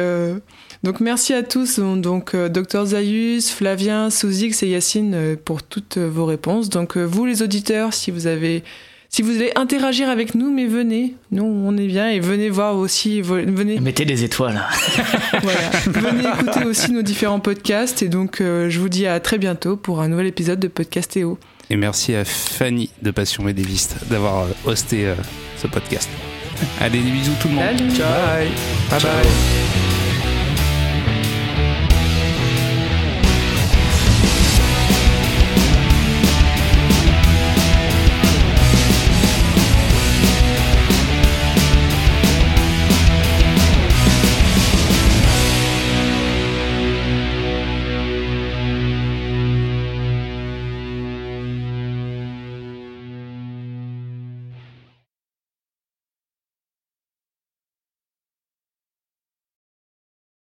donc 0.83 1.01
merci 1.01 1.33
à 1.33 1.43
tous, 1.43 1.79
donc 1.79 2.37
Dr 2.37 2.85
Zayus, 2.85 3.51
Flavien, 3.51 4.11
Souzix 4.11 4.63
et 4.63 4.69
Yacine 4.69 5.39
pour 5.43 5.63
toutes 5.63 5.97
vos 5.97 6.27
réponses. 6.27 6.69
Donc 6.69 6.99
vous 6.99 7.25
les 7.25 7.41
auditeurs, 7.41 7.95
si 7.95 8.11
vous 8.11 8.27
avez 8.27 8.63
si 9.15 9.23
vous 9.23 9.33
voulez 9.33 9.53
interagir 9.55 10.09
avec 10.09 10.35
nous, 10.35 10.53
mais 10.53 10.67
venez, 10.67 11.15
nous 11.31 11.45
on 11.45 11.77
est 11.77 11.87
bien 11.87 12.11
et 12.11 12.19
venez 12.19 12.51
voir 12.51 12.75
aussi, 12.75 13.21
venez. 13.21 13.79
Mettez 13.79 14.05
des 14.05 14.25
étoiles. 14.25 14.61
voilà. 15.41 15.61
Venez 15.87 16.29
écouter 16.29 16.65
aussi 16.65 16.91
nos 16.91 17.03
différents 17.03 17.39
podcasts 17.39 18.03
et 18.03 18.09
donc 18.09 18.41
euh, 18.41 18.69
je 18.71 18.81
vous 18.81 18.89
dis 18.89 19.07
à 19.07 19.21
très 19.21 19.39
bientôt 19.39 19.77
pour 19.77 20.01
un 20.01 20.09
nouvel 20.09 20.27
épisode 20.27 20.59
de 20.59 20.67
Podcastéo. 20.67 21.39
Et 21.71 21.77
merci 21.77 22.13
à 22.13 22.25
Fanny 22.25 22.91
de 23.03 23.13
Passion 23.13 23.45
Médéviste 23.45 23.99
d'avoir 24.11 24.49
hosté 24.65 25.07
euh, 25.07 25.15
ce 25.59 25.69
podcast. 25.69 26.11
Allez, 26.81 26.99
des 26.99 27.11
bisous 27.13 27.35
tout 27.41 27.47
le 27.47 27.55
monde. 27.55 27.67
Salut. 27.67 27.91
Bye. 27.91 28.49
Bye 28.91 29.01
Ciao. 29.01 29.13
bye. 29.13 29.84